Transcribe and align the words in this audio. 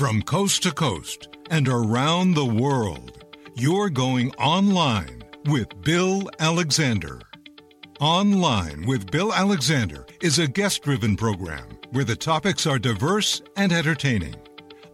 From 0.00 0.22
coast 0.22 0.62
to 0.62 0.72
coast 0.72 1.28
and 1.50 1.68
around 1.68 2.32
the 2.32 2.46
world, 2.46 3.22
you're 3.54 3.90
going 3.90 4.30
online 4.36 5.22
with 5.44 5.68
Bill 5.82 6.30
Alexander. 6.38 7.20
Online 8.00 8.86
with 8.86 9.10
Bill 9.10 9.30
Alexander 9.30 10.06
is 10.22 10.38
a 10.38 10.48
guest 10.48 10.84
driven 10.84 11.18
program 11.18 11.68
where 11.90 12.06
the 12.06 12.16
topics 12.16 12.66
are 12.66 12.78
diverse 12.78 13.42
and 13.58 13.72
entertaining. 13.72 14.36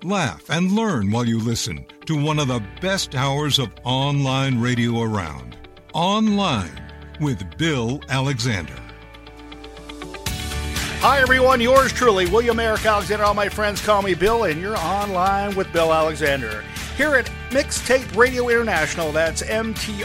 Laugh 0.03 0.51
and 0.51 0.73
learn 0.73 1.13
while 1.13 1.25
you 1.25 1.39
listen 1.39 1.87
to 2.07 2.21
one 2.21 2.41
of 2.41 2.49
the 2.49 2.67
best 2.81 3.15
hours 3.15 3.61
of 3.61 3.71
online 3.85 4.61
radio 4.61 5.03
around. 5.03 5.57
Online 5.95 6.83
with 7.21 7.57
Bill 7.57 8.01
Alexander. 8.09 8.86
Hi, 11.01 11.21
everyone. 11.21 11.61
Yours 11.61 11.93
truly, 11.93 12.27
William 12.27 12.59
Eric 12.59 12.85
Alexander. 12.85 13.25
All 13.25 13.35
my 13.35 13.49
friends 13.49 13.85
call 13.85 14.03
me 14.03 14.15
Bill, 14.15 14.45
and 14.45 14.61
you're 14.61 14.77
online 14.77 15.55
with 15.55 15.73
Bill 15.73 15.93
Alexander. 15.93 16.65
Here 16.97 17.15
at 17.15 17.31
Mixtape 17.51 18.17
Radio 18.17 18.49
International, 18.49 19.13
that's 19.13 19.43
mtri.co.uk, 19.43 20.03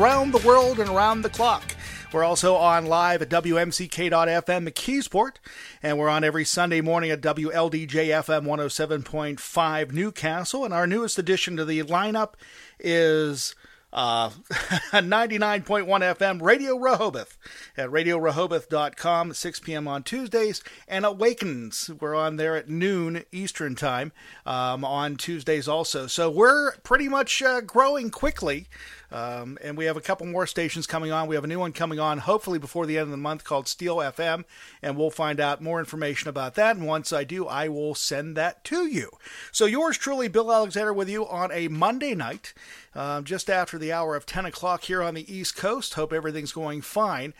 around 0.00 0.32
the 0.32 0.46
world 0.46 0.80
and 0.80 0.90
around 0.90 1.22
the 1.22 1.28
clock. 1.28 1.76
We're 2.12 2.24
also 2.24 2.56
on 2.56 2.86
live 2.86 3.22
at 3.22 3.28
WMCK.FM 3.28 4.68
McKeesport, 4.68 5.34
and 5.82 5.98
we're 5.98 6.08
on 6.08 6.24
every 6.24 6.44
Sunday 6.44 6.80
morning 6.80 7.10
at 7.10 7.20
WLDJFM 7.20 8.46
107.5 8.46 9.92
Newcastle. 9.92 10.64
And 10.64 10.72
our 10.72 10.86
newest 10.86 11.18
addition 11.18 11.56
to 11.56 11.64
the 11.64 11.82
lineup 11.82 12.32
is 12.80 13.54
uh, 13.96 14.28
99.1 14.92 15.86
FM 15.86 16.42
Radio 16.42 16.76
Rehoboth 16.76 17.38
at 17.76 17.88
radiorehoboth.com 17.88 19.30
at 19.30 19.36
6 19.36 19.60
p.m. 19.60 19.88
on 19.88 20.02
Tuesdays. 20.02 20.62
And 20.86 21.04
Awakens, 21.06 21.90
we're 21.98 22.14
on 22.14 22.36
there 22.36 22.54
at 22.54 22.68
noon 22.68 23.24
Eastern 23.32 23.74
Time 23.74 24.12
um, 24.44 24.84
on 24.84 25.16
Tuesdays 25.16 25.66
also. 25.66 26.06
So 26.06 26.30
we're 26.30 26.76
pretty 26.78 27.08
much 27.08 27.42
uh, 27.42 27.62
growing 27.62 28.10
quickly. 28.10 28.68
Um, 29.10 29.58
and 29.62 29.76
we 29.76 29.84
have 29.84 29.96
a 29.96 30.00
couple 30.00 30.26
more 30.26 30.46
stations 30.46 30.86
coming 30.86 31.12
on. 31.12 31.28
We 31.28 31.34
have 31.36 31.44
a 31.44 31.48
new 31.48 31.60
one 31.60 31.72
coming 31.72 32.00
on 32.00 32.18
hopefully 32.18 32.58
before 32.58 32.86
the 32.86 32.98
end 32.98 33.04
of 33.04 33.10
the 33.10 33.16
month 33.16 33.44
called 33.44 33.68
Steel 33.68 33.96
FM, 33.96 34.44
and 34.82 34.96
we'll 34.96 35.10
find 35.10 35.40
out 35.40 35.62
more 35.62 35.78
information 35.78 36.28
about 36.28 36.54
that. 36.54 36.76
And 36.76 36.86
once 36.86 37.12
I 37.12 37.24
do, 37.24 37.46
I 37.46 37.68
will 37.68 37.94
send 37.94 38.36
that 38.36 38.64
to 38.64 38.86
you. 38.86 39.10
So 39.52 39.66
yours 39.66 39.96
truly, 39.96 40.28
Bill 40.28 40.52
Alexander, 40.52 40.92
with 40.92 41.08
you 41.08 41.26
on 41.26 41.52
a 41.52 41.68
Monday 41.68 42.14
night, 42.14 42.52
um, 42.94 43.24
just 43.24 43.48
after 43.48 43.78
the 43.78 43.92
hour 43.92 44.16
of 44.16 44.26
10 44.26 44.46
o'clock 44.46 44.84
here 44.84 45.02
on 45.02 45.14
the 45.14 45.32
East 45.32 45.56
Coast. 45.56 45.94
Hope 45.94 46.12
everything's 46.12 46.52
going 46.52 46.82
fine 46.82 47.34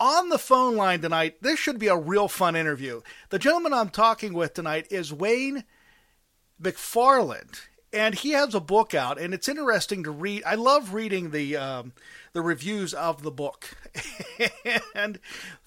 on 0.00 0.30
the 0.30 0.38
phone 0.38 0.76
line 0.76 1.02
tonight, 1.02 1.42
this 1.42 1.58
should 1.58 1.78
be 1.78 1.88
a 1.88 1.96
real 1.96 2.26
fun 2.26 2.56
interview. 2.56 3.02
The 3.28 3.38
gentleman 3.38 3.74
I'm 3.74 3.90
talking 3.90 4.32
with 4.32 4.54
tonight 4.54 4.86
is 4.90 5.12
Wayne 5.12 5.64
McFarland 6.60 7.60
and 7.92 8.14
he 8.14 8.30
has 8.30 8.54
a 8.54 8.60
book 8.60 8.94
out, 8.94 9.20
and 9.20 9.34
it's 9.34 9.48
interesting 9.48 10.04
to 10.04 10.10
read. 10.10 10.42
I 10.44 10.54
love 10.54 10.94
reading 10.94 11.30
the 11.30 11.56
um, 11.56 11.92
the 12.32 12.42
reviews 12.42 12.94
of 12.94 13.22
the 13.22 13.30
book, 13.30 13.76
and 14.94 15.18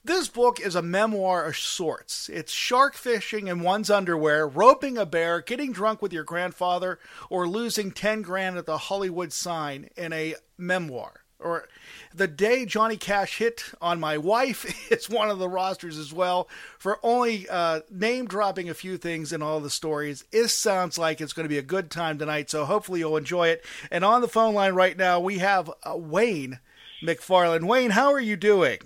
this 0.04 0.28
book 0.28 0.60
is 0.60 0.76
a 0.76 0.82
memoir 0.82 1.46
of 1.46 1.58
sorts. 1.58 2.30
It's 2.30 2.52
shark 2.52 2.96
fishing 2.96 3.48
in 3.48 3.62
one's 3.62 3.90
underwear, 3.90 4.48
roping 4.48 4.98
a 4.98 5.06
bear, 5.06 5.42
getting 5.42 5.74
drunk 5.74 6.02
with 6.02 6.14
your 6.14 6.24
grandfather, 6.24 7.00
or 7.30 7.48
losing 7.48 7.92
ten 7.92 8.22
grand 8.22 8.58
at 8.58 8.66
the 8.66 8.78
Hollywood 8.78 9.34
sign 9.34 9.90
in 9.98 10.14
a 10.14 10.36
memoir 10.58 11.24
or 11.44 11.68
the 12.16 12.28
day 12.28 12.66
Johnny 12.66 12.98
Cash 12.98 13.38
hit 13.38 13.66
on 13.82 14.00
my 14.00 14.18
wife 14.18 14.66
is 14.92 15.10
one 15.10 15.30
of 15.30 15.40
the 15.40 15.50
rosters 15.50 15.98
as 15.98 16.14
well. 16.14 16.48
For 16.78 17.00
only 17.04 17.48
uh, 17.50 17.82
name 17.90 18.26
dropping 18.26 18.70
a 18.70 18.74
few 18.74 18.98
things 18.98 19.34
in 19.34 19.42
all 19.42 19.60
the 19.60 19.70
stories, 19.70 20.24
it 20.32 20.50
sounds 20.50 20.98
like 20.98 21.22
it's 21.22 21.34
going 21.34 21.46
to 21.46 21.50
be 21.50 21.58
a 21.58 21.64
good 21.64 21.90
time 21.90 22.18
tonight. 22.18 22.50
So 22.50 22.66
hopefully 22.66 23.00
you'll 23.00 23.18
enjoy 23.18 23.50
it. 23.50 23.66
And 23.92 24.06
on 24.06 24.22
the 24.22 24.28
phone 24.28 24.54
line 24.54 24.74
right 24.74 24.98
now 24.98 25.20
we 25.20 25.40
have 25.40 25.72
uh, 25.84 25.98
Wayne 25.98 26.60
McFarland. 27.02 27.66
Wayne, 27.66 27.92
how 27.92 28.12
are 28.14 28.20
you 28.20 28.36
doing? 28.36 28.80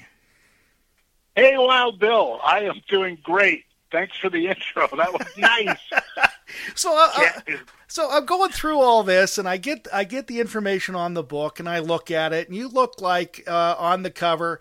Hey, 1.35 1.55
Wild 1.55 1.99
Bill, 1.99 2.39
I 2.44 2.61
am 2.61 2.81
doing 2.88 3.17
great. 3.21 3.65
Thanks 3.91 4.17
for 4.17 4.29
the 4.29 4.47
intro. 4.49 4.88
That 4.97 5.13
was 5.13 5.27
nice. 5.38 5.77
so, 6.75 6.97
uh, 6.97 7.09
uh 7.16 7.53
so 7.88 8.09
I'm 8.12 8.25
going 8.25 8.52
through 8.52 8.80
all 8.80 9.03
this, 9.03 9.38
and 9.38 9.47
I 9.47 9.58
get 9.58 9.88
I 9.94 10.03
get 10.03 10.28
the 10.28 10.40
information 10.40 10.96
on 10.96 11.13
the 11.13 11.24
book, 11.24 11.59
and 11.59 11.69
I 11.69 11.80
look 11.80 12.12
at 12.12 12.34
it, 12.34 12.47
and 12.47 12.56
you 12.56 12.68
look 12.68 13.02
like 13.02 13.44
uh, 13.47 13.75
on 13.78 14.03
the 14.03 14.12
cover 14.12 14.59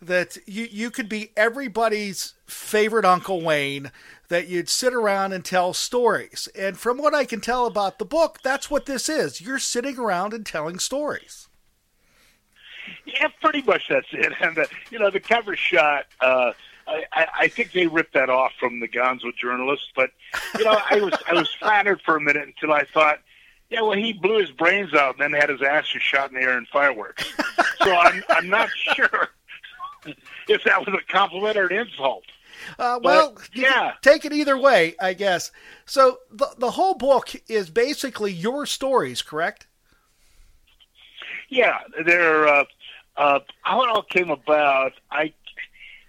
that 0.00 0.36
you 0.46 0.68
you 0.70 0.90
could 0.90 1.08
be 1.08 1.32
everybody's 1.36 2.34
favorite 2.46 3.04
Uncle 3.04 3.42
Wayne. 3.42 3.90
That 4.28 4.48
you'd 4.48 4.68
sit 4.68 4.92
around 4.92 5.34
and 5.34 5.44
tell 5.44 5.72
stories, 5.72 6.48
and 6.58 6.76
from 6.76 6.98
what 6.98 7.14
I 7.14 7.24
can 7.24 7.40
tell 7.40 7.64
about 7.64 8.00
the 8.00 8.04
book, 8.04 8.40
that's 8.42 8.68
what 8.68 8.86
this 8.86 9.08
is. 9.08 9.40
You're 9.40 9.60
sitting 9.60 10.00
around 10.00 10.32
and 10.32 10.44
telling 10.44 10.80
stories. 10.80 11.46
Yeah, 13.04 13.28
pretty 13.40 13.62
much 13.62 13.88
that's 13.88 14.08
it. 14.12 14.32
And 14.40 14.56
the, 14.56 14.68
you 14.90 14.98
know, 14.98 15.10
the 15.10 15.20
cover 15.20 15.54
shot. 15.56 16.06
Uh, 16.20 16.52
I, 16.88 17.26
I 17.40 17.48
think 17.48 17.72
they 17.72 17.86
ripped 17.86 18.14
that 18.14 18.30
off 18.30 18.52
from 18.58 18.80
the 18.80 18.88
Gonzo 18.88 19.34
journalist, 19.36 19.90
but 19.96 20.10
you 20.58 20.64
know, 20.64 20.78
I 20.90 21.00
was 21.00 21.14
I 21.28 21.34
was 21.34 21.52
flattered 21.54 22.00
for 22.02 22.16
a 22.16 22.20
minute 22.20 22.46
until 22.46 22.72
I 22.72 22.84
thought, 22.84 23.18
yeah, 23.70 23.80
well, 23.80 23.92
he 23.92 24.12
blew 24.12 24.38
his 24.38 24.50
brains 24.50 24.94
out 24.94 25.18
and 25.18 25.34
then 25.34 25.40
had 25.40 25.50
his 25.50 25.62
ashes 25.62 26.02
shot 26.02 26.30
in 26.30 26.36
the 26.36 26.42
air 26.42 26.56
in 26.56 26.66
fireworks. 26.66 27.32
so 27.82 27.92
I'm 27.92 28.22
I'm 28.30 28.48
not 28.48 28.68
sure 28.94 29.30
if 30.48 30.64
that 30.64 30.86
was 30.86 30.94
a 30.94 31.12
compliment 31.12 31.56
or 31.56 31.66
an 31.66 31.86
insult. 31.86 32.24
Uh, 32.78 32.98
well, 33.02 33.32
but, 33.34 33.48
yeah, 33.54 33.92
take 34.00 34.24
it 34.24 34.32
either 34.32 34.56
way, 34.56 34.94
I 35.00 35.14
guess. 35.14 35.50
So 35.84 36.18
the 36.30 36.48
the 36.56 36.70
whole 36.70 36.94
book 36.94 37.32
is 37.48 37.68
basically 37.68 38.32
your 38.32 38.64
stories, 38.66 39.22
correct? 39.22 39.66
Yeah, 41.48 41.78
they're 42.04 42.46
uh, 42.46 42.64
uh, 43.16 43.40
how 43.62 43.82
it 43.82 43.88
all 43.88 44.02
came 44.02 44.30
about. 44.30 44.92
I 45.10 45.32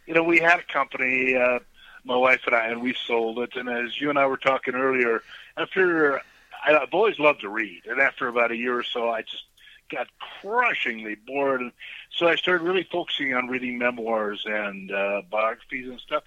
you 0.07 0.13
know, 0.13 0.23
we 0.23 0.40
had 0.40 0.59
a 0.59 0.73
company, 0.73 1.35
uh, 1.35 1.59
my 2.03 2.16
wife 2.16 2.41
and 2.47 2.56
I, 2.56 2.68
and 2.68 2.81
we 2.81 2.94
sold 2.94 3.40
it. 3.40 3.56
And 3.56 3.69
as 3.69 4.00
you 4.00 4.09
and 4.09 4.18
I 4.18 4.25
were 4.25 4.38
talking 4.38 4.73
earlier, 4.73 5.22
after 5.57 6.19
I, 6.66 6.75
I've 6.75 6.94
always 6.94 7.19
loved 7.19 7.41
to 7.41 7.50
read, 7.50 7.84
and 7.85 8.00
after 8.00 8.28
about 8.28 8.51
a 8.51 8.56
year 8.56 8.79
or 8.79 8.84
so, 8.84 9.09
I 9.09 9.22
just 9.22 9.44
got 9.91 10.07
crushingly 10.41 11.16
bored. 11.16 11.62
And 11.62 11.72
so 12.09 12.28
I 12.28 12.35
started 12.35 12.63
really 12.63 12.88
focusing 12.90 13.34
on 13.34 13.47
reading 13.47 13.78
memoirs 13.78 14.44
and 14.45 14.91
uh, 14.91 15.22
biographies 15.29 15.90
and 15.90 16.00
stuff. 16.00 16.24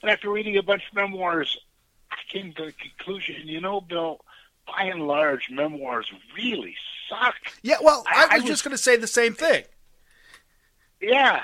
And 0.00 0.10
after 0.10 0.30
reading 0.30 0.56
a 0.56 0.62
bunch 0.62 0.82
of 0.88 0.94
memoirs, 0.94 1.58
I 2.10 2.16
came 2.30 2.52
to 2.54 2.66
the 2.66 2.72
conclusion, 2.72 3.48
you 3.48 3.60
know, 3.60 3.80
Bill, 3.80 4.20
by 4.66 4.84
and 4.84 5.06
large, 5.06 5.50
memoirs 5.50 6.10
really 6.36 6.76
suck. 7.08 7.34
Yeah, 7.62 7.76
well, 7.82 8.04
I, 8.06 8.14
I 8.14 8.24
was, 8.24 8.30
I 8.30 8.34
was 8.36 8.44
just 8.44 8.64
going 8.64 8.76
to 8.76 8.82
say 8.82 8.96
the 8.96 9.06
same 9.06 9.34
thing. 9.34 9.64
Yeah, 11.00 11.42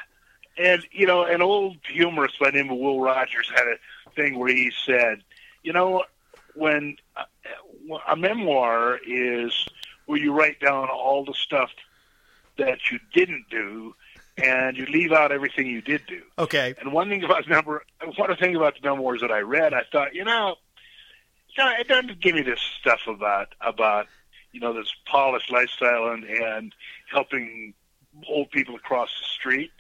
and 0.57 0.87
you 0.93 1.07
know, 1.07 1.25
an 1.25 1.43
old 1.43 1.77
humorist 1.89 2.39
by 2.39 2.51
the 2.51 2.59
name 2.59 2.71
of 2.71 2.79
Will 2.79 3.01
Rogers 3.01 3.51
had 3.55 3.67
a 3.67 4.11
thing 4.11 4.39
where 4.39 4.53
he 4.53 4.73
said, 4.87 5.23
you 5.63 5.73
know, 5.73 6.05
when 6.55 6.97
a, 7.17 7.21
uh, 7.21 7.99
a 8.09 8.17
memoir 8.17 8.99
is 9.07 9.67
where 10.07 10.19
you 10.19 10.33
write 10.33 10.61
down 10.61 10.89
all 10.89 11.25
the 11.25 11.35
stuff 11.35 11.71
that 12.59 12.91
you 12.91 12.99
didn't 13.13 13.47
do 13.51 13.95
and 14.43 14.77
you 14.77 14.87
leave 14.87 15.13
out 15.13 15.33
everything 15.33 15.67
you 15.67 15.81
did 15.81 16.03
do. 16.07 16.23
Okay. 16.39 16.75
And 16.81 16.93
one 16.93 17.09
thing 17.09 17.23
about 17.25 17.49
memoir, 17.49 17.83
one 18.17 18.37
thing 18.37 18.57
about 18.57 18.75
the 18.81 18.89
memoirs 18.89 19.21
that 19.21 19.31
I 19.31 19.41
read, 19.41 19.75
I 19.75 19.83
thought, 19.91 20.15
you 20.15 20.25
know, 20.25 20.57
it 21.57 21.89
doesn't 21.89 22.21
give 22.21 22.35
me 22.35 22.43
this 22.43 22.61
stuff 22.81 23.01
about 23.07 23.55
about 23.61 24.07
you 24.53 24.61
know 24.61 24.73
this 24.73 24.93
polished 25.07 25.51
lifestyle 25.51 26.09
and 26.09 26.25
and 26.25 26.75
helping 27.11 27.75
old 28.29 28.51
people 28.51 28.75
across 28.75 29.09
the 29.21 29.27
street. 29.27 29.71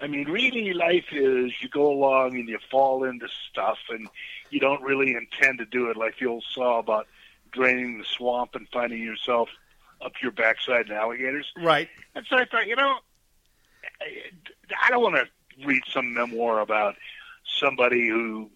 I 0.00 0.06
mean, 0.06 0.28
really, 0.28 0.72
life 0.72 1.06
is 1.12 1.52
you 1.60 1.68
go 1.68 1.90
along 1.90 2.36
and 2.36 2.48
you 2.48 2.58
fall 2.70 3.04
into 3.04 3.28
stuff, 3.50 3.78
and 3.88 4.08
you 4.50 4.60
don't 4.60 4.82
really 4.82 5.14
intend 5.14 5.58
to 5.58 5.64
do 5.64 5.90
it. 5.90 5.96
Like 5.96 6.18
the 6.18 6.26
old 6.26 6.44
saw 6.52 6.78
about 6.78 7.06
draining 7.52 7.98
the 7.98 8.04
swamp 8.04 8.54
and 8.54 8.68
finding 8.72 9.02
yourself 9.02 9.48
up 10.04 10.12
your 10.22 10.32
backside 10.32 10.86
in 10.86 10.92
alligators. 10.92 11.50
Right. 11.56 11.88
And 12.14 12.26
so 12.28 12.36
I 12.36 12.44
thought, 12.44 12.66
you 12.66 12.76
know, 12.76 12.96
I 14.82 14.90
don't 14.90 15.02
want 15.02 15.16
to 15.16 15.66
read 15.66 15.82
some 15.88 16.12
memoir 16.12 16.60
about 16.60 16.96
somebody 17.58 18.08
who 18.08 18.50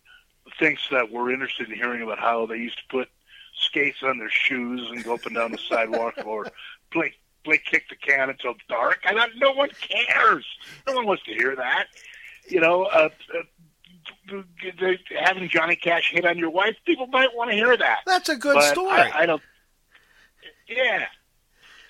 thinks 0.58 0.82
that 0.90 1.10
we're 1.10 1.30
interested 1.30 1.70
in 1.70 1.76
hearing 1.76 2.02
about 2.02 2.18
how 2.18 2.46
they 2.46 2.56
used 2.56 2.78
to 2.78 2.84
put 2.90 3.08
skates 3.54 4.02
on 4.02 4.18
their 4.18 4.30
shoes 4.30 4.88
and 4.90 5.04
go 5.04 5.14
up 5.14 5.26
and 5.26 5.34
down 5.34 5.52
the 5.52 5.58
sidewalk 5.68 6.14
or 6.24 6.46
play 6.90 7.14
play 7.48 7.60
kick 7.64 7.88
the 7.88 7.96
can 7.96 8.30
until 8.30 8.54
dark. 8.68 9.00
I 9.06 9.14
thought 9.14 9.30
no 9.36 9.52
one 9.52 9.70
cares. 9.80 10.44
No 10.86 10.94
one 10.94 11.06
wants 11.06 11.22
to 11.24 11.32
hear 11.32 11.56
that. 11.56 11.86
You 12.46 12.60
know, 12.60 12.84
uh, 12.84 13.08
uh, 13.34 14.42
having 15.18 15.48
Johnny 15.48 15.76
Cash 15.76 16.12
hit 16.12 16.24
on 16.24 16.38
your 16.38 16.50
wife, 16.50 16.76
people 16.84 17.06
might 17.06 17.34
want 17.34 17.50
to 17.50 17.56
hear 17.56 17.76
that. 17.76 18.00
That's 18.06 18.28
a 18.28 18.36
good 18.36 18.54
but 18.54 18.72
story. 18.72 18.90
I, 18.90 19.22
I 19.22 19.26
don't. 19.26 19.42
Yeah. 20.68 21.06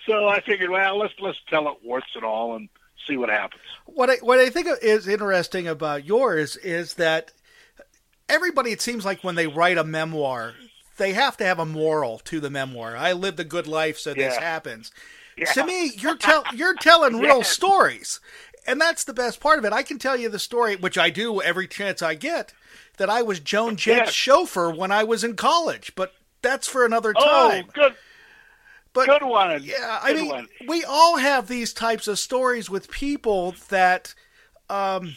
So 0.06 0.28
I 0.28 0.40
figured, 0.40 0.70
well, 0.70 0.98
let's 0.98 1.14
let's 1.20 1.38
tell 1.48 1.68
it 1.68 1.78
warts 1.84 2.06
and 2.14 2.24
all 2.24 2.56
and 2.56 2.68
see 3.06 3.16
what 3.16 3.28
happens. 3.28 3.62
What 3.86 4.10
I 4.10 4.16
what 4.16 4.38
I 4.38 4.50
think 4.50 4.68
is 4.82 5.06
interesting 5.06 5.68
about 5.68 6.04
yours 6.04 6.56
is 6.56 6.94
that 6.94 7.32
everybody, 8.28 8.70
it 8.70 8.80
seems 8.80 9.04
like 9.04 9.22
when 9.22 9.34
they 9.34 9.46
write 9.46 9.78
a 9.78 9.84
memoir, 9.84 10.54
they 10.96 11.12
have 11.12 11.36
to 11.38 11.44
have 11.44 11.58
a 11.58 11.66
moral 11.66 12.18
to 12.20 12.40
the 12.40 12.50
memoir. 12.50 12.96
I 12.96 13.12
lived 13.12 13.38
a 13.38 13.44
good 13.44 13.66
life, 13.66 13.98
so 13.98 14.14
this 14.14 14.36
happens. 14.36 14.92
Yeah. 15.38 15.52
To 15.52 15.64
me, 15.66 15.92
you're 15.96 16.16
tell 16.18 16.44
you're 16.54 16.74
telling 16.76 17.18
real 17.20 17.42
stories, 17.42 18.20
and 18.66 18.80
that's 18.80 19.04
the 19.04 19.14
best 19.14 19.40
part 19.40 19.58
of 19.58 19.64
it. 19.64 19.72
I 19.72 19.82
can 19.82 19.98
tell 19.98 20.16
you 20.16 20.28
the 20.28 20.38
story, 20.38 20.76
which 20.76 20.98
I 20.98 21.10
do 21.10 21.40
every 21.42 21.66
chance 21.68 22.02
I 22.02 22.14
get, 22.14 22.52
that 22.98 23.08
I 23.10 23.22
was 23.22 23.40
Joan 23.40 23.76
Jett's 23.76 24.06
Yes. 24.08 24.14
chauffeur 24.14 24.70
when 24.70 24.90
I 24.92 25.04
was 25.04 25.24
in 25.24 25.36
college. 25.36 25.92
But 25.94 26.12
that's 26.42 26.68
for 26.68 26.84
another 26.84 27.12
time. 27.12 27.24
Oh, 27.24 27.50
time. 27.50 27.64
good, 27.72 27.94
but 28.92 29.06
good 29.06 29.22
one. 29.26 29.62
yeah, 29.62 30.00
I 30.02 30.12
Good 30.12 30.20
mean, 30.22 30.28
one. 30.30 30.48
we 30.66 30.84
all 30.84 31.18
have 31.18 31.48
these 31.48 31.72
types 31.72 32.08
of 32.08 32.18
stories 32.18 32.68
with 32.70 32.90
people 32.90 33.54
that, 33.70 34.14
um, 34.70 35.14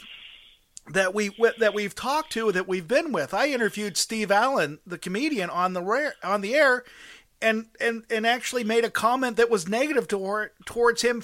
that 0.92 1.14
we 1.14 1.30
that 1.60 1.74
we've 1.74 1.96
talked 1.96 2.32
to, 2.34 2.52
that 2.52 2.68
we've 2.68 2.88
been 2.88 3.12
with. 3.12 3.34
I 3.34 3.48
interviewed 3.50 3.98
Steve 3.98 4.32
Allen, 4.32 4.80
the 4.86 4.98
comedian, 4.98 5.50
on 5.50 5.74
the 5.74 5.82
rare, 5.82 6.16
on 6.24 6.42
the 6.42 6.56
air, 6.56 6.84
and 7.42 7.68
and 7.80 8.04
and 8.10 8.26
actually 8.28 8.64
made 8.64 8.86
a 8.86 8.90
comment 8.90 9.38
that 9.38 9.50
was 9.50 9.68
negative 9.68 10.08
toward 10.08 10.52
towards 10.66 11.02
him, 11.02 11.24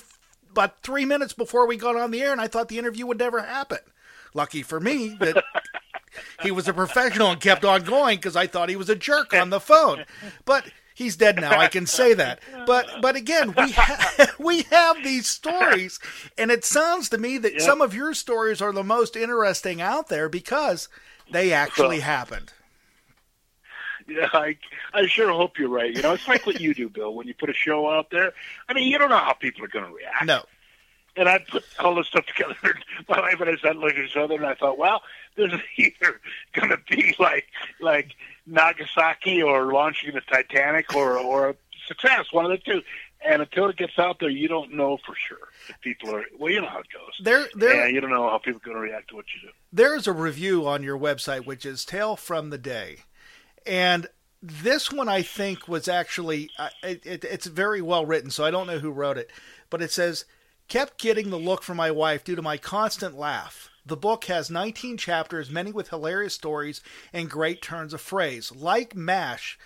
about 0.52 0.81
three 0.81 1.06
minutes 1.06 1.34
before 1.34 1.68
we 1.68 1.78
got 1.78 1.96
on 1.96 2.12
the 2.12 2.22
air, 2.22 2.31
and 2.31 2.42
I 2.42 2.48
thought 2.48 2.68
the 2.69 2.80
interview 2.80 3.06
would 3.06 3.19
never 3.19 3.42
happen. 3.42 3.80
Lucky 4.34 4.62
for 4.64 4.80
me 4.80 5.16
that. 5.19 5.44
He 6.42 6.50
was 6.50 6.68
a 6.68 6.74
professional 6.74 7.30
and 7.30 7.40
kept 7.40 7.64
on 7.64 7.84
going 7.84 8.18
because 8.18 8.36
I 8.36 8.48
thought 8.48 8.69
he 8.69 8.75
was 8.75 8.90
a 8.90 8.96
jerk 8.96 9.36
on 9.36 9.52
the 9.52 9.60
phone. 9.60 10.04
But 10.46 10.66
he's 10.96 11.16
dead 11.16 11.36
now. 11.36 11.60
I 11.60 11.68
can 11.68 11.86
say 11.86 12.16
that. 12.16 12.40
But 12.66 12.88
but 13.04 13.16
again, 13.16 13.54
we 13.56 13.72
ha- 13.74 14.34
we 14.40 14.64
have 14.64 15.04
these 15.04 15.28
stories, 15.28 16.00
and 16.36 16.50
it 16.50 16.66
sounds 16.66 17.10
to 17.10 17.19
me 17.19 17.38
that 17.38 17.54
Yep. 17.54 17.62
some 17.62 17.81
of 17.81 17.94
your 17.94 18.16
stories 18.16 18.64
are 18.64 18.72
the 18.72 18.84
most 18.84 19.16
interesting 19.16 19.80
out 19.80 20.08
there 20.08 20.28
because 20.28 20.90
they 21.31 21.54
actually 21.54 21.98
So- 22.00 22.06
happened. 22.06 22.54
Yeah, 24.07 24.30
I, 24.33 24.57
I 24.94 25.06
sure 25.07 25.31
hope 25.31 25.57
you're 25.59 25.69
right. 25.69 25.94
You 25.95 26.01
know, 26.01 26.13
it's 26.13 26.27
like 26.27 26.45
what 26.45 26.59
you 26.62 26.74
do, 26.74 26.89
Bill, 26.89 27.13
when 27.13 27.27
you 27.27 27.33
put 27.33 27.50
a 27.50 27.54
show 27.54 27.89
out 27.89 28.09
there. 28.12 28.33
I 28.69 28.74
mean, 28.74 28.88
you 28.88 28.98
don't 28.98 29.09
know 29.09 29.18
how 29.18 29.33
people 29.33 29.63
are 29.65 29.69
going 29.69 29.86
to 29.86 29.92
react. 29.92 30.25
No, 30.25 30.44
And 31.15 31.27
I 31.27 31.39
put 31.39 31.63
all 31.80 31.95
this 31.95 32.07
stuff 32.07 32.25
together. 32.25 32.56
My 33.09 33.19
wife 33.19 33.39
and 33.42 33.50
I 33.50 33.57
sat 33.57 33.75
looking 33.75 34.00
at 34.00 34.06
each 34.06 34.15
other, 34.18 34.36
and 34.36 34.45
I 34.45 34.56
thought, 34.56 34.77
well, 34.77 35.01
this 35.36 35.51
is 35.51 35.59
either 35.77 36.19
going 36.54 36.69
to 36.69 36.80
be 36.89 37.15
like 37.19 37.45
like 37.80 38.15
Nagasaki 38.45 39.42
or 39.42 39.71
launching 39.71 40.13
the 40.13 40.21
Titanic 40.21 40.95
or 40.95 41.18
or 41.18 41.50
a 41.50 41.56
success, 41.88 42.27
one 42.31 42.45
of 42.45 42.51
the 42.51 42.57
two. 42.57 42.81
And 43.25 43.42
until 43.42 43.68
it 43.68 43.77
gets 43.77 43.98
out 43.98 44.19
there, 44.19 44.30
you 44.30 44.48
don't 44.48 44.74
know 44.74 44.98
for 45.04 45.15
sure 45.15 45.50
if 45.69 45.81
people 45.81 46.13
are. 46.13 46.24
Well, 46.38 46.51
you 46.51 46.62
know 46.62 46.68
how 46.68 46.80
it 46.80 46.86
goes. 46.94 47.13
there 47.19 47.48
there 47.56 47.86
and 47.86 47.95
you 47.95 48.00
don't 48.00 48.12
know 48.12 48.30
how 48.30 48.38
people 48.38 48.62
are 48.62 48.65
going 48.65 48.77
to 48.77 48.81
react 48.81 49.09
to 49.09 49.15
what 49.15 49.25
you 49.33 49.50
do. 49.50 49.54
there's 49.74 50.06
a 50.07 50.13
review 50.13 50.68
on 50.68 50.83
your 50.83 50.98
website 50.98 51.45
which 51.45 51.65
is 51.65 51.83
Tale 51.83 52.15
from 52.15 52.51
the 52.51 52.59
Day, 52.59 52.98
and 53.68 54.08
this 54.42 54.92
one 54.92 55.10
I 55.10 55.22
think 55.22 55.68
was 55.68 55.88
actually 55.88 56.50
uh, 56.58 56.69
it, 56.84 57.06
it, 57.06 57.24
it's 57.24 57.48
very 57.48 57.81
well 57.81 58.06
written. 58.06 58.31
So 58.31 58.46
I 58.46 58.52
don't 58.52 58.68
know 58.68 58.80
who 58.80 58.92
wrote 58.92 59.18
it, 59.18 59.30
but 59.69 59.81
it 59.81 59.92
says 59.92 60.25
kept 60.68 61.00
getting 61.00 61.30
the 61.30 61.38
look 61.38 61.64
from 61.64 61.78
my 61.78 61.92
wife 61.92 62.24
due 62.24 62.36
to 62.36 62.42
my 62.42 62.58
constant 62.58 63.18
laugh. 63.18 63.69
The 63.86 63.96
book 63.96 64.25
has 64.25 64.52
19 64.52 64.98
chapters, 64.98 65.50
many 65.50 65.72
with 65.72 65.90
hilarious 65.90 66.34
stories 66.34 66.81
and 67.14 67.30
great 67.30 67.62
turns 67.62 67.94
of 67.94 68.02
phrase. 68.02 68.52
Like 68.52 68.96
MASH 68.96 69.58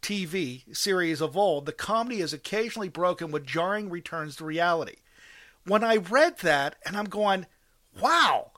TV 0.00 0.76
series 0.76 1.20
of 1.20 1.36
old, 1.36 1.66
the 1.66 1.72
comedy 1.72 2.20
is 2.20 2.32
occasionally 2.32 2.88
broken 2.88 3.32
with 3.32 3.46
jarring 3.46 3.90
returns 3.90 4.36
to 4.36 4.44
reality. 4.44 4.96
When 5.66 5.82
I 5.82 5.96
read 5.96 6.38
that, 6.38 6.76
and 6.86 6.96
I'm 6.96 7.06
going, 7.06 7.46
wow, 8.00 8.52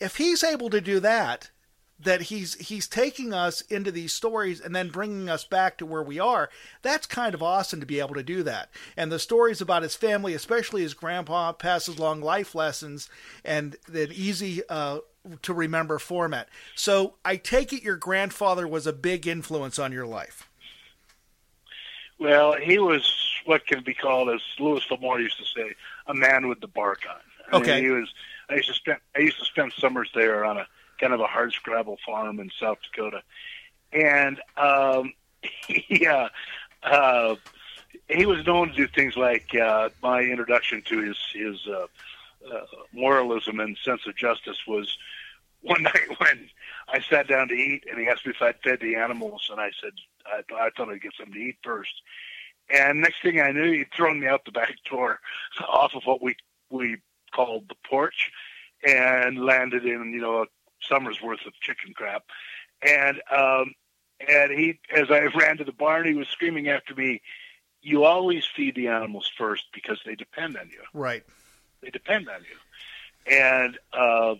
if 0.00 0.16
he's 0.16 0.42
able 0.42 0.70
to 0.70 0.80
do 0.80 0.98
that, 1.00 1.50
that 1.98 2.22
he's 2.22 2.54
he's 2.56 2.86
taking 2.86 3.32
us 3.32 3.62
into 3.62 3.90
these 3.90 4.12
stories 4.12 4.60
and 4.60 4.74
then 4.76 4.90
bringing 4.90 5.28
us 5.28 5.44
back 5.44 5.78
to 5.78 5.86
where 5.86 6.02
we 6.02 6.18
are. 6.18 6.50
That's 6.82 7.06
kind 7.06 7.34
of 7.34 7.42
awesome 7.42 7.80
to 7.80 7.86
be 7.86 8.00
able 8.00 8.14
to 8.14 8.22
do 8.22 8.42
that. 8.42 8.68
And 8.96 9.10
the 9.10 9.18
stories 9.18 9.60
about 9.60 9.82
his 9.82 9.94
family, 9.96 10.34
especially 10.34 10.82
his 10.82 10.94
grandpa, 10.94 11.52
passes 11.52 11.98
along 11.98 12.20
life 12.20 12.54
lessons 12.54 13.08
and 13.44 13.76
an 13.92 14.10
easy 14.12 14.62
uh, 14.68 14.98
to 15.42 15.54
remember 15.54 15.98
format. 15.98 16.48
So 16.74 17.14
I 17.24 17.36
take 17.36 17.72
it 17.72 17.82
your 17.82 17.96
grandfather 17.96 18.68
was 18.68 18.86
a 18.86 18.92
big 18.92 19.26
influence 19.26 19.78
on 19.78 19.92
your 19.92 20.06
life. 20.06 20.48
Well, 22.18 22.54
he 22.54 22.78
was 22.78 23.12
what 23.44 23.66
can 23.66 23.82
be 23.82 23.94
called, 23.94 24.28
as 24.30 24.40
Louis 24.58 24.82
L'Amour 24.90 25.20
used 25.20 25.38
to 25.38 25.44
say, 25.44 25.74
a 26.06 26.14
man 26.14 26.48
with 26.48 26.60
the 26.60 26.66
bark 26.66 27.02
on. 27.08 27.20
I 27.52 27.56
Okay. 27.58 27.74
mean, 27.76 27.84
he 27.84 27.90
was. 27.90 28.12
I 28.48 28.54
used 28.56 28.68
to 28.68 28.74
spend. 28.74 28.98
I 29.16 29.20
used 29.20 29.38
to 29.38 29.44
spend 29.44 29.72
summers 29.78 30.10
there 30.14 30.44
on 30.44 30.56
a 30.58 30.66
kind 31.00 31.12
of 31.12 31.20
a 31.20 31.26
hard 31.26 31.52
scrabble 31.52 31.98
farm 32.04 32.40
in 32.40 32.50
South 32.58 32.78
Dakota, 32.82 33.22
and 33.92 34.40
um, 34.56 35.12
he 35.66 36.06
uh, 36.06 37.34
he 38.08 38.26
was 38.26 38.46
known 38.46 38.70
to 38.70 38.74
do 38.74 38.86
things 38.86 39.16
like 39.16 39.54
uh, 39.54 39.88
my 40.02 40.20
introduction 40.20 40.82
to 40.82 41.00
his 41.00 41.18
his 41.32 41.66
uh, 41.66 41.86
uh, 42.52 42.66
moralism 42.92 43.60
and 43.60 43.76
sense 43.84 44.02
of 44.06 44.16
justice 44.16 44.58
was 44.66 44.96
one 45.62 45.82
night 45.82 46.08
when 46.18 46.48
I 46.88 47.00
sat 47.00 47.28
down 47.28 47.48
to 47.48 47.54
eat, 47.54 47.84
and 47.90 47.98
he 47.98 48.08
asked 48.08 48.26
me 48.26 48.32
if 48.32 48.42
I'd 48.42 48.60
fed 48.62 48.80
the 48.80 48.96
animals, 48.96 49.48
and 49.50 49.60
I 49.60 49.70
said 49.80 49.92
I, 50.26 50.42
I 50.54 50.70
thought 50.70 50.88
I'd 50.88 51.02
get 51.02 51.12
something 51.16 51.34
to 51.34 51.40
eat 51.40 51.56
first. 51.62 51.92
And 52.68 53.00
next 53.00 53.22
thing 53.22 53.40
I 53.40 53.52
knew, 53.52 53.72
he'd 53.72 53.92
thrown 53.94 54.20
me 54.20 54.26
out 54.26 54.44
the 54.44 54.52
back 54.60 54.74
door, 54.88 55.20
off 55.68 55.94
of 55.94 56.02
what 56.04 56.22
we 56.22 56.36
we 56.70 56.98
called 57.34 57.68
the 57.68 57.76
porch, 57.88 58.30
and 58.86 59.44
landed 59.44 59.84
in 59.84 60.12
you 60.12 60.20
know 60.20 60.42
a 60.42 60.46
summer's 60.80 61.20
worth 61.22 61.44
of 61.46 61.52
chicken 61.60 61.92
crap. 61.94 62.24
And 62.82 63.20
um, 63.30 63.74
and 64.26 64.52
he, 64.52 64.78
as 64.94 65.10
I 65.10 65.24
ran 65.36 65.58
to 65.58 65.64
the 65.64 65.72
barn, 65.72 66.06
he 66.06 66.14
was 66.14 66.28
screaming 66.28 66.68
after 66.68 66.94
me, 66.94 67.22
"You 67.82 68.04
always 68.04 68.44
feed 68.44 68.74
the 68.74 68.88
animals 68.88 69.30
first 69.36 69.64
because 69.72 70.00
they 70.04 70.14
depend 70.14 70.56
on 70.56 70.68
you." 70.70 70.82
Right. 70.92 71.22
They 71.82 71.90
depend 71.90 72.28
on 72.28 72.40
you. 72.40 73.32
And 73.32 73.78
uh, 73.92 74.34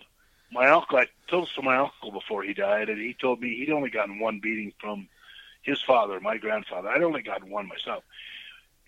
my 0.53 0.69
uncle, 0.69 0.99
I 0.99 1.07
told 1.29 1.47
this 1.47 1.55
to 1.55 1.63
my 1.63 1.77
uncle 1.77 2.13
before 2.13 2.43
he 2.43 2.55
died, 2.55 2.89
and 2.89 3.01
he 3.01 3.15
told 3.15 3.41
me 3.41 3.57
he'd 3.57 3.71
only 3.71 3.91
gotten 3.91 4.19
one 4.19 4.41
beating 4.41 4.73
from 4.81 5.09
his 5.63 5.83
father, 5.83 6.21
my 6.21 6.39
grandfather. 6.39 6.89
I'd 6.89 7.03
only 7.03 7.23
gotten 7.23 7.51
one 7.51 7.69
myself. 7.69 8.05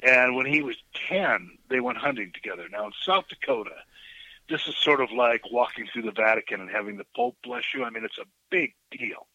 And 0.00 0.36
when 0.36 0.46
he 0.46 0.62
was 0.62 0.76
10, 1.08 1.58
they 1.68 1.80
went 1.80 1.98
hunting 1.98 2.30
together. 2.32 2.68
Now, 2.70 2.86
in 2.86 2.92
South 3.04 3.24
Dakota, 3.28 3.74
this 4.48 4.66
is 4.66 4.76
sort 4.76 5.00
of 5.00 5.10
like 5.12 5.42
walking 5.50 5.86
through 5.92 6.02
the 6.02 6.12
Vatican 6.12 6.60
and 6.60 6.70
having 6.70 6.96
the 6.96 7.06
Pope 7.14 7.36
bless 7.42 7.64
you. 7.74 7.84
I 7.84 7.90
mean, 7.90 8.04
it's 8.04 8.18
a 8.18 8.28
big 8.50 8.74
deal 8.90 9.26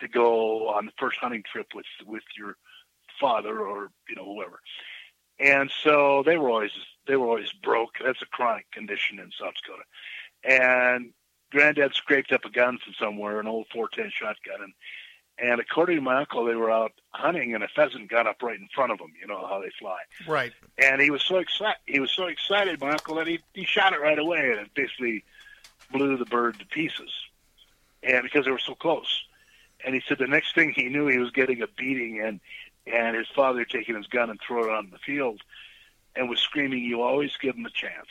to 0.00 0.08
go 0.08 0.68
on 0.68 0.86
the 0.86 0.92
first 0.98 1.18
hunting 1.18 1.42
trip 1.50 1.66
with 1.74 1.86
with 2.06 2.24
your 2.36 2.56
father 3.20 3.60
or 3.60 3.90
you 4.08 4.16
know 4.16 4.24
whoever. 4.24 4.60
And 5.38 5.70
so 5.82 6.22
they 6.24 6.36
were 6.36 6.50
always 6.50 6.72
they 7.06 7.16
were 7.16 7.26
always 7.26 7.52
broke. 7.52 7.94
That's 8.04 8.22
a 8.22 8.26
chronic 8.26 8.70
condition 8.72 9.18
in 9.18 9.30
South 9.38 9.54
Dakota. 9.62 9.84
And 10.44 11.12
Granddad 11.50 11.94
scraped 11.94 12.32
up 12.32 12.44
a 12.44 12.50
gun 12.50 12.78
from 12.78 12.94
somewhere, 12.98 13.40
an 13.40 13.46
old 13.46 13.66
410 13.72 14.10
shotgun, 14.10 14.62
and 14.62 14.72
and 15.38 15.60
according 15.60 15.96
to 15.96 16.02
my 16.02 16.18
uncle, 16.18 16.44
they 16.44 16.54
were 16.54 16.70
out 16.70 16.92
hunting, 17.10 17.54
and 17.54 17.64
a 17.64 17.68
pheasant 17.68 18.08
got 18.08 18.26
up 18.26 18.42
right 18.42 18.58
in 18.58 18.68
front 18.74 18.92
of 18.92 18.98
them. 18.98 19.12
You 19.20 19.26
know 19.26 19.46
how 19.46 19.60
they 19.60 19.70
fly. 19.78 19.98
Right. 20.28 20.52
And 20.78 21.00
he 21.00 21.10
was 21.10 21.22
so 21.22 21.36
excited. 21.38 21.78
He 21.86 21.98
was 21.98 22.10
so 22.12 22.26
excited, 22.26 22.80
my 22.80 22.90
uncle, 22.90 23.16
that 23.16 23.26
he 23.26 23.40
he 23.52 23.64
shot 23.64 23.92
it 23.92 24.00
right 24.00 24.18
away, 24.18 24.38
and 24.38 24.60
it 24.60 24.74
basically 24.74 25.24
blew 25.90 26.16
the 26.16 26.24
bird 26.24 26.58
to 26.60 26.66
pieces. 26.66 27.10
And 28.02 28.22
because 28.22 28.44
they 28.44 28.50
were 28.50 28.58
so 28.58 28.74
close, 28.74 29.24
and 29.84 29.94
he 29.94 30.02
said 30.06 30.18
the 30.18 30.26
next 30.26 30.54
thing 30.54 30.72
he 30.74 30.88
knew, 30.88 31.08
he 31.08 31.18
was 31.18 31.30
getting 31.30 31.62
a 31.62 31.66
beating, 31.66 32.20
and 32.20 32.40
and 32.86 33.16
his 33.16 33.26
father 33.34 33.60
had 33.60 33.70
taken 33.70 33.96
his 33.96 34.06
gun 34.06 34.30
and 34.30 34.38
thrown 34.40 34.68
it 34.68 34.72
on 34.72 34.90
the 34.90 34.98
field, 34.98 35.40
and 36.14 36.28
was 36.28 36.38
screaming, 36.38 36.84
"You 36.84 37.02
always 37.02 37.36
give 37.38 37.56
them 37.56 37.66
a 37.66 37.70
chance. 37.70 38.08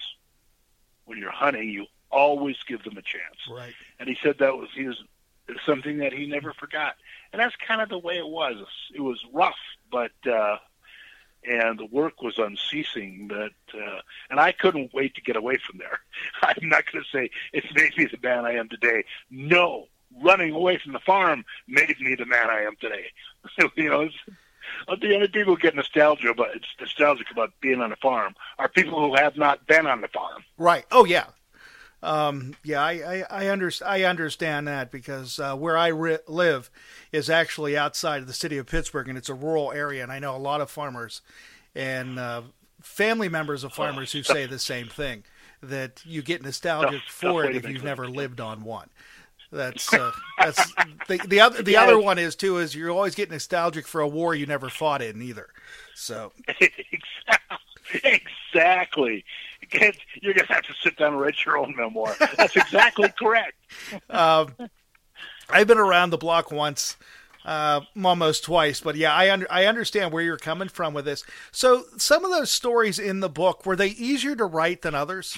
When 1.06 1.18
you're 1.20 1.32
hunting, 1.32 1.70
you 1.70 1.86
always 2.12 2.58
give 2.68 2.84
them 2.84 2.98
a 2.98 3.02
chance." 3.02 3.48
Right. 3.50 3.74
and 4.00 4.10
he 4.10 4.18
said 4.22 4.40
that 4.40 4.58
was 4.58 4.70
he 4.76 4.86
was 4.86 5.02
something 5.66 5.98
that 5.98 6.14
he 6.14 6.26
never 6.26 6.54
forgot 6.54 6.96
and 7.32 7.40
that's 7.40 7.56
kind 7.68 7.82
of 7.82 7.90
the 7.90 8.00
way 8.00 8.18
it 8.18 8.28
was 8.28 8.66
it 8.94 9.02
was 9.02 9.24
rough 9.34 9.56
but 9.92 10.12
uh 10.28 10.58
and 11.46 11.78
the 11.78 11.86
work 11.86 12.22
was 12.22 12.38
unceasing 12.38 13.28
but 13.28 13.78
uh 13.78 14.00
and 14.30 14.40
i 14.40 14.52
couldn't 14.52 14.94
wait 14.94 15.14
to 15.16 15.22
get 15.22 15.36
away 15.36 15.58
from 15.58 15.78
there 15.78 16.00
i'm 16.44 16.70
not 16.70 16.84
going 16.92 17.04
to 17.04 17.18
say 17.18 17.30
it's 17.52 17.74
made 17.76 17.98
me 17.98 18.06
the 18.06 18.28
man 18.28 18.46
i 18.46 18.54
am 18.54 18.70
today 18.70 19.04
no 19.30 19.88
running 20.22 20.54
away 20.54 20.78
from 20.78 20.94
the 20.94 21.00
farm 21.00 21.46
made 21.68 22.00
me 22.00 22.16
the 22.16 22.26
man 22.26 22.50
I 22.50 22.62
am 22.62 22.76
today. 22.80 23.06
you 23.76 23.90
know, 23.90 24.10
the 25.00 25.16
only 25.16 25.28
people 25.28 25.56
who 25.56 25.62
get 25.62 25.76
nostalgia 25.76 26.30
about 26.30 26.56
it's 26.56 26.68
nostalgic 26.80 27.32
about 27.32 27.52
being 27.62 27.82
on 27.82 27.92
a 27.92 27.96
farm 27.98 28.36
are 28.60 28.70
people 28.70 29.00
who 29.00 29.16
have 29.16 29.38
not 29.38 29.66
been 29.68 29.88
on 29.88 30.02
the 30.02 30.08
farm. 30.08 30.44
Right. 30.58 30.86
Oh 30.92 31.06
yeah. 31.06 31.26
Um, 32.04 32.56
yeah, 32.64 32.84
I, 32.84 32.92
I, 32.92 33.26
I, 33.30 33.50
under, 33.50 33.72
I 33.86 34.04
understand 34.04 34.68
that 34.68 34.92
because 34.92 35.40
uh, 35.40 35.56
where 35.56 35.78
I 35.78 35.88
ri- 35.88 36.18
live 36.28 36.70
is 37.14 37.30
actually 37.30 37.78
outside 37.78 38.22
of 38.22 38.28
the 38.28 38.34
city 38.34 38.58
of 38.58 38.68
Pittsburgh, 38.68 39.08
and 39.08 39.18
it's 39.18 39.30
a 39.30 39.34
rural 39.34 39.72
area, 39.72 40.04
and 40.04 40.12
I 40.12 40.20
know 40.20 40.36
a 40.36 40.38
lot 40.38 40.60
of 40.60 40.70
farmers 40.70 41.22
and 41.74 42.20
uh, 42.20 42.42
family 42.82 43.30
members 43.30 43.64
of 43.64 43.74
farmers 43.74 44.12
who 44.12 44.22
say 44.22 44.46
the 44.46 44.60
same 44.60 44.88
thing 44.88 45.24
that 45.62 46.02
you 46.06 46.22
get 46.22 46.44
nostalgic 46.44 47.02
for 47.10 47.46
it 47.46 47.56
if 47.56 47.68
you've 47.68 47.84
never 47.84 48.08
lived 48.08 48.42
on 48.42 48.64
one. 48.64 48.90
That's 49.52 49.94
uh, 49.94 50.12
that's 50.40 50.74
the 51.08 51.22
the 51.28 51.40
other 51.40 51.62
the 51.64 51.78
other 51.78 52.00
one 52.00 52.18
is 52.18 52.36
too 52.36 52.58
is 52.58 52.76
you're 52.76 52.92
always 52.92 53.16
get 53.16 53.30
nostalgic 53.32 53.88
for 53.88 54.02
a 54.02 54.08
war 54.08 54.36
you 54.36 54.46
never 54.46 54.70
fought 54.70 55.02
in 55.02 55.22
either. 55.22 55.48
So 55.96 56.34
exactly, 58.04 59.24
you're 60.22 60.34
gonna 60.34 60.48
have 60.48 60.64
to 60.64 60.74
sit 60.82 60.98
down 60.98 61.14
and 61.14 61.22
write 61.22 61.46
your 61.46 61.58
own 61.58 61.76
memoir. 61.76 62.16
That's 62.38 62.56
exactly 62.56 63.10
correct. 63.20 63.56
Um, 64.10 64.56
I've 65.50 65.68
been 65.68 65.78
around 65.78 66.12
the 66.12 66.18
block 66.18 66.52
once. 66.52 66.98
Uh, 67.46 67.82
almost 68.02 68.46
twice, 68.46 68.80
but 68.80 68.96
yeah, 68.96 69.14
I 69.14 69.30
under, 69.30 69.46
I 69.52 69.66
understand 69.66 70.14
where 70.14 70.24
you're 70.24 70.38
coming 70.38 70.70
from 70.70 70.94
with 70.94 71.04
this. 71.04 71.26
So, 71.52 71.84
some 71.98 72.24
of 72.24 72.32
those 72.32 72.50
stories 72.50 73.00
in 73.00 73.20
the 73.20 73.28
book 73.28 73.66
were 73.66 73.76
they 73.76 73.90
easier 73.90 74.34
to 74.38 74.46
write 74.46 74.82
than 74.82 74.96
others? 74.96 75.38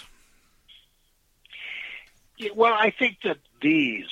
Yeah, 2.37 2.51
well, 2.53 2.73
I 2.73 2.91
think 2.91 3.17
that 3.23 3.37
these 3.59 4.05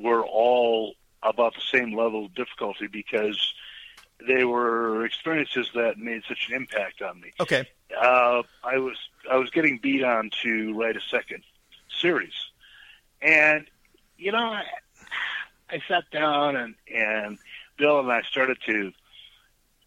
were 0.00 0.24
all 0.24 0.94
about 1.22 1.54
the 1.54 1.60
same 1.78 1.96
level 1.96 2.24
of 2.26 2.34
difficulty 2.34 2.88
because 2.88 3.54
they 4.26 4.44
were 4.44 5.04
experiences 5.04 5.70
that 5.74 5.98
made 5.98 6.22
such 6.28 6.48
an 6.48 6.56
impact 6.56 7.02
on 7.02 7.20
me. 7.20 7.32
Okay. 7.40 7.68
Uh, 7.96 8.42
I 8.64 8.78
was 8.78 8.96
I 9.30 9.36
was 9.36 9.50
getting 9.50 9.78
beat 9.78 10.02
on 10.02 10.30
to 10.42 10.74
write 10.74 10.96
a 10.96 11.00
second 11.00 11.42
series, 12.00 12.34
and 13.22 13.66
you 14.18 14.32
know 14.32 14.38
I, 14.38 14.64
I 15.70 15.82
sat 15.88 16.10
down 16.10 16.56
and 16.56 16.74
and 16.92 17.38
Bill 17.76 18.00
and 18.00 18.10
I 18.10 18.22
started 18.22 18.58
to, 18.66 18.92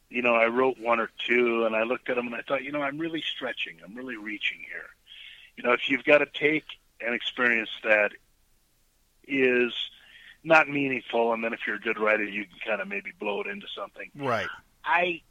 you 0.10 0.22
know, 0.22 0.36
I 0.36 0.48
wrote 0.48 0.80
one 0.80 1.00
or 1.00 1.10
two, 1.26 1.66
and 1.66 1.76
I 1.76 1.84
looked 1.84 2.10
at 2.10 2.16
them 2.16 2.28
and 2.28 2.36
I 2.36 2.42
thought, 2.42 2.64
you 2.64 2.72
know, 2.72 2.82
I'm 2.82 2.98
really 2.98 3.22
stretching, 3.22 3.78
I'm 3.84 3.96
really 3.96 4.18
reaching 4.18 4.60
here. 4.60 4.90
You 5.56 5.64
know, 5.64 5.74
if 5.74 5.90
you've 5.90 6.04
got 6.04 6.20
to 6.20 6.28
take 6.28 6.66
an 7.02 7.14
experience 7.14 7.70
that 7.84 8.12
is 9.28 9.74
not 10.44 10.70
meaningful, 10.70 11.34
and 11.34 11.44
then 11.44 11.54
if 11.54 11.62
you're 11.68 11.76
a 11.76 11.82
good 11.82 12.00
writer, 12.00 12.24
you 12.24 12.46
can 12.46 12.58
kind 12.66 12.82
of 12.82 12.88
maybe 12.88 13.12
blow 13.20 13.42
it 13.42 13.48
into 13.48 13.68
something. 13.76 14.10
Right. 14.16 14.48
I, 14.86 15.22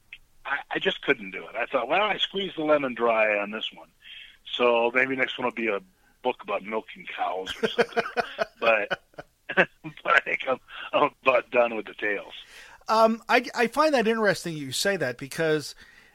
I, 0.45 0.59
I 0.73 0.79
just 0.79 1.03
couldn't 1.03 1.31
do 1.31 1.45
it. 1.45 1.57
I 1.57 1.67
thought, 1.67 1.89
well, 1.89 2.03
I 2.03 2.19
squeezed 2.19 2.57
the 2.57 2.65
lemon 2.65 2.95
dry 2.95 3.39
on 3.39 3.51
this 3.51 3.71
one, 3.75 3.89
so 4.53 4.91
maybe 4.95 5.17
next 5.17 5.39
one 5.39 5.47
will 5.47 5.53
be 5.53 5.69
a 5.69 5.81
book 6.23 6.43
about 6.43 6.63
milking 6.63 7.07
cows 7.17 7.55
or 7.63 7.69
something. 7.69 8.03
but, 8.61 9.01
but 9.57 9.69
I 10.05 10.21
think 10.21 10.41
I'm, 10.49 10.59
I'm 10.93 11.11
about 11.23 11.51
done 11.51 11.75
with 11.75 11.87
the 11.87 11.95
tales. 11.95 12.35
Um, 12.89 13.23
I 13.29 13.45
I 13.55 13.67
find 13.67 13.93
that 13.93 14.09
interesting 14.09 14.57
you 14.57 14.73
say 14.73 14.97
that 14.97 15.19
because 15.19 15.75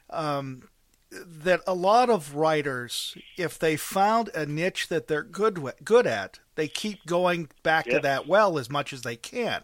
um, 0.09 0.67
that 1.11 1.61
a 1.67 1.73
lot 1.73 2.09
of 2.09 2.35
writers, 2.35 3.15
if 3.37 3.59
they 3.59 3.75
found 3.75 4.29
a 4.33 4.45
niche 4.45 4.87
that 4.87 5.07
they're 5.07 5.23
good 5.23 5.63
good 5.83 6.07
at, 6.07 6.39
they 6.55 6.67
keep 6.67 7.05
going 7.05 7.49
back 7.63 7.85
to 7.85 7.99
that 7.99 8.27
well 8.27 8.57
as 8.57 8.69
much 8.69 8.93
as 8.93 9.01
they 9.01 9.15
can. 9.15 9.63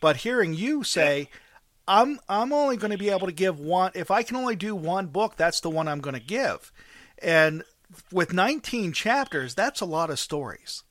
But 0.00 0.18
hearing 0.18 0.54
you 0.54 0.84
say, 0.84 1.28
"I'm 1.86 2.20
I'm 2.28 2.52
only 2.52 2.76
going 2.76 2.92
to 2.92 2.98
be 2.98 3.10
able 3.10 3.26
to 3.26 3.32
give 3.32 3.58
one. 3.58 3.92
If 3.94 4.10
I 4.10 4.22
can 4.22 4.36
only 4.36 4.56
do 4.56 4.74
one 4.74 5.06
book, 5.06 5.36
that's 5.36 5.60
the 5.60 5.70
one 5.70 5.88
I'm 5.88 6.00
going 6.00 6.14
to 6.14 6.20
give," 6.20 6.72
and 7.20 7.64
with 8.12 8.32
19 8.32 8.92
chapters, 8.92 9.54
that's 9.54 9.80
a 9.80 9.86
lot 9.86 10.10
of 10.10 10.18
stories. 10.18 10.82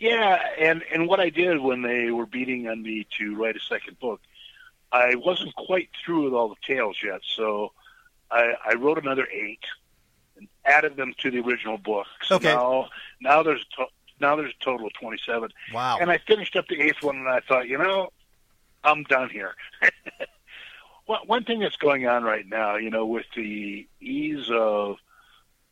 Yeah, 0.00 0.38
and 0.58 0.82
and 0.92 1.08
what 1.08 1.20
I 1.20 1.30
did 1.30 1.60
when 1.60 1.82
they 1.82 2.10
were 2.10 2.26
beating 2.26 2.68
on 2.68 2.82
me 2.82 3.06
to 3.18 3.36
write 3.36 3.56
a 3.56 3.60
second 3.60 3.98
book, 4.00 4.20
I 4.92 5.14
wasn't 5.14 5.54
quite 5.54 5.88
through 6.04 6.24
with 6.24 6.34
all 6.34 6.48
the 6.48 6.56
tales 6.66 6.96
yet, 7.02 7.20
so 7.36 7.72
I, 8.30 8.54
I 8.64 8.74
wrote 8.74 8.98
another 8.98 9.26
eight 9.32 9.64
added 10.64 10.96
them 10.96 11.14
to 11.18 11.30
the 11.30 11.40
original 11.40 11.78
book. 11.78 12.06
So 12.22 12.36
okay. 12.36 12.54
now, 12.54 12.88
now 13.20 13.42
there's 13.42 13.64
to, 13.76 13.86
now 14.20 14.36
there's 14.36 14.52
a 14.58 14.64
total 14.64 14.86
of 14.86 14.92
27. 14.94 15.50
Wow. 15.72 15.98
And 16.00 16.10
I 16.10 16.18
finished 16.18 16.56
up 16.56 16.66
the 16.68 16.80
eighth 16.80 17.02
one, 17.02 17.16
and 17.16 17.28
I 17.28 17.40
thought, 17.40 17.68
you 17.68 17.78
know, 17.78 18.10
I'm 18.82 19.02
done 19.04 19.30
here. 19.30 19.54
well, 21.08 21.20
one 21.26 21.44
thing 21.44 21.60
that's 21.60 21.76
going 21.76 22.06
on 22.06 22.22
right 22.22 22.46
now, 22.46 22.76
you 22.76 22.90
know, 22.90 23.06
with 23.06 23.26
the 23.34 23.86
ease 24.00 24.50
of 24.50 24.96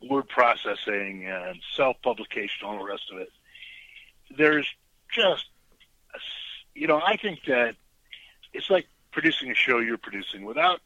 word 0.09 0.27
processing 0.27 1.25
and 1.27 1.59
self-publication, 1.75 2.67
all 2.67 2.79
the 2.79 2.83
rest 2.83 3.03
of 3.11 3.19
it, 3.19 3.29
there's 4.35 4.67
just, 5.11 5.45
a, 6.13 6.19
you 6.75 6.87
know, 6.87 7.01
I 7.05 7.17
think 7.17 7.45
that 7.47 7.75
it's 8.53 8.69
like 8.69 8.87
producing 9.11 9.51
a 9.51 9.55
show 9.55 9.79
you're 9.79 9.97
producing 9.97 10.43
without 10.43 10.81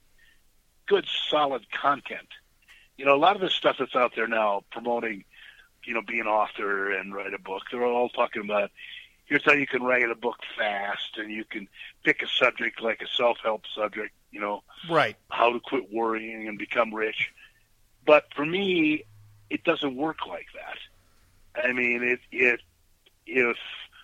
good, 0.86 1.06
solid 1.30 1.70
content. 1.72 2.28
You 2.98 3.06
know, 3.06 3.16
a 3.16 3.18
lot 3.18 3.36
of 3.36 3.42
the 3.42 3.50
stuff 3.50 3.77
that's 3.80 3.96
out 3.96 4.13
there 4.16 4.27
now 4.27 4.63
promoting, 4.72 5.24
you 5.86 5.94
know, 5.94 6.01
being 6.01 6.22
an 6.22 6.27
author 6.27 6.92
and 6.92 7.13
write 7.13 7.34
a 7.34 7.39
book, 7.39 7.63
they're 7.72 7.86
all 7.86 8.10
talking 8.10 8.44
about 8.44 8.72
here's 9.25 9.44
how 9.44 9.54
you 9.54 9.68
can 9.68 9.84
write 9.84 10.10
a 10.10 10.16
book 10.16 10.38
fast 10.58 11.18
and 11.18 11.32
you 11.32 11.44
can 11.44 11.68
pick 12.04 12.22
a 12.22 12.27
subject 12.27 12.82
like 12.82 13.01
a 13.01 13.08
self-help 13.08 13.63
subject, 13.75 14.13
you 14.32 14.39
know, 14.39 14.63
right? 14.89 15.16
How 15.30 15.51
to 15.51 15.60
quit 15.60 15.92
worrying 15.92 16.48
and 16.48 16.58
become 16.58 16.94
rich. 16.94 17.32
But 18.06 18.25
for 18.36 18.46
me, 18.46 19.04
it 19.50 19.63
doesn't 19.63 19.96
work 19.96 20.25
like 20.27 20.48
that. 20.56 21.63
I 21.63 21.74
mean, 21.74 22.04
it 22.04 22.20
it 22.32 22.62
if 23.25 23.58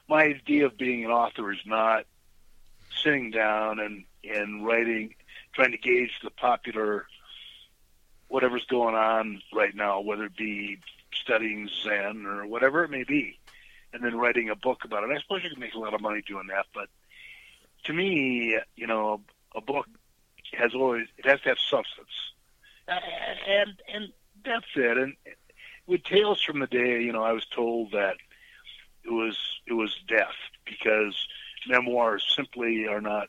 my 0.08 0.24
idea 0.24 0.66
of 0.66 0.78
being 0.78 1.06
an 1.06 1.12
author 1.12 1.52
is 1.52 1.60
not 1.66 2.06
sitting 3.02 3.32
down 3.32 3.80
and 3.80 4.04
and 4.24 4.66
writing 4.66 5.16
trying 5.54 5.72
to 5.72 5.78
gauge 5.78 6.20
the 6.24 6.32
popular 6.32 7.06
whatever's 8.34 8.66
going 8.66 8.96
on 8.96 9.40
right 9.54 9.76
now, 9.76 10.02
whether 10.02 10.26
it 10.26 10.36
be 10.36 10.80
studying 11.14 11.70
Zen 11.84 12.26
or 12.26 12.48
whatever 12.48 12.84
it 12.84 12.90
may 12.90 13.04
be, 13.04 13.38
and 13.94 14.04
then 14.04 14.18
writing 14.18 14.50
a 14.50 14.56
book 14.56 14.84
about 14.84 15.04
it. 15.04 15.12
I 15.16 15.22
suppose 15.22 15.44
you 15.44 15.52
can 15.52 15.60
make 15.60 15.76
a 15.76 15.80
lot 15.80 15.94
of 15.94 16.02
money 16.02 16.24
doing 16.28 16.48
that, 16.48 16.66
but 16.74 16.90
to 17.84 17.94
me, 17.94 18.58
you 18.76 18.88
know, 18.88 19.22
a 19.56 19.62
book 19.62 19.86
has 20.54 20.74
always 20.74 21.06
it 21.20 21.28
has 21.28 21.42
to 21.42 21.50
have 21.50 21.60
substance, 21.60 22.32
and 22.88 23.80
and 23.94 24.12
that's 24.44 24.66
it. 24.76 24.98
And 24.98 25.14
with 25.86 26.04
Tales 26.04 26.42
from 26.42 26.60
the 26.60 26.66
Day, 26.66 27.04
you 27.04 27.14
know, 27.14 27.22
I 27.22 27.34
was 27.34 27.46
told 27.46 27.92
that 27.92 28.16
it 29.06 29.12
was 29.12 29.38
it 29.68 29.74
was 29.74 29.96
death 30.08 30.34
because 30.66 31.16
memoirs 31.68 32.26
simply 32.36 32.88
are 32.88 33.00
not 33.00 33.28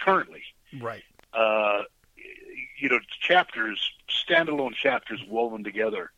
currently 0.00 0.42
right 0.80 1.04
uh, 1.34 1.82
you 2.80 2.88
know, 2.88 2.98
chapters, 3.20 3.92
standalone 4.08 4.74
chapters 4.74 5.20
woven 5.28 5.62
together 5.62 6.10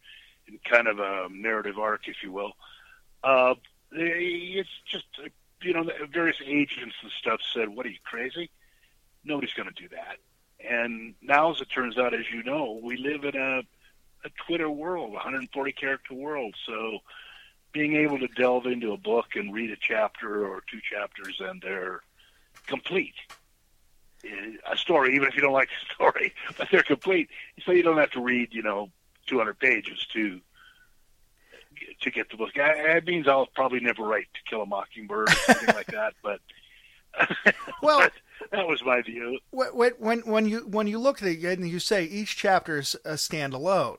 in 0.46 0.58
kind 0.68 0.86
of 0.86 0.98
a 0.98 1.28
narrative 1.30 1.78
arc, 1.78 2.08
if 2.08 2.22
you 2.22 2.32
will. 2.32 2.52
Uh, 3.24 3.54
it's 3.90 4.68
just, 4.86 5.04
you 5.62 5.72
know, 5.72 5.88
various 6.12 6.38
agents 6.44 6.94
and 7.02 7.10
stuff 7.18 7.40
said, 7.52 7.68
what 7.68 7.84
are 7.84 7.90
you, 7.90 7.98
crazy? 8.04 8.50
Nobody's 9.24 9.52
going 9.54 9.68
to 9.68 9.82
do 9.82 9.88
that. 9.88 10.18
And 10.68 11.14
now, 11.20 11.52
as 11.52 11.60
it 11.60 11.68
turns 11.70 11.98
out, 11.98 12.14
as 12.14 12.30
you 12.32 12.42
know, 12.44 12.80
we 12.82 12.96
live 12.96 13.24
in 13.24 13.36
a, 13.36 13.62
a 14.24 14.30
Twitter 14.46 14.70
world, 14.70 15.10
a 15.10 15.14
140 15.14 15.72
character 15.72 16.14
world. 16.14 16.54
So 16.64 16.98
being 17.72 17.96
able 17.96 18.18
to 18.20 18.28
delve 18.28 18.66
into 18.66 18.92
a 18.92 18.96
book 18.96 19.34
and 19.34 19.52
read 19.52 19.70
a 19.70 19.76
chapter 19.76 20.46
or 20.46 20.62
two 20.70 20.80
chapters 20.80 21.40
and 21.40 21.60
they're 21.60 22.02
complete 22.66 23.14
a 24.70 24.76
story, 24.76 25.14
even 25.14 25.28
if 25.28 25.34
you 25.34 25.42
don't 25.42 25.52
like 25.52 25.68
the 25.68 25.94
story, 25.94 26.34
but 26.58 26.68
they're 26.70 26.82
complete. 26.82 27.28
So 27.64 27.72
you 27.72 27.82
don't 27.82 27.98
have 27.98 28.10
to 28.12 28.20
read, 28.20 28.52
you 28.52 28.62
know, 28.62 28.90
200 29.26 29.58
pages 29.58 30.06
to 30.12 30.40
to 32.00 32.10
get 32.10 32.30
the 32.30 32.36
book. 32.36 32.50
That 32.54 33.06
means 33.06 33.26
I'll 33.26 33.46
probably 33.46 33.80
never 33.80 34.02
write 34.02 34.26
To 34.34 34.40
Kill 34.48 34.62
a 34.62 34.66
Mockingbird 34.66 35.28
or 35.28 35.32
something 35.32 35.74
like 35.74 35.86
that. 35.86 36.14
But 36.22 36.40
well, 37.82 38.00
but 38.00 38.12
that 38.50 38.66
was 38.66 38.82
my 38.84 39.02
view. 39.02 39.38
When 39.50 39.92
when 39.98 40.20
when 40.20 40.48
you 40.48 40.60
when 40.60 40.86
you 40.86 40.98
look 40.98 41.22
at 41.22 41.28
it 41.28 41.58
and 41.58 41.68
you 41.68 41.78
say 41.78 42.04
each 42.04 42.36
chapter 42.36 42.78
is 42.78 42.96
a 43.04 43.14
standalone, 43.14 43.98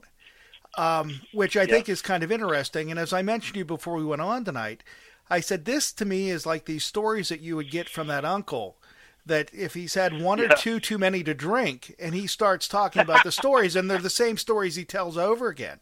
um, 0.78 1.22
which 1.34 1.58
I 1.58 1.62
yeah. 1.62 1.68
think 1.68 1.90
is 1.90 2.02
kind 2.02 2.24
of 2.24 2.32
interesting. 2.32 2.92
And 2.92 3.00
as 3.00 3.14
I 3.14 3.22
mentioned 3.22 3.54
to 3.54 3.60
you 3.60 3.66
before 3.66 3.96
we 3.96 4.06
went 4.06 4.22
on 4.22 4.46
tonight, 4.46 4.84
I 5.30 5.40
said 5.40 5.66
this 5.66 5.92
to 5.94 6.06
me 6.06 6.30
is 6.30 6.46
like 6.46 6.66
these 6.66 6.86
stories 6.86 7.30
that 7.30 7.42
you 7.42 7.56
would 7.56 7.72
get 7.72 7.90
from 7.90 8.08
that 8.08 8.26
uncle 8.26 8.78
that 9.26 9.50
if 9.54 9.74
he's 9.74 9.94
had 9.94 10.22
one 10.22 10.40
yeah. 10.40 10.46
or 10.46 10.56
two 10.58 10.80
too 10.80 10.98
many 10.98 11.24
to 11.24 11.34
drink 11.34 11.96
and 12.00 12.14
he 12.14 12.28
starts 12.28 12.68
talking 12.68 13.02
about 13.02 13.24
the 13.24 13.32
stories 13.32 13.76
and 13.76 13.90
they're 13.90 13.98
the 13.98 14.10
same 14.10 14.38
stories 14.38 14.76
he 14.76 14.84
tells 14.86 15.18
over 15.18 15.48
again 15.48 15.80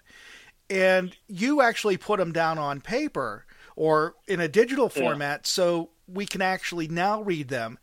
and 0.71 1.17
you 1.27 1.61
actually 1.61 1.97
put 1.97 2.17
them 2.17 2.31
down 2.31 2.57
on 2.57 2.79
paper 2.79 3.45
or 3.75 4.15
in 4.25 4.39
a 4.39 4.47
digital 4.47 4.87
format, 4.87 5.39
yeah. 5.39 5.45
so 5.47 5.89
we 6.07 6.25
can 6.25 6.41
actually 6.41 6.87
now 6.87 7.21
read 7.21 7.49
them. 7.49 7.77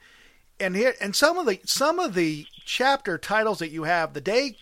And 0.59 0.75
here, 0.75 0.95
and 1.01 1.15
some 1.15 1.39
of 1.39 1.47
the 1.47 1.61
some 1.65 1.99
of 1.99 2.15
the 2.15 2.47
chapter 2.65 3.19
titles 3.19 3.59
that 3.59 3.71
you 3.71 3.85
have, 3.85 4.15
the 4.15 4.21
day 4.23 4.57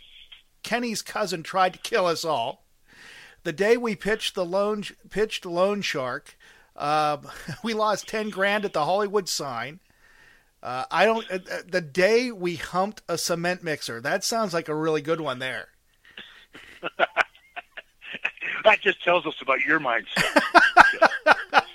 Kenny's 0.64 1.02
cousin 1.02 1.42
tried 1.44 1.72
to 1.74 1.78
kill 1.78 2.06
us 2.06 2.24
all, 2.24 2.64
the 3.44 3.52
day 3.52 3.76
we 3.76 3.94
pitched 3.94 4.34
the 4.34 4.44
loan 4.44 4.84
pitched 5.08 5.46
Loan 5.46 5.80
Shark, 5.80 6.36
uh, 6.74 7.18
we 7.62 7.74
lost 7.74 8.08
ten 8.08 8.28
grand 8.28 8.64
at 8.64 8.72
the 8.72 8.84
Hollywood 8.84 9.28
sign. 9.28 9.78
Uh, 10.62 10.84
I 10.90 11.04
don't. 11.04 11.30
Uh, 11.30 11.38
uh, 11.50 11.62
the 11.68 11.80
day 11.80 12.32
we 12.32 12.56
humped 12.56 13.02
a 13.08 13.18
cement 13.18 13.62
mixer. 13.62 14.00
That 14.00 14.24
sounds 14.24 14.52
like 14.52 14.68
a 14.68 14.74
really 14.74 15.02
good 15.02 15.20
one 15.20 15.38
there. 15.38 15.68
that 18.64 18.80
just 18.80 19.02
tells 19.02 19.26
us 19.26 19.34
about 19.40 19.60
your 19.60 19.80
mindset. 19.80 20.42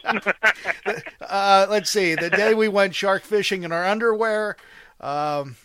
uh, 1.21 1.67
let's 1.69 1.89
see. 1.89 2.15
The 2.15 2.29
day 2.29 2.53
we 2.53 2.67
went 2.67 2.95
shark 2.95 3.23
fishing 3.23 3.63
in 3.63 3.71
our 3.71 3.85
underwear. 3.85 4.57
Um, 4.99 5.55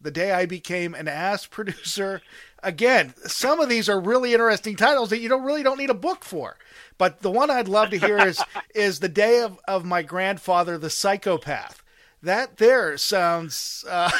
the 0.00 0.10
day 0.10 0.32
I 0.32 0.46
became 0.46 0.94
an 0.94 1.08
ass 1.08 1.46
producer. 1.50 2.22
Again, 2.62 3.14
some 3.26 3.60
of 3.60 3.68
these 3.68 3.88
are 3.88 4.00
really 4.00 4.32
interesting 4.32 4.76
titles 4.76 5.10
that 5.10 5.20
you 5.20 5.28
don't 5.28 5.44
really 5.44 5.62
don't 5.62 5.78
need 5.78 5.90
a 5.90 5.94
book 5.94 6.24
for. 6.24 6.56
But 6.96 7.20
the 7.20 7.30
one 7.30 7.50
I'd 7.50 7.68
love 7.68 7.90
to 7.90 7.98
hear 7.98 8.18
is 8.18 8.42
is 8.74 9.00
the 9.00 9.08
day 9.08 9.40
of, 9.40 9.58
of 9.66 9.84
my 9.84 10.02
grandfather, 10.02 10.78
the 10.78 10.90
psychopath. 10.90 11.83
That 12.24 12.56
there 12.56 12.96
sounds 12.96 13.84
uh, 13.86 14.10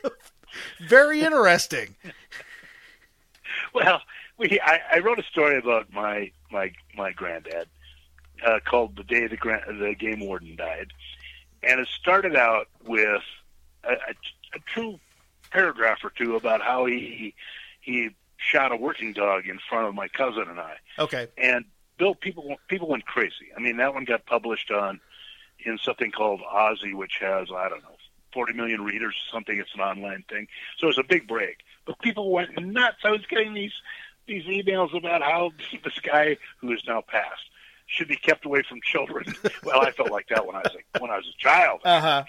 very 0.88 1.20
interesting. 1.20 1.94
Well, 3.74 4.00
we 4.38 4.58
I, 4.64 4.80
I, 4.94 4.98
wrote 5.00 5.18
a 5.18 5.22
story 5.22 5.58
about 5.58 5.92
my 5.92 6.30
my 6.50 6.72
my 6.96 7.12
granddad 7.12 7.68
uh, 8.46 8.60
called 8.64 8.96
"The 8.96 9.04
Day 9.04 9.26
the, 9.26 9.36
Grand, 9.36 9.62
the 9.78 9.94
Game 9.94 10.20
Warden 10.20 10.56
Died," 10.56 10.88
and 11.62 11.80
it 11.80 11.88
started 11.88 12.34
out 12.34 12.68
with 12.86 13.22
a, 13.84 13.92
a, 13.92 14.14
a 14.54 14.58
true 14.64 14.98
paragraph 15.50 15.98
or 16.02 16.10
two 16.16 16.34
about 16.36 16.62
how 16.62 16.86
he 16.86 17.34
he 17.82 18.08
shot 18.38 18.72
a 18.72 18.76
working 18.76 19.12
dog 19.12 19.46
in 19.48 19.58
front 19.68 19.86
of 19.86 19.94
my 19.94 20.08
cousin 20.08 20.44
and 20.48 20.58
I. 20.58 20.76
Okay. 20.98 21.28
And 21.36 21.66
Bill, 21.98 22.14
people 22.14 22.56
people 22.68 22.88
went 22.88 23.04
crazy. 23.04 23.52
I 23.54 23.60
mean, 23.60 23.76
that 23.76 23.92
one 23.92 24.04
got 24.04 24.24
published 24.24 24.70
on 24.70 24.98
in 25.64 25.78
something 25.78 26.10
called 26.10 26.40
OZY, 26.40 26.94
which 26.94 27.18
has 27.20 27.48
I 27.54 27.68
don't 27.68 27.82
know 27.82 27.96
40 28.32 28.54
million 28.54 28.82
readers 28.82 29.14
or 29.14 29.36
something. 29.36 29.58
It's 29.58 29.74
an 29.74 29.80
online 29.80 30.24
thing, 30.28 30.48
so 30.78 30.88
it's 30.88 30.98
a 30.98 31.04
big 31.04 31.28
break. 31.28 31.58
But 31.84 31.98
people 32.00 32.30
went 32.30 32.58
nuts. 32.60 32.98
I 33.04 33.10
was 33.10 33.26
getting 33.28 33.54
these 33.54 33.72
these 34.26 34.44
emails 34.44 34.96
about 34.96 35.22
how 35.22 35.52
this 35.84 35.98
guy 36.00 36.36
who 36.60 36.72
is 36.72 36.82
now 36.86 37.02
passed 37.06 37.42
should 37.86 38.08
be 38.08 38.16
kept 38.16 38.46
away 38.46 38.62
from 38.66 38.80
children. 38.82 39.26
well, 39.64 39.80
I 39.80 39.90
felt 39.90 40.10
like 40.10 40.28
that 40.28 40.46
when 40.46 40.56
I 40.56 40.60
was 40.60 40.74
a, 40.74 41.00
when 41.00 41.10
I 41.10 41.16
was 41.16 41.28
a 41.28 41.38
child, 41.38 41.80
uh-huh. 41.84 42.24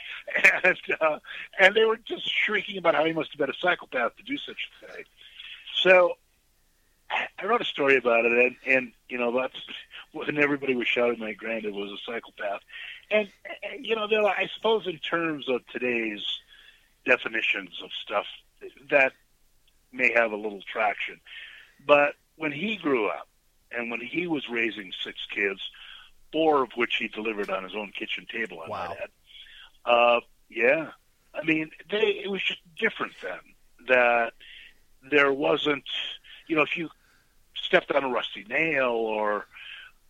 and 0.64 0.78
uh, 1.00 1.20
and 1.60 1.76
they 1.76 1.86
were 1.86 1.98
just 1.98 2.30
shrieking 2.30 2.78
about 2.78 2.96
how 2.96 3.06
he 3.06 3.14
must 3.14 3.32
have 3.32 3.40
been 3.40 3.50
a 3.50 3.60
psychopath 3.60 4.16
to 4.18 4.24
do 4.24 4.38
such 4.38 4.70
a 4.84 4.88
thing. 4.88 5.06
So 5.82 6.14
I 7.40 7.46
wrote 7.46 7.62
a 7.62 7.66
story 7.66 7.98
about 7.98 8.26
it, 8.26 8.32
and, 8.32 8.56
and 8.66 8.92
you 9.10 9.18
know 9.18 9.32
that's 9.40 9.56
when 10.14 10.38
everybody 10.38 10.76
was 10.76 10.88
shouting 10.88 11.20
my 11.20 11.34
granddad 11.34 11.74
was 11.74 11.92
a 11.92 11.98
psychopath, 12.06 12.62
and 13.12 13.28
you 13.80 13.96
know, 13.96 14.08
there, 14.08 14.24
I 14.24 14.48
suppose 14.56 14.88
in 14.88 14.98
terms 15.00 15.50
of 15.50 15.66
today's 15.68 16.24
definitions 17.06 17.82
of 17.84 17.90
stuff, 18.02 18.26
that 18.90 19.14
may 19.92 20.14
have 20.14 20.32
a 20.32 20.38
little 20.38 20.62
traction. 20.62 21.20
But 21.86 22.14
when 22.36 22.52
he 22.52 22.78
grew 22.78 23.08
up, 23.08 23.28
and 23.72 23.90
when 23.90 24.00
he 24.00 24.28
was 24.28 24.48
raising 24.50 24.92
six 25.04 25.20
kids, 25.34 25.60
four 26.32 26.64
of 26.64 26.72
which 26.76 26.96
he 26.96 27.08
delivered 27.08 27.50
on 27.50 27.64
his 27.64 27.76
own 27.76 27.92
kitchen 27.92 28.26
table, 28.32 28.62
I 28.66 28.70
wow. 28.70 28.88
might 28.88 28.98
add. 28.98 29.10
Uh, 29.86 30.20
yeah, 30.50 30.92
I 31.34 31.44
mean, 31.44 31.72
they 31.90 32.22
it 32.24 32.30
was 32.30 32.42
just 32.44 32.62
different 32.78 33.14
then. 33.22 33.40
That 33.88 34.34
there 35.10 35.34
wasn't, 35.34 35.84
you 36.48 36.56
know, 36.56 36.62
if 36.62 36.78
you 36.78 36.90
stepped 37.56 37.92
on 37.92 38.04
a 38.04 38.10
rusty 38.10 38.46
nail 38.48 38.92
or 38.92 39.48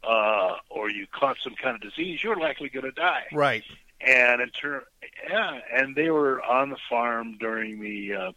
uh, 0.08 0.56
or 0.70 0.89
you 0.89 1.08
caught 1.12 1.38
some 1.44 1.56
kind 1.56 1.76
of 1.76 1.82
disease, 1.82 2.24
you're 2.24 2.39
likely 2.39 2.70
going 2.70 2.86
to 2.86 2.92
die. 2.92 3.24
Right. 3.32 3.63
And 4.06 4.42
in 4.42 4.50
turn, 4.50 4.82
yeah, 5.30 5.60
and 5.74 5.96
they 5.96 6.10
were 6.10 6.42
on 6.44 6.70
the 6.70 6.78
farm 6.89 7.38
during 7.39 7.80
the 7.80 8.13
uh, 8.13 8.32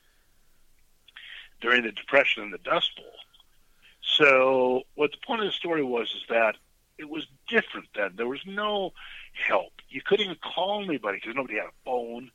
during 1.60 1.82
the 1.82 1.92
Depression 1.92 2.44
and 2.44 2.52
the 2.52 2.58
Dust 2.58 2.94
Bowl. 2.96 3.12
So, 4.02 4.82
what 4.94 5.10
the 5.10 5.18
point 5.26 5.40
of 5.40 5.48
the 5.48 5.52
story 5.52 5.82
was 5.82 6.08
is 6.14 6.22
that 6.28 6.56
it 6.98 7.08
was 7.08 7.26
different 7.48 7.88
then. 7.94 8.12
There 8.16 8.28
was 8.28 8.40
no 8.46 8.92
help. 9.32 9.72
You 9.88 10.00
couldn't 10.02 10.26
even 10.26 10.36
call 10.36 10.84
anybody 10.84 11.18
because 11.18 11.34
nobody 11.34 11.56
had 11.56 11.66
a 11.66 11.84
phone. 11.84 12.30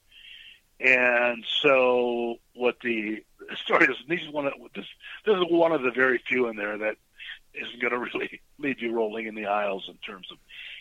And 0.80 1.46
so, 1.62 2.36
what 2.54 2.78
the 2.84 3.24
story 3.64 3.86
is, 3.86 3.96
this 4.08 4.22
is 4.22 4.30
one 4.30 4.48
of 4.48 4.54
this. 4.76 4.86
This 5.26 5.38
is 5.38 5.44
one 5.50 5.72
of 5.72 5.84
the 5.84 5.92
very 5.92 6.18
few 6.28 6.48
in 6.48 6.56
there 6.58 6.78
that 6.80 6.98
isn't 7.54 7.82
going 7.82 7.92
to 7.92 8.00
really 8.00 8.42
leave 8.58 8.82
you 8.82 8.94
rolling 8.94 9.28
in 9.28 9.36
the 9.36 9.46
aisles 9.46 9.86
in 9.88 9.96
terms 9.98 10.28
of 10.32 10.38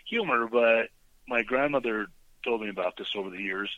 humor. 0.06 0.46
But 0.46 0.88
my 1.28 1.42
grandmother 1.42 2.06
told 2.44 2.62
me 2.62 2.68
about 2.68 2.96
this 2.96 3.12
over 3.14 3.30
the 3.30 3.42
years, 3.42 3.70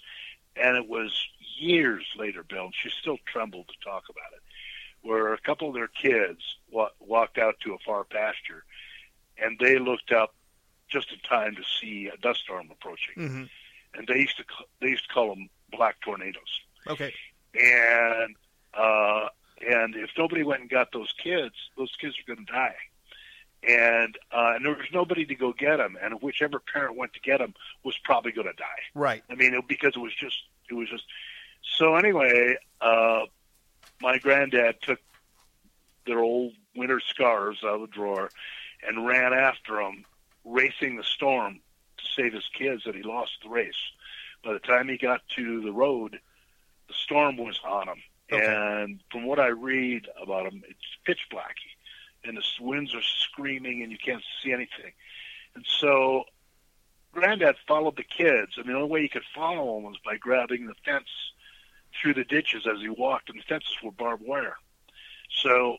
and 0.57 0.77
it 0.77 0.89
was 0.89 1.13
years 1.59 2.05
later, 2.17 2.43
Bill, 2.43 2.67
and 2.67 2.75
she 2.75 2.91
still 2.91 3.19
trembled 3.27 3.69
to 3.69 3.75
talk 3.85 4.05
about 4.09 4.33
it, 4.35 4.43
where 5.03 5.33
a 5.33 5.39
couple 5.39 5.69
of 5.69 5.75
their 5.75 5.89
kids 5.89 6.41
wa- 6.71 6.91
walked 7.01 7.39
out 7.39 7.57
to 7.65 7.75
a 7.75 7.79
far 7.79 8.05
pasture, 8.05 8.65
and 9.39 9.59
they 9.59 9.79
looked 9.79 10.13
up 10.13 10.35
just 10.89 11.11
in 11.13 11.19
time 11.21 11.57
to 11.57 11.63
see 11.81 12.11
a 12.13 12.17
dust 12.19 12.41
storm 12.41 12.69
approaching, 12.71 13.15
mm-hmm. 13.17 13.45
and 13.95 14.07
they 14.07 14.19
used 14.19 14.37
to 14.37 14.45
they 14.81 14.89
used 14.89 15.09
to 15.09 15.15
call 15.15 15.35
them 15.35 15.49
black 15.71 16.01
tornadoes. 16.03 16.61
Okay. 16.87 17.13
And 17.55 18.37
uh, 18.75 19.29
and 19.66 19.94
if 19.94 20.11
nobody 20.18 20.42
went 20.42 20.62
and 20.62 20.70
got 20.70 20.92
those 20.92 21.12
kids, 21.22 21.55
those 21.77 21.92
kids 22.01 22.16
are 22.18 22.35
going 22.35 22.44
to 22.44 22.53
die. 22.53 22.77
And 23.66 24.18
uh, 24.33 24.55
and 24.57 24.64
there 24.64 24.72
was 24.72 24.87
nobody 24.92 25.25
to 25.27 25.35
go 25.37 25.53
get 25.53 25.77
them, 25.77 25.96
and 26.03 26.20
whichever 26.20 26.59
parent 26.59 26.96
went 26.96 27.12
to 27.14 27.20
get 27.20 27.38
them 27.38 27.55
was 27.85 27.96
probably 28.03 28.33
going 28.33 28.48
to 28.48 28.55
die. 28.55 28.64
Right. 28.94 29.22
I 29.31 29.37
mean, 29.37 29.55
it, 29.55 29.68
because 29.68 29.92
it 29.94 30.01
was 30.01 30.14
just 30.14 30.37
it 30.68 30.75
was 30.75 30.88
just. 30.88 31.05
So 31.79 31.94
anyway, 31.94 32.57
uh, 32.81 33.20
my 34.01 34.18
granddad 34.18 34.83
took 34.83 34.98
their 36.07 36.18
old 36.18 36.55
winter 36.75 36.98
scarves 36.98 37.62
out 37.62 37.77
of 37.77 37.81
the 37.83 37.87
drawer 37.87 38.31
and 38.85 39.07
ran 39.07 39.33
after 39.33 39.77
them, 39.77 40.05
racing 40.44 40.96
the 40.96 41.05
storm 41.05 41.61
to 41.98 42.05
save 42.16 42.33
his 42.33 42.48
kids. 42.53 42.83
That 42.85 42.96
he 42.96 43.05
lost 43.05 43.31
the 43.44 43.48
race. 43.48 43.92
By 44.44 44.55
the 44.55 44.59
time 44.59 44.88
he 44.88 44.98
got 44.98 45.20
to 45.37 45.62
the 45.62 45.70
road, 45.70 46.18
the 46.88 46.94
storm 46.94 47.37
was 47.37 47.61
on 47.64 47.87
him 47.87 48.03
And 48.31 49.01
from 49.11 49.27
what 49.27 49.39
I 49.39 49.49
read 49.49 50.09
about 50.21 50.45
them, 50.45 50.63
it's 50.67 50.79
pitch 51.05 51.27
black, 51.31 51.57
and 52.25 52.37
the 52.37 52.43
winds 52.61 52.95
are 52.95 53.03
screaming, 53.03 53.83
and 53.83 53.93
you 53.93 53.99
can't 53.99 54.23
see 54.43 54.53
anything. 54.53 54.93
And 55.55 55.67
so, 55.69 56.25
Granddad 57.13 57.57
followed 57.69 57.97
the 57.97 58.05
kids, 58.05 58.53
and 58.57 58.67
the 58.67 58.75
only 58.75 58.89
way 58.89 59.03
he 59.03 59.09
could 59.09 59.25
follow 59.35 59.75
them 59.75 59.85
was 59.85 59.99
by 60.05 60.17
grabbing 60.17 60.67
the 60.67 60.75
fence 60.85 61.09
through 62.01 62.15
the 62.15 62.25
ditches 62.25 62.67
as 62.67 62.81
he 62.81 62.89
walked, 62.89 63.29
and 63.29 63.39
the 63.39 63.45
fences 63.45 63.77
were 63.83 63.91
barbed 63.91 64.25
wire. 64.25 64.57
So 65.31 65.79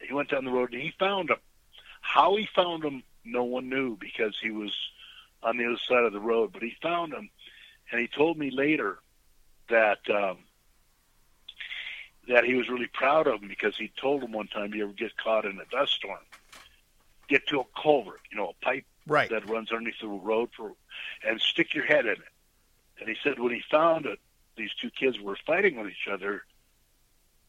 he 0.00 0.12
went 0.12 0.30
down 0.30 0.44
the 0.44 0.50
road 0.50 0.72
and 0.72 0.82
he 0.82 0.92
found 0.98 1.28
them. 1.28 1.38
How 2.00 2.36
he 2.36 2.48
found 2.54 2.82
them, 2.82 3.02
no 3.24 3.44
one 3.44 3.68
knew 3.68 3.96
because 3.96 4.36
he 4.40 4.50
was 4.50 4.74
on 5.42 5.56
the 5.56 5.66
other 5.66 5.78
side 5.86 6.04
of 6.04 6.12
the 6.12 6.20
road. 6.20 6.50
But 6.52 6.62
he 6.62 6.74
found 6.82 7.12
them, 7.12 7.30
and 7.90 8.00
he 8.00 8.08
told 8.08 8.38
me 8.38 8.50
later 8.50 8.98
that 9.68 9.98
um, 10.08 10.38
that 12.30 12.44
he 12.44 12.54
was 12.54 12.68
really 12.68 12.88
proud 12.92 13.26
of 13.26 13.42
him 13.42 13.48
because 13.48 13.76
he 13.76 13.92
told 14.00 14.22
him 14.22 14.32
one 14.32 14.46
time, 14.46 14.72
"You 14.72 14.84
ever 14.84 14.92
get 14.92 15.16
caught 15.16 15.44
in 15.44 15.58
a 15.58 15.64
dust 15.66 15.94
storm, 15.94 16.20
get 17.28 17.46
to 17.48 17.60
a 17.60 17.64
culvert, 17.80 18.20
you 18.30 18.36
know, 18.36 18.50
a 18.50 18.64
pipe 18.64 18.86
right. 19.06 19.28
that 19.30 19.48
runs 19.48 19.70
underneath 19.72 20.00
the 20.00 20.08
road 20.08 20.50
for, 20.56 20.72
and 21.22 21.40
stick 21.40 21.74
your 21.74 21.84
head 21.84 22.06
in 22.06 22.12
it." 22.12 22.32
And 22.98 23.08
he 23.08 23.16
said 23.22 23.38
when 23.38 23.52
he 23.52 23.62
found 23.70 24.06
it, 24.06 24.20
these 24.56 24.72
two 24.80 24.90
kids 24.90 25.18
were 25.18 25.36
fighting 25.46 25.76
with 25.76 25.88
each 25.88 26.08
other, 26.10 26.44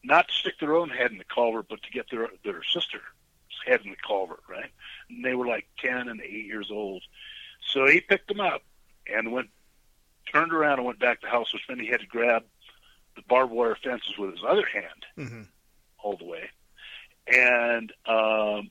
not 0.02 0.28
to 0.28 0.34
stick 0.34 0.58
their 0.58 0.74
own 0.74 0.90
head 0.90 1.12
in 1.12 1.18
the 1.18 1.24
culvert, 1.24 1.68
but 1.68 1.82
to 1.82 1.90
get 1.90 2.10
their 2.10 2.28
their 2.44 2.62
sister's 2.64 3.02
head 3.64 3.82
in 3.84 3.90
the 3.90 3.96
culvert, 3.96 4.42
right? 4.48 4.70
And 5.08 5.24
they 5.24 5.34
were 5.34 5.46
like 5.46 5.68
ten 5.78 6.08
and 6.08 6.20
eight 6.20 6.46
years 6.46 6.70
old. 6.70 7.02
So 7.64 7.86
he 7.86 8.00
picked 8.00 8.28
them 8.28 8.40
up 8.40 8.62
and 9.06 9.30
went, 9.30 9.50
turned 10.32 10.52
around 10.52 10.78
and 10.78 10.86
went 10.86 10.98
back 10.98 11.20
to 11.20 11.26
the 11.26 11.30
house, 11.30 11.52
which 11.52 11.62
meant 11.68 11.80
he 11.80 11.86
had 11.86 12.00
to 12.00 12.06
grab 12.06 12.44
the 13.16 13.22
barbed 13.28 13.52
wire 13.52 13.76
fences 13.82 14.16
with 14.18 14.32
his 14.32 14.44
other 14.46 14.66
hand 14.72 15.06
mm-hmm. 15.18 15.42
all 16.02 16.16
the 16.16 16.24
way. 16.24 16.50
And 17.26 17.92
um, 18.06 18.70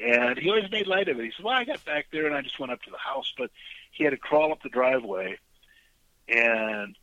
and 0.00 0.38
he 0.38 0.48
always 0.48 0.70
made 0.70 0.86
light 0.86 1.08
of 1.08 1.18
it. 1.18 1.24
He 1.24 1.32
said, 1.36 1.44
"Well, 1.44 1.54
I 1.54 1.64
got 1.64 1.84
back 1.84 2.06
there 2.12 2.26
and 2.26 2.34
I 2.34 2.42
just 2.42 2.58
went 2.58 2.72
up 2.72 2.82
to 2.82 2.90
the 2.90 2.98
house, 2.98 3.32
but 3.36 3.50
he 3.92 4.04
had 4.04 4.10
to 4.10 4.16
crawl 4.16 4.52
up 4.52 4.62
the 4.62 4.68
driveway." 4.68 5.38
And 6.28 6.96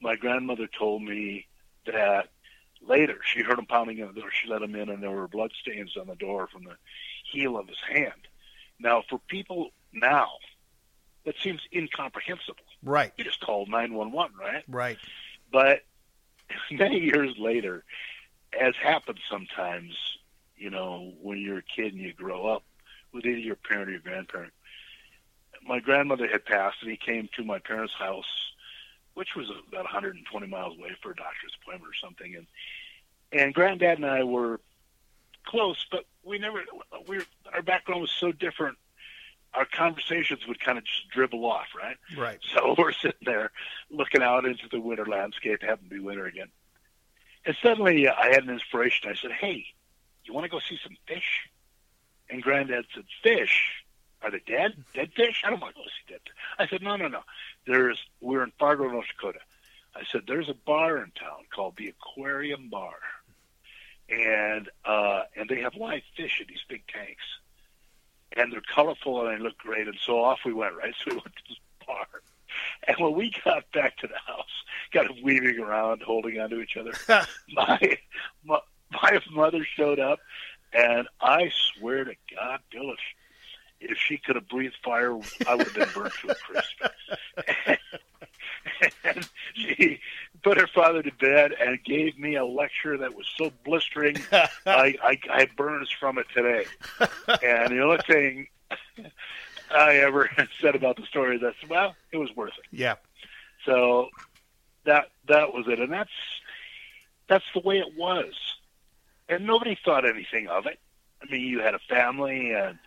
my 0.00 0.16
grandmother 0.16 0.68
told 0.68 1.02
me 1.02 1.46
that 1.86 2.28
later 2.80 3.18
she 3.24 3.42
heard 3.42 3.58
him 3.58 3.66
pounding 3.66 4.02
on 4.02 4.14
the 4.14 4.20
door. 4.20 4.30
She 4.30 4.48
let 4.48 4.62
him 4.62 4.74
in, 4.74 4.88
and 4.88 5.02
there 5.02 5.10
were 5.10 5.28
blood 5.28 5.52
stains 5.60 5.96
on 5.96 6.06
the 6.06 6.14
door 6.14 6.46
from 6.46 6.64
the 6.64 6.76
heel 7.30 7.56
of 7.56 7.66
his 7.66 7.78
hand. 7.90 8.28
Now, 8.78 9.02
for 9.08 9.18
people 9.28 9.70
now, 9.92 10.28
that 11.24 11.34
seems 11.42 11.60
incomprehensible. 11.74 12.62
Right. 12.82 13.12
You 13.16 13.24
just 13.24 13.40
called 13.40 13.68
911, 13.68 14.36
right? 14.38 14.64
Right. 14.68 14.98
But 15.52 15.80
many 16.70 17.00
years 17.00 17.34
later, 17.38 17.84
as 18.58 18.74
happens 18.82 19.20
sometimes, 19.30 19.94
you 20.56 20.70
know, 20.70 21.12
when 21.20 21.38
you're 21.38 21.58
a 21.58 21.62
kid 21.62 21.92
and 21.92 22.02
you 22.02 22.12
grow 22.12 22.46
up 22.46 22.64
with 23.12 23.24
either 23.24 23.38
your 23.38 23.56
parent 23.56 23.88
or 23.88 23.92
your 23.92 24.00
grandparent. 24.00 24.52
My 25.66 25.80
grandmother 25.80 26.28
had 26.28 26.44
passed, 26.44 26.78
and 26.82 26.90
he 26.90 26.96
came 26.96 27.28
to 27.36 27.44
my 27.44 27.58
parents' 27.58 27.94
house, 27.94 28.52
which 29.14 29.34
was 29.36 29.50
about 29.68 29.84
120 29.84 30.46
miles 30.46 30.78
away 30.78 30.96
for 31.02 31.10
a 31.10 31.16
doctor's 31.16 31.56
appointment 31.62 31.92
or 31.92 31.96
something. 32.06 32.36
And 32.36 32.46
and 33.30 33.52
granddad 33.52 33.98
and 33.98 34.06
I 34.06 34.24
were 34.24 34.60
close, 35.44 35.84
but 35.90 36.04
we 36.22 36.38
never. 36.38 36.62
We 37.06 37.20
our 37.52 37.62
background 37.62 38.02
was 38.02 38.10
so 38.10 38.32
different. 38.32 38.78
Our 39.58 39.66
conversations 39.66 40.46
would 40.46 40.60
kind 40.60 40.78
of 40.78 40.84
just 40.84 41.08
dribble 41.10 41.44
off, 41.44 41.66
right? 41.76 41.96
Right. 42.16 42.38
So 42.54 42.76
we're 42.78 42.92
sitting 42.92 43.26
there 43.26 43.50
looking 43.90 44.22
out 44.22 44.44
into 44.44 44.68
the 44.70 44.78
winter 44.80 45.04
landscape. 45.04 45.62
having 45.62 45.88
to 45.88 45.94
be 45.96 45.98
winter 45.98 46.26
again. 46.26 46.46
And 47.44 47.56
suddenly 47.60 48.06
uh, 48.06 48.14
I 48.16 48.28
had 48.28 48.44
an 48.44 48.50
inspiration. 48.50 49.10
I 49.10 49.14
said, 49.16 49.32
"Hey, 49.32 49.66
you 50.24 50.32
want 50.32 50.44
to 50.44 50.48
go 50.48 50.60
see 50.60 50.78
some 50.80 50.96
fish?" 51.08 51.48
And 52.30 52.40
Granddad 52.40 52.84
said, 52.94 53.04
"Fish? 53.22 53.82
Are 54.22 54.30
they 54.30 54.42
dead? 54.46 54.84
Dead 54.94 55.10
fish? 55.16 55.42
I 55.44 55.50
don't 55.50 55.60
want 55.60 55.74
to 55.74 55.80
go 55.80 55.86
see 55.86 56.12
dead." 56.12 56.20
I 56.56 56.68
said, 56.68 56.80
"No, 56.82 56.94
no, 56.94 57.08
no. 57.08 57.22
There's 57.66 57.98
we're 58.20 58.44
in 58.44 58.52
Fargo, 58.60 58.88
North 58.88 59.06
Dakota." 59.08 59.40
I 59.96 60.02
said, 60.12 60.22
"There's 60.28 60.48
a 60.48 60.54
bar 60.54 60.98
in 60.98 61.10
town 61.12 61.46
called 61.52 61.74
the 61.76 61.88
Aquarium 61.88 62.68
Bar, 62.68 62.94
and 64.08 64.68
uh, 64.84 65.22
and 65.34 65.48
they 65.48 65.62
have 65.62 65.74
live 65.74 66.02
fish 66.16 66.40
in 66.40 66.46
these 66.48 66.64
big 66.68 66.86
tanks, 66.86 67.24
and 68.38 68.52
they're 68.52 68.62
colorful 68.74 69.26
and 69.26 69.38
they 69.38 69.42
look 69.42 69.58
great." 69.58 69.86
And 69.86 69.98
so 70.00 70.22
off 70.22 70.40
we 70.44 70.52
went. 70.52 70.74
Right, 70.76 70.94
so 71.04 71.10
we 71.10 71.16
went 71.16 71.36
to 71.36 71.42
this 71.48 71.58
bar. 71.86 72.06
And 72.86 72.96
when 72.98 73.14
we 73.14 73.32
got 73.44 73.70
back 73.72 73.98
to 73.98 74.06
the 74.06 74.18
house, 74.26 74.64
kind 74.92 75.10
of 75.10 75.16
weaving 75.22 75.58
around, 75.58 76.02
holding 76.02 76.40
onto 76.40 76.60
each 76.60 76.76
other, 76.76 76.92
my, 77.52 77.98
my 78.44 78.58
my 78.90 79.20
mother 79.30 79.64
showed 79.76 79.98
up, 79.98 80.18
and 80.72 81.06
I 81.20 81.50
swear 81.74 82.04
to 82.04 82.14
God, 82.34 82.60
Bill, 82.70 82.92
if, 82.92 83.90
if 83.90 83.98
she 83.98 84.16
could 84.16 84.36
have 84.36 84.48
breathed 84.48 84.76
fire, 84.82 85.18
I 85.46 85.54
would 85.54 85.66
have 85.68 85.74
been 85.74 85.88
burnt 85.94 86.14
to 86.22 86.30
a 86.30 86.34
crisp. 86.34 87.78
and 89.04 89.28
she 89.54 90.00
put 90.42 90.58
her 90.58 90.66
father 90.66 91.02
to 91.02 91.12
bed 91.12 91.52
and 91.52 91.82
gave 91.84 92.18
me 92.18 92.36
a 92.36 92.44
lecture 92.44 92.96
that 92.98 93.14
was 93.14 93.26
so 93.36 93.50
blistering, 93.64 94.16
I, 94.32 94.48
I, 94.66 95.18
I 95.30 95.48
burns 95.56 95.90
from 95.90 96.18
it 96.18 96.26
today. 96.34 96.64
And 97.42 97.72
the 97.72 97.80
only 97.82 97.98
thing 98.06 98.48
I 99.70 99.96
ever 99.96 100.30
said 100.60 100.74
about 100.74 100.96
the 100.96 101.04
story 101.04 101.36
is 101.36 101.42
that, 101.42 101.54
well, 101.68 101.94
it 102.12 102.16
was 102.16 102.34
worth 102.36 102.52
it. 102.58 102.76
Yeah. 102.76 102.94
So 103.64 104.08
that 104.84 105.10
that 105.26 105.52
was 105.52 105.66
it, 105.68 105.78
and 105.80 105.92
that's 105.92 106.10
that's 107.28 107.44
the 107.54 107.60
way 107.60 107.78
it 107.78 107.96
was, 107.96 108.32
and 109.28 109.46
nobody 109.46 109.76
thought 109.84 110.08
anything 110.08 110.48
of 110.48 110.66
it. 110.66 110.78
I 111.22 111.30
mean, 111.30 111.42
you 111.42 111.60
had 111.60 111.74
a 111.74 111.80
family, 111.80 112.52
and 112.52 112.78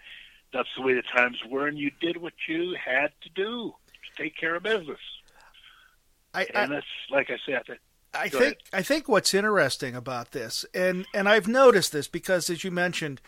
that's 0.54 0.70
the 0.76 0.82
way 0.82 0.94
the 0.94 1.04
times 1.04 1.38
were, 1.48 1.68
and 1.68 1.78
you 1.78 1.92
did 2.00 2.18
what 2.18 2.34
you 2.48 2.76
had 2.84 3.12
to 3.22 3.30
do 3.30 3.74
to 3.92 4.24
take 4.24 4.36
care 4.36 4.56
of 4.56 4.64
business. 4.64 5.00
I, 6.34 6.48
and 6.54 6.72
that's 6.72 6.86
like 7.10 7.30
I 7.30 7.38
said. 7.46 7.64
That, 7.68 7.78
I 8.14 8.30
think 8.30 8.42
ahead. 8.42 8.58
I 8.74 8.82
think 8.82 9.08
what's 9.08 9.34
interesting 9.34 9.96
about 9.96 10.32
this, 10.32 10.66
and 10.74 11.06
and 11.14 11.28
I've 11.28 11.48
noticed 11.48 11.92
this 11.92 12.08
because, 12.08 12.50
as 12.50 12.64
you 12.64 12.72
mentioned 12.72 13.22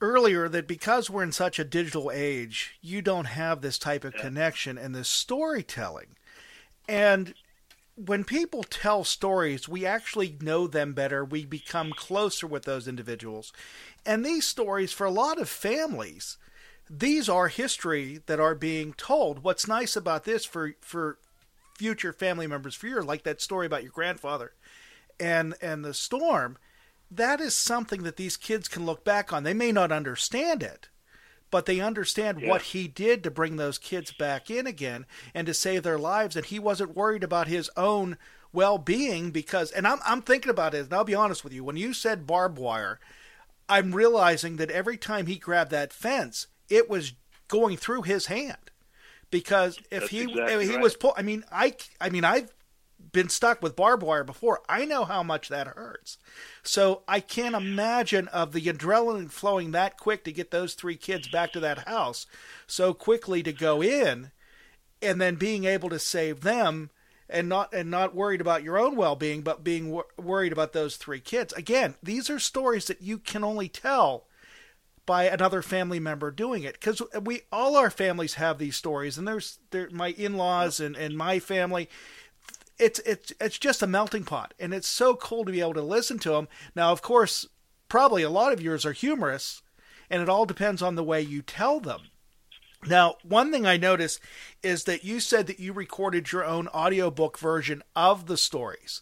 earlier, 0.00 0.48
that 0.48 0.66
because 0.66 1.08
we're 1.08 1.22
in 1.22 1.32
such 1.32 1.58
a 1.58 1.64
digital 1.64 2.10
age, 2.12 2.76
you 2.82 3.00
don't 3.00 3.26
have 3.26 3.60
this 3.60 3.78
type 3.78 4.04
of 4.04 4.14
connection 4.14 4.76
and 4.76 4.94
this 4.94 5.08
storytelling. 5.08 6.16
And 6.88 7.34
when 7.94 8.24
people 8.24 8.64
tell 8.64 9.04
stories, 9.04 9.68
we 9.68 9.86
actually 9.86 10.36
know 10.40 10.66
them 10.66 10.92
better. 10.92 11.24
We 11.24 11.44
become 11.44 11.92
closer 11.92 12.46
with 12.46 12.64
those 12.64 12.88
individuals. 12.88 13.52
And 14.04 14.24
these 14.24 14.46
stories, 14.46 14.92
for 14.92 15.06
a 15.06 15.10
lot 15.10 15.40
of 15.40 15.48
families, 15.48 16.36
these 16.90 17.28
are 17.28 17.48
history 17.48 18.20
that 18.26 18.40
are 18.40 18.54
being 18.54 18.94
told. 18.94 19.44
What's 19.44 19.68
nice 19.68 19.94
about 19.94 20.24
this 20.24 20.44
for 20.44 20.74
for 20.80 21.18
future 21.76 22.12
family 22.12 22.46
members 22.46 22.74
for 22.74 22.86
your 22.86 23.02
like 23.02 23.22
that 23.24 23.40
story 23.40 23.66
about 23.66 23.82
your 23.82 23.92
grandfather 23.92 24.52
and 25.20 25.54
and 25.60 25.84
the 25.84 25.94
storm, 25.94 26.58
that 27.10 27.40
is 27.40 27.54
something 27.54 28.02
that 28.02 28.16
these 28.16 28.36
kids 28.36 28.68
can 28.68 28.86
look 28.86 29.04
back 29.04 29.32
on. 29.32 29.42
They 29.44 29.54
may 29.54 29.72
not 29.72 29.92
understand 29.92 30.62
it, 30.62 30.88
but 31.50 31.66
they 31.66 31.80
understand 31.80 32.40
Yeah. 32.40 32.48
what 32.48 32.62
he 32.62 32.88
did 32.88 33.22
to 33.24 33.30
bring 33.30 33.56
those 33.56 33.78
kids 33.78 34.12
back 34.12 34.50
in 34.50 34.66
again 34.66 35.06
and 35.34 35.46
to 35.46 35.54
save 35.54 35.82
their 35.82 35.98
lives 35.98 36.36
and 36.36 36.46
he 36.46 36.58
wasn't 36.58 36.96
worried 36.96 37.22
about 37.24 37.46
his 37.48 37.70
own 37.76 38.16
well-being 38.54 39.30
because 39.30 39.70
and 39.70 39.86
I'm 39.86 39.98
I'm 40.04 40.22
thinking 40.22 40.50
about 40.50 40.74
it 40.74 40.84
and 40.84 40.92
I'll 40.92 41.04
be 41.04 41.14
honest 41.14 41.42
with 41.44 41.52
you 41.52 41.64
when 41.64 41.76
you 41.76 41.92
said 41.94 42.26
barbed 42.26 42.58
wire 42.58 43.00
I'm 43.68 43.94
realizing 43.94 44.56
that 44.56 44.70
every 44.70 44.98
time 44.98 45.26
he 45.26 45.36
grabbed 45.36 45.70
that 45.70 45.92
fence 45.92 46.48
it 46.68 46.88
was 46.90 47.14
going 47.48 47.76
through 47.78 48.02
his 48.02 48.26
hand 48.26 48.70
because 49.32 49.78
if 49.90 50.02
That's 50.02 50.08
he 50.10 50.20
exactly 50.20 50.54
if 50.54 50.70
he 50.70 50.74
right. 50.76 50.82
was 50.82 50.94
pulled, 50.94 51.14
I 51.16 51.22
mean 51.22 51.42
I 51.50 51.74
I 52.00 52.10
mean 52.10 52.22
I've 52.24 52.52
been 53.10 53.28
stuck 53.28 53.60
with 53.60 53.74
barbed 53.74 54.04
wire 54.04 54.22
before. 54.22 54.60
I 54.68 54.84
know 54.84 55.04
how 55.04 55.24
much 55.24 55.48
that 55.48 55.66
hurts. 55.66 56.18
So 56.62 57.02
I 57.08 57.18
can't 57.18 57.56
imagine 57.56 58.28
of 58.28 58.52
the 58.52 58.60
adrenaline 58.62 59.30
flowing 59.30 59.72
that 59.72 59.98
quick 59.98 60.22
to 60.24 60.32
get 60.32 60.52
those 60.52 60.74
three 60.74 60.96
kids 60.96 61.26
back 61.26 61.52
to 61.52 61.60
that 61.60 61.88
house 61.88 62.26
so 62.68 62.94
quickly 62.94 63.42
to 63.42 63.52
go 63.52 63.82
in 63.82 64.30
and 65.02 65.20
then 65.20 65.34
being 65.34 65.64
able 65.64 65.88
to 65.88 65.98
save 65.98 66.42
them 66.42 66.90
and 67.28 67.48
not 67.48 67.72
and 67.74 67.90
not 67.90 68.14
worried 68.14 68.40
about 68.40 68.62
your 68.62 68.78
own 68.78 68.94
well-being 68.94 69.40
but 69.42 69.64
being 69.64 69.90
wor- 69.90 70.06
worried 70.16 70.52
about 70.52 70.72
those 70.72 70.96
three 70.96 71.20
kids. 71.20 71.52
Again, 71.54 71.96
these 72.02 72.30
are 72.30 72.38
stories 72.38 72.84
that 72.84 73.02
you 73.02 73.18
can 73.18 73.42
only 73.42 73.68
tell 73.68 74.26
by 75.06 75.24
another 75.24 75.62
family 75.62 75.98
member 75.98 76.30
doing 76.30 76.62
it. 76.62 76.74
Because 76.74 77.02
we 77.20 77.42
all 77.50 77.76
our 77.76 77.90
families 77.90 78.34
have 78.34 78.58
these 78.58 78.76
stories 78.76 79.18
and 79.18 79.26
there's 79.26 79.58
there 79.70 79.88
my 79.90 80.08
in-laws 80.08 80.80
and, 80.80 80.96
and 80.96 81.16
my 81.16 81.38
family 81.38 81.88
it's 82.78 82.98
it's 83.00 83.32
it's 83.40 83.58
just 83.58 83.82
a 83.82 83.86
melting 83.86 84.24
pot 84.24 84.54
and 84.58 84.72
it's 84.72 84.88
so 84.88 85.14
cool 85.14 85.44
to 85.44 85.52
be 85.52 85.60
able 85.60 85.74
to 85.74 85.82
listen 85.82 86.18
to 86.18 86.30
them 86.30 86.48
now 86.74 86.90
of 86.90 87.02
course 87.02 87.46
probably 87.88 88.22
a 88.22 88.30
lot 88.30 88.52
of 88.52 88.60
yours 88.62 88.84
are 88.84 88.92
humorous 88.92 89.62
and 90.10 90.22
it 90.22 90.28
all 90.28 90.46
depends 90.46 90.82
on 90.82 90.94
the 90.94 91.04
way 91.04 91.22
you 91.22 91.42
tell 91.42 91.80
them. 91.80 92.02
Now 92.86 93.16
one 93.22 93.52
thing 93.52 93.66
i 93.66 93.76
noticed 93.76 94.20
is 94.62 94.84
that 94.84 95.04
you 95.04 95.20
said 95.20 95.46
that 95.46 95.60
you 95.60 95.72
recorded 95.72 96.32
your 96.32 96.44
own 96.44 96.68
audiobook 96.68 97.38
version 97.38 97.82
of 97.94 98.26
the 98.26 98.36
stories. 98.36 99.00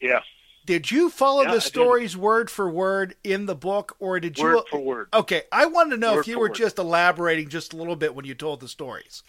Yeah, 0.00 0.20
did 0.64 0.90
you 0.90 1.10
follow 1.10 1.42
Yeah, 1.42 1.54
the 1.54 1.60
stories 1.60 2.16
word 2.16 2.50
for 2.50 2.68
word 2.68 3.14
in 3.22 3.46
the 3.46 3.54
book 3.54 3.96
or 3.98 4.18
did 4.20 4.38
you 4.38 4.44
word 4.44 4.64
for 4.70 4.80
word. 4.80 5.08
Okay, 5.12 5.42
I 5.52 5.66
wanted 5.66 5.90
to 5.90 5.96
know 5.98 6.14
Word 6.14 6.20
if 6.20 6.28
you 6.28 6.38
were 6.38 6.48
word. 6.48 6.54
just 6.54 6.78
elaborating 6.78 7.48
just 7.48 7.72
a 7.72 7.76
little 7.76 7.96
bit 7.96 8.14
when 8.14 8.24
you 8.24 8.34
told 8.34 8.60
the 8.60 8.68
stories. 8.68 9.22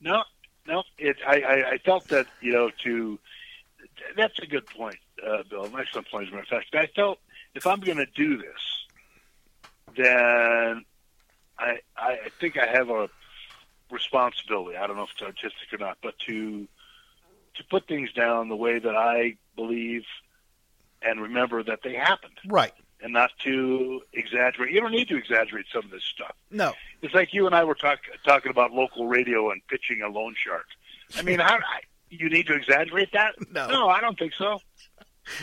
No, 0.00 0.22
no. 0.66 0.82
It. 0.98 1.16
I, 1.26 1.40
I, 1.40 1.70
I 1.72 1.78
felt 1.78 2.08
that 2.08 2.26
you 2.40 2.52
know 2.52 2.70
to. 2.84 3.18
That's 4.16 4.38
a 4.38 4.46
good 4.46 4.66
point, 4.66 4.96
uh, 5.26 5.42
Bill. 5.48 5.64
An 5.64 5.74
excellent 5.78 6.08
point, 6.10 6.28
as 6.28 6.32
a 6.32 6.36
matter 6.36 6.42
of 6.42 6.48
fact. 6.48 6.74
I 6.74 6.86
felt 6.94 7.18
if 7.54 7.66
I'm 7.66 7.80
going 7.80 7.98
to 7.98 8.06
do 8.06 8.38
this, 8.38 8.86
then 9.96 10.84
I 11.58 11.78
I 11.96 12.18
think 12.40 12.56
I 12.56 12.66
have 12.66 12.88
a 12.90 13.10
responsibility. 13.90 14.76
I 14.76 14.86
don't 14.86 14.96
know 14.96 15.02
if 15.02 15.10
it's 15.12 15.22
artistic 15.22 15.72
or 15.72 15.78
not, 15.78 15.98
but 16.02 16.14
to 16.28 16.66
to 17.58 17.64
put 17.64 17.86
things 17.86 18.12
down 18.12 18.48
the 18.48 18.56
way 18.56 18.78
that 18.78 18.96
I 18.96 19.36
believe 19.56 20.04
and 21.02 21.20
remember 21.20 21.62
that 21.62 21.80
they 21.84 21.94
happened, 21.94 22.34
Right. 22.46 22.72
and 23.00 23.12
not 23.12 23.30
to 23.44 24.00
exaggerate. 24.12 24.72
You 24.72 24.80
don't 24.80 24.90
need 24.92 25.08
to 25.08 25.16
exaggerate 25.16 25.66
some 25.72 25.84
of 25.84 25.90
this 25.90 26.02
stuff. 26.02 26.34
No. 26.50 26.72
It's 27.02 27.14
like 27.14 27.32
you 27.32 27.46
and 27.46 27.54
I 27.54 27.62
were 27.64 27.74
talk, 27.76 27.98
talking 28.24 28.50
about 28.50 28.72
local 28.72 29.06
radio 29.06 29.50
and 29.50 29.60
pitching 29.68 30.02
a 30.02 30.08
loan 30.08 30.34
shark. 30.44 30.66
I 31.16 31.22
mean, 31.22 31.38
how 31.38 31.54
I, 31.54 31.80
you 32.10 32.28
need 32.28 32.46
to 32.48 32.54
exaggerate 32.54 33.12
that? 33.12 33.34
No. 33.52 33.68
no, 33.68 33.88
I 33.88 34.00
don't 34.00 34.18
think 34.18 34.32
so. 34.36 34.58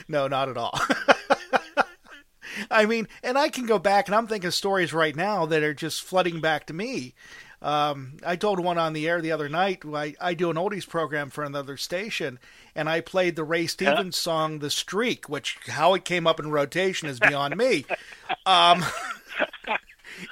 No, 0.08 0.28
not 0.28 0.49
at 0.49 0.58
all. 0.58 0.78
I 2.71 2.86
mean, 2.86 3.08
and 3.23 3.38
I 3.38 3.49
can 3.49 3.65
go 3.65 3.80
back 3.80 4.08
and 4.08 4.15
I'm 4.15 4.28
thinking 4.28 4.47
of 4.47 4.54
stories 4.54 4.93
right 4.93 5.15
now 5.15 5.45
that 5.47 5.63
are 5.63 5.73
just 5.73 6.01
flooding 6.04 6.39
back 6.41 6.67
to 6.67 6.73
me. 6.73 7.13
Um, 7.62 8.18
I 8.26 8.36
told 8.36 8.60
one 8.60 8.78
on 8.78 8.94
the 8.94 9.08
air 9.08 9.22
the 9.22 9.32
other 9.32 9.50
night. 9.50 9.84
I, 9.86 10.15
I 10.20 10.34
do 10.34 10.50
an 10.50 10.58
oldies 10.58 10.88
program 10.88 11.30
for 11.30 11.44
another 11.44 11.78
station, 11.78 12.39
and 12.76 12.89
I 12.89 13.02
played 13.02 13.36
the 13.36 13.44
Ray 13.44 13.68
Stevens 13.68 14.18
song 14.18 14.60
"The 14.60 14.70
Streak," 14.70 15.30
which 15.30 15.58
how 15.68 15.94
it 15.94 16.06
came 16.06 16.28
up 16.28 16.39
in 16.39 16.52
rotation 16.52 17.08
is 17.10 17.20
beyond 17.20 17.58
me. 17.58 17.86
Um, 18.48 18.84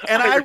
and 0.07 0.21
I 0.21 0.37
I, 0.37 0.41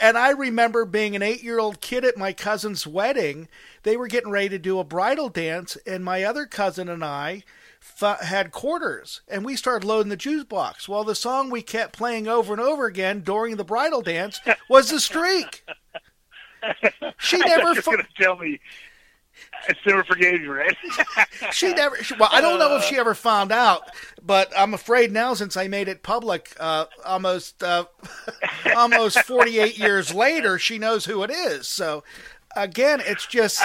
and 0.00 0.18
I 0.18 0.30
remember 0.30 0.84
being 0.84 1.14
an 1.14 1.22
eight-year-old 1.22 1.80
kid 1.80 2.04
at 2.04 2.16
my 2.16 2.32
cousin's 2.32 2.86
wedding. 2.86 3.48
They 3.82 3.96
were 3.96 4.08
getting 4.08 4.30
ready 4.30 4.48
to 4.50 4.58
do 4.58 4.78
a 4.78 4.84
bridal 4.84 5.28
dance, 5.28 5.76
and 5.86 6.04
my 6.04 6.24
other 6.24 6.46
cousin 6.46 6.88
and 6.88 7.04
I 7.04 7.44
th- 7.98 8.20
had 8.20 8.52
quarters, 8.52 9.22
and 9.28 9.44
we 9.44 9.56
started 9.56 9.86
loading 9.86 10.10
the 10.10 10.16
juice 10.16 10.44
box. 10.44 10.88
Well, 10.88 11.04
the 11.04 11.14
song 11.14 11.50
we 11.50 11.62
kept 11.62 11.96
playing 11.96 12.28
over 12.28 12.52
and 12.52 12.62
over 12.62 12.86
again 12.86 13.20
during 13.20 13.56
the 13.56 13.64
bridal 13.64 14.02
dance 14.02 14.40
was 14.68 14.90
"The 14.90 15.00
Streak." 15.00 15.64
She 17.18 17.38
never. 17.38 17.74
You're 17.74 17.82
going 17.82 17.98
to 17.98 18.06
tell 18.18 18.36
me 18.36 18.58
it's 19.68 19.80
never 19.86 20.04
forgave 20.04 20.40
you, 20.40 20.52
right? 20.52 20.76
she 21.52 21.72
never. 21.72 21.96
She, 22.02 22.14
well, 22.14 22.28
I 22.32 22.40
don't 22.40 22.58
know 22.58 22.76
if 22.76 22.84
she 22.84 22.96
ever 22.96 23.14
found 23.14 23.52
out, 23.52 23.90
but 24.22 24.52
I'm 24.56 24.74
afraid 24.74 25.12
now, 25.12 25.34
since 25.34 25.56
I 25.56 25.68
made 25.68 25.88
it 25.88 26.02
public, 26.02 26.54
uh, 26.58 26.86
almost 27.04 27.62
uh, 27.62 27.84
almost 28.76 29.20
48 29.22 29.78
years 29.78 30.14
later, 30.14 30.58
she 30.58 30.78
knows 30.78 31.04
who 31.04 31.22
it 31.22 31.30
is. 31.30 31.68
So, 31.68 32.04
again, 32.56 33.00
it's 33.04 33.26
just. 33.26 33.64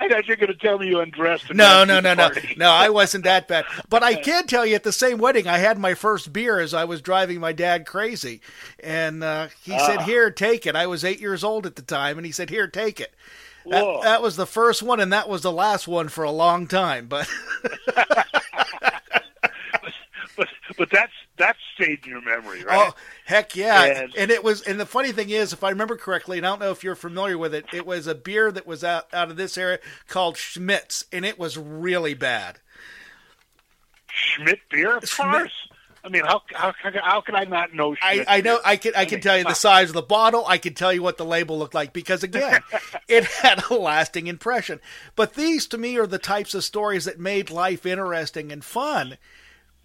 I 0.00 0.08
thought 0.08 0.26
you 0.26 0.32
were 0.32 0.36
going 0.36 0.52
to 0.52 0.54
tell 0.54 0.78
me 0.78 0.88
you 0.88 1.00
undressed. 1.00 1.52
No, 1.52 1.84
no, 1.84 2.00
no, 2.00 2.14
no, 2.14 2.30
no. 2.56 2.70
I 2.70 2.88
wasn't 2.88 3.24
that 3.24 3.48
bad. 3.48 3.64
But 3.88 4.02
I 4.02 4.14
can 4.14 4.46
tell 4.46 4.64
you, 4.64 4.74
at 4.74 4.84
the 4.84 4.92
same 4.92 5.18
wedding, 5.18 5.46
I 5.46 5.58
had 5.58 5.78
my 5.78 5.94
first 5.94 6.32
beer 6.32 6.58
as 6.58 6.74
I 6.74 6.84
was 6.84 7.02
driving 7.02 7.40
my 7.40 7.52
dad 7.52 7.86
crazy, 7.86 8.40
and 8.80 9.22
uh, 9.22 9.48
he 9.62 9.78
said, 9.78 9.98
Ah. 10.00 10.04
"Here, 10.04 10.30
take 10.30 10.66
it." 10.66 10.76
I 10.76 10.86
was 10.86 11.04
eight 11.04 11.20
years 11.20 11.44
old 11.44 11.66
at 11.66 11.76
the 11.76 11.82
time, 11.82 12.18
and 12.18 12.26
he 12.26 12.32
said, 12.32 12.50
"Here, 12.50 12.66
take 12.66 13.00
it." 13.00 13.12
That, 13.66 14.00
that 14.02 14.22
was 14.22 14.36
the 14.36 14.46
first 14.46 14.82
one, 14.82 14.98
and 14.98 15.12
that 15.12 15.28
was 15.28 15.42
the 15.42 15.52
last 15.52 15.86
one 15.86 16.08
for 16.08 16.24
a 16.24 16.32
long 16.32 16.66
time. 16.66 17.06
But 17.06 17.28
but 20.36 20.48
but 20.76 20.90
that's 20.90 21.12
that's 21.36 21.58
stayed 21.74 22.00
in 22.04 22.10
your 22.10 22.22
memory, 22.22 22.64
right? 22.64 22.92
oh, 22.92 22.94
heck 23.24 23.54
yeah! 23.56 23.84
And- 23.84 24.14
And, 24.16 24.30
it 24.30 24.42
was, 24.44 24.62
and 24.62 24.78
the 24.80 24.86
funny 24.86 25.12
thing 25.12 25.30
is, 25.30 25.52
if 25.52 25.62
I 25.64 25.70
remember 25.70 25.96
correctly, 25.96 26.38
and 26.38 26.46
I 26.46 26.50
don't 26.50 26.60
know 26.60 26.70
if 26.70 26.82
you're 26.84 26.94
familiar 26.94 27.38
with 27.38 27.54
it, 27.54 27.66
it 27.72 27.86
was 27.86 28.06
a 28.06 28.14
beer 28.14 28.50
that 28.52 28.66
was 28.66 28.82
out 28.84 29.12
out 29.12 29.30
of 29.30 29.36
this 29.36 29.56
area 29.58 29.78
called 30.08 30.36
Schmidt's, 30.36 31.04
and 31.12 31.24
it 31.24 31.38
was 31.38 31.56
really 31.58 32.14
bad. 32.14 32.58
Schmidt 34.08 34.60
beer, 34.70 34.96
of 34.98 35.08
Schmidt- 35.08 35.30
course. 35.30 35.68
I 36.04 36.08
mean, 36.08 36.24
how 36.24 36.42
how 36.52 36.72
how 37.00 37.20
can 37.20 37.36
I 37.36 37.44
not 37.44 37.74
know? 37.74 37.94
I, 38.02 38.14
Schmidt 38.14 38.26
I 38.28 38.40
know? 38.40 38.58
I 38.64 38.76
can 38.76 38.92
I 38.96 39.04
can 39.04 39.16
mean, 39.16 39.22
tell 39.22 39.38
you 39.38 39.44
the 39.44 39.54
size 39.54 39.88
of 39.90 39.94
the 39.94 40.02
bottle. 40.02 40.44
I 40.46 40.58
can 40.58 40.74
tell 40.74 40.92
you 40.92 41.00
what 41.00 41.16
the 41.16 41.24
label 41.24 41.56
looked 41.58 41.74
like 41.74 41.92
because 41.92 42.24
again, 42.24 42.60
it 43.08 43.24
had 43.24 43.62
a 43.70 43.74
lasting 43.74 44.26
impression. 44.26 44.80
But 45.14 45.34
these 45.34 45.68
to 45.68 45.78
me 45.78 45.96
are 45.98 46.06
the 46.08 46.18
types 46.18 46.54
of 46.54 46.64
stories 46.64 47.04
that 47.04 47.20
made 47.20 47.50
life 47.50 47.86
interesting 47.86 48.50
and 48.50 48.64
fun 48.64 49.16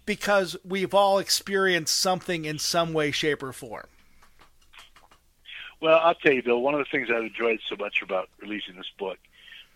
because 0.08 0.56
we've 0.64 0.94
all 0.94 1.18
experienced 1.18 1.94
something 1.94 2.46
in 2.46 2.58
some 2.58 2.94
way, 2.94 3.10
shape, 3.10 3.42
or 3.42 3.52
form. 3.52 3.86
Well, 5.82 6.00
I'll 6.02 6.14
tell 6.14 6.32
you, 6.32 6.42
Bill. 6.42 6.62
One 6.62 6.72
of 6.72 6.80
the 6.80 6.86
things 6.86 7.10
I've 7.10 7.24
enjoyed 7.24 7.60
so 7.68 7.76
much 7.78 8.00
about 8.00 8.30
releasing 8.40 8.74
this 8.74 8.90
book, 8.98 9.18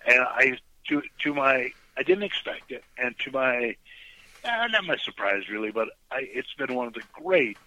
and 0.07 0.21
I 0.21 0.59
to 0.89 1.03
to 1.25 1.35
my 1.35 1.71
I 1.99 2.03
didn't 2.03 2.25
expect 2.25 2.73
it, 2.73 2.83
and 2.97 3.15
to 3.19 3.31
my 3.31 3.77
uh, 4.43 4.69
not 4.69 4.85
my 4.85 4.97
surprise 4.97 5.51
really, 5.51 5.71
but 5.71 5.89
I, 6.11 6.27
it's 6.33 6.55
been 6.55 6.75
one 6.75 6.87
of 6.87 6.95
the 6.95 7.03
great 7.13 7.59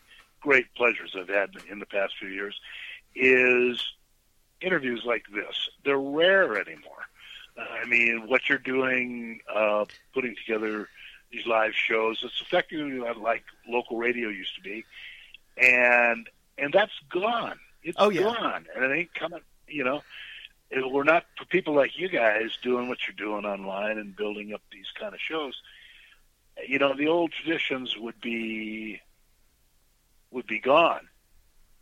great 0.42 0.74
pleasures 0.74 1.16
I've 1.16 1.30
had 1.30 1.52
in 1.70 1.78
the 1.78 1.86
past 1.86 2.14
few 2.20 2.30
years 2.30 2.60
is 3.14 3.80
interviews 4.60 5.04
like 5.06 5.26
this. 5.32 5.70
They're 5.84 6.00
rare 6.00 6.60
anymore. 6.60 7.06
I 7.58 7.86
mean, 7.86 8.24
what 8.28 8.50
you're 8.50 8.58
doing, 8.58 9.40
uh, 9.54 9.86
putting 10.16 10.36
together 10.36 10.90
these 11.36 11.46
live 11.46 11.74
shows, 11.76 12.22
it's 12.24 12.42
effectively 12.42 13.00
like 13.22 13.44
local 13.68 13.98
radio 13.98 14.30
used 14.30 14.56
to 14.56 14.62
be, 14.62 14.86
and 15.58 16.30
and 16.58 16.74
that's 16.74 16.94
gone. 17.10 17.60
It's 17.84 17.98
Oh, 18.00 18.10
yeah. 18.10 18.24
gone, 18.24 18.66
and 18.76 18.84
it 18.86 18.96
ain't 18.96 19.14
coming. 19.14 19.42
You 19.68 19.84
know, 19.84 20.04
It- 20.72 20.90
we're 20.92 21.04
not 21.04 21.26
for 21.38 21.46
people 21.46 21.74
like 21.76 21.98
you 21.98 22.08
guys 22.10 22.58
doing 22.62 22.88
what 22.90 23.00
you're 23.08 23.16
doing 23.28 23.46
online 23.46 23.98
and 23.98 24.16
building 24.16 24.54
up 24.54 24.62
these 24.72 24.88
kind 25.00 25.14
of 25.14 25.20
shows. 25.22 25.62
You 26.68 26.80
know, 26.80 26.94
the 26.96 27.08
old 27.08 27.32
traditions 27.34 27.98
would 27.98 28.20
be 28.22 29.02
would 30.32 30.48
be 30.48 30.60
gone. 30.60 31.08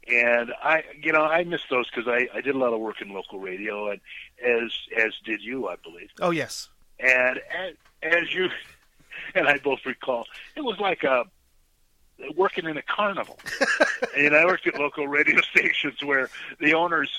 And 0.08 0.52
I, 0.62 0.84
you 1.02 1.13
know, 1.13 1.24
I 1.24 1.44
miss 1.46 1.62
those 1.70 1.89
because 1.89 2.08
I, 2.10 2.28
I 2.36 2.42
did 2.42 2.56
a 2.56 2.58
lot 2.58 2.74
of 2.74 2.80
work 2.82 3.02
in 3.02 3.10
local 3.13 3.39
radio, 3.39 3.89
and 3.92 4.02
as 4.46 4.72
as 4.98 5.13
did 5.24 5.42
you, 5.42 5.68
I 5.70 5.76
believe. 5.78 6.10
Oh 6.20 6.32
yes, 6.32 6.70
And 7.00 7.39
as, 7.63 7.76
as 8.02 8.34
you 8.34 8.50
and 9.36 9.47
I 9.47 9.58
both 9.58 9.86
recall, 9.86 10.26
it 10.56 10.62
was 10.63 10.80
like 10.80 11.04
a 11.04 11.26
working 12.36 12.65
in 12.65 12.78
a 12.78 12.82
carnival. 12.82 13.39
and 14.17 14.36
I 14.36 14.45
worked 14.45 14.67
at 14.67 14.76
local 14.80 15.08
radio 15.08 15.41
stations 15.52 16.04
where 16.04 16.30
the 16.60 16.73
owners, 16.73 17.10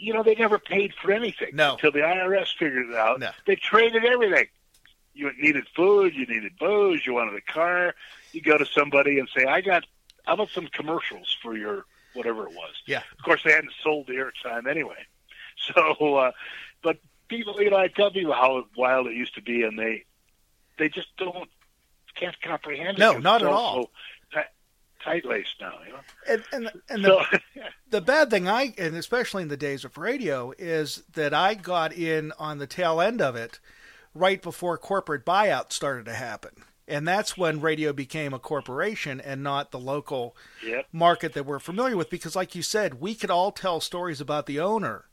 you 0.00 0.12
know, 0.14 0.22
they 0.22 0.34
never 0.34 0.58
paid 0.58 0.94
for 0.94 1.12
anything 1.12 1.50
No. 1.54 1.72
until 1.74 1.92
the 1.92 2.00
IRS 2.00 2.48
figured 2.58 2.88
it 2.88 2.94
out. 2.96 3.20
No. 3.20 3.30
They 3.46 3.56
traded 3.56 4.04
everything. 4.04 4.46
You 5.14 5.30
needed 5.38 5.66
food, 5.76 6.14
you 6.14 6.26
needed 6.26 6.52
booze, 6.58 7.04
you 7.06 7.12
wanted 7.12 7.34
a 7.34 7.52
car. 7.52 7.94
You 8.32 8.40
go 8.40 8.56
to 8.56 8.64
somebody 8.64 9.18
and 9.18 9.28
say, 9.36 9.44
"I 9.44 9.60
got, 9.60 9.84
I 10.26 10.32
want 10.32 10.48
some 10.50 10.68
commercials 10.68 11.36
for 11.42 11.54
your 11.54 11.84
whatever 12.14 12.44
it 12.44 12.52
was?" 12.54 12.72
Yeah. 12.86 13.02
Of 13.18 13.22
course, 13.22 13.42
they 13.44 13.52
hadn't 13.52 13.74
sold 13.84 14.06
the 14.06 14.14
airtime 14.14 14.66
anyway. 14.66 15.04
So, 15.74 16.16
uh, 16.16 16.32
but 16.82 16.96
people, 17.28 17.60
you 17.62 17.68
know, 17.70 17.76
I 17.76 17.88
tell 17.88 18.10
people 18.10 18.32
how 18.32 18.64
wild 18.74 19.06
it 19.06 19.12
used 19.14 19.34
to 19.34 19.42
be, 19.42 19.62
and 19.64 19.78
they 19.78 20.04
they 20.82 20.88
just 20.88 21.16
don't 21.16 21.48
can't 22.18 22.34
comprehend 22.42 22.98
it. 22.98 23.00
No, 23.00 23.18
not 23.18 23.40
at 23.40 23.48
all. 23.48 23.84
So 23.84 23.90
ti- 24.32 24.48
tight 25.04 25.24
laced 25.24 25.54
now, 25.60 25.74
you 25.86 25.92
know. 25.92 26.00
and 26.28 26.44
and, 26.52 26.82
and 26.88 27.04
the, 27.04 27.24
So, 27.54 27.62
the 27.90 28.00
bad 28.00 28.30
thing 28.30 28.48
I 28.48 28.74
and 28.76 28.96
especially 28.96 29.42
in 29.42 29.48
the 29.48 29.56
days 29.56 29.84
of 29.84 29.96
radio 29.96 30.52
is 30.58 31.04
that 31.12 31.32
I 31.32 31.54
got 31.54 31.92
in 31.92 32.32
on 32.36 32.58
the 32.58 32.66
tail 32.66 33.00
end 33.00 33.22
of 33.22 33.36
it 33.36 33.60
right 34.12 34.42
before 34.42 34.76
corporate 34.76 35.24
buyout 35.24 35.72
started 35.72 36.04
to 36.06 36.14
happen. 36.14 36.50
And 36.88 37.06
that's 37.06 37.38
when 37.38 37.60
radio 37.60 37.92
became 37.92 38.34
a 38.34 38.40
corporation 38.40 39.20
and 39.20 39.42
not 39.42 39.70
the 39.70 39.78
local 39.78 40.36
yep. 40.66 40.88
market 40.92 41.32
that 41.34 41.46
we're 41.46 41.60
familiar 41.60 41.96
with 41.96 42.10
because 42.10 42.34
like 42.34 42.56
you 42.56 42.62
said, 42.62 43.00
we 43.00 43.14
could 43.14 43.30
all 43.30 43.52
tell 43.52 43.80
stories 43.80 44.20
about 44.20 44.46
the 44.46 44.58
owner 44.58 45.04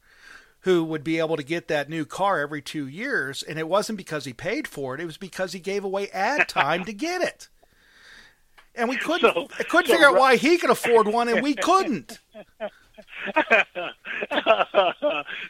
who 0.61 0.83
would 0.83 1.03
be 1.03 1.19
able 1.19 1.37
to 1.37 1.43
get 1.43 1.67
that 1.69 1.89
new 1.89 2.05
car 2.05 2.39
every 2.39 2.61
2 2.61 2.85
years 2.87 3.43
and 3.43 3.57
it 3.57 3.67
wasn't 3.67 3.97
because 3.97 4.25
he 4.25 4.33
paid 4.33 4.67
for 4.67 4.93
it, 4.95 5.01
it 5.01 5.05
was 5.05 5.17
because 5.17 5.53
he 5.53 5.59
gave 5.59 5.83
away 5.83 6.09
ad 6.09 6.47
time 6.49 6.83
to 6.85 6.93
get 6.93 7.21
it. 7.21 7.47
And 8.75 8.87
we 8.89 8.97
couldn't 8.97 9.33
So- 9.33 9.47
couldn't 9.65 9.87
so 9.87 9.93
figure 9.93 10.07
out 10.09 10.15
why 10.17 10.35
he 10.37 10.57
could 10.57 10.69
afford 10.69 11.07
one 11.07 11.27
and 11.29 11.41
we 11.41 11.55
couldn't. 11.55 12.19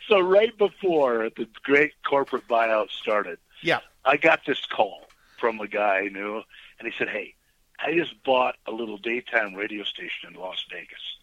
so 0.08 0.20
right 0.20 0.56
before 0.58 1.30
the 1.36 1.48
great 1.64 1.94
corporate 2.08 2.48
buyout 2.48 2.90
started, 2.92 3.38
Yeah. 3.62 3.80
I 4.06 4.18
got 4.18 4.42
this 4.46 4.66
call 4.66 5.06
from 5.40 5.60
a 5.60 5.68
guy 5.68 5.98
I 6.06 6.08
knew, 6.10 6.42
and 6.80 6.88
he 6.88 6.94
said, 6.98 7.10
"Hey, 7.10 7.36
I 7.80 7.94
just 7.94 8.22
bought 8.24 8.56
a 8.66 8.72
little 8.72 8.98
daytime 8.98 9.54
radio 9.56 9.84
station 9.84 10.30
in 10.30 10.34
Las 10.40 10.66
Vegas. 10.72 11.18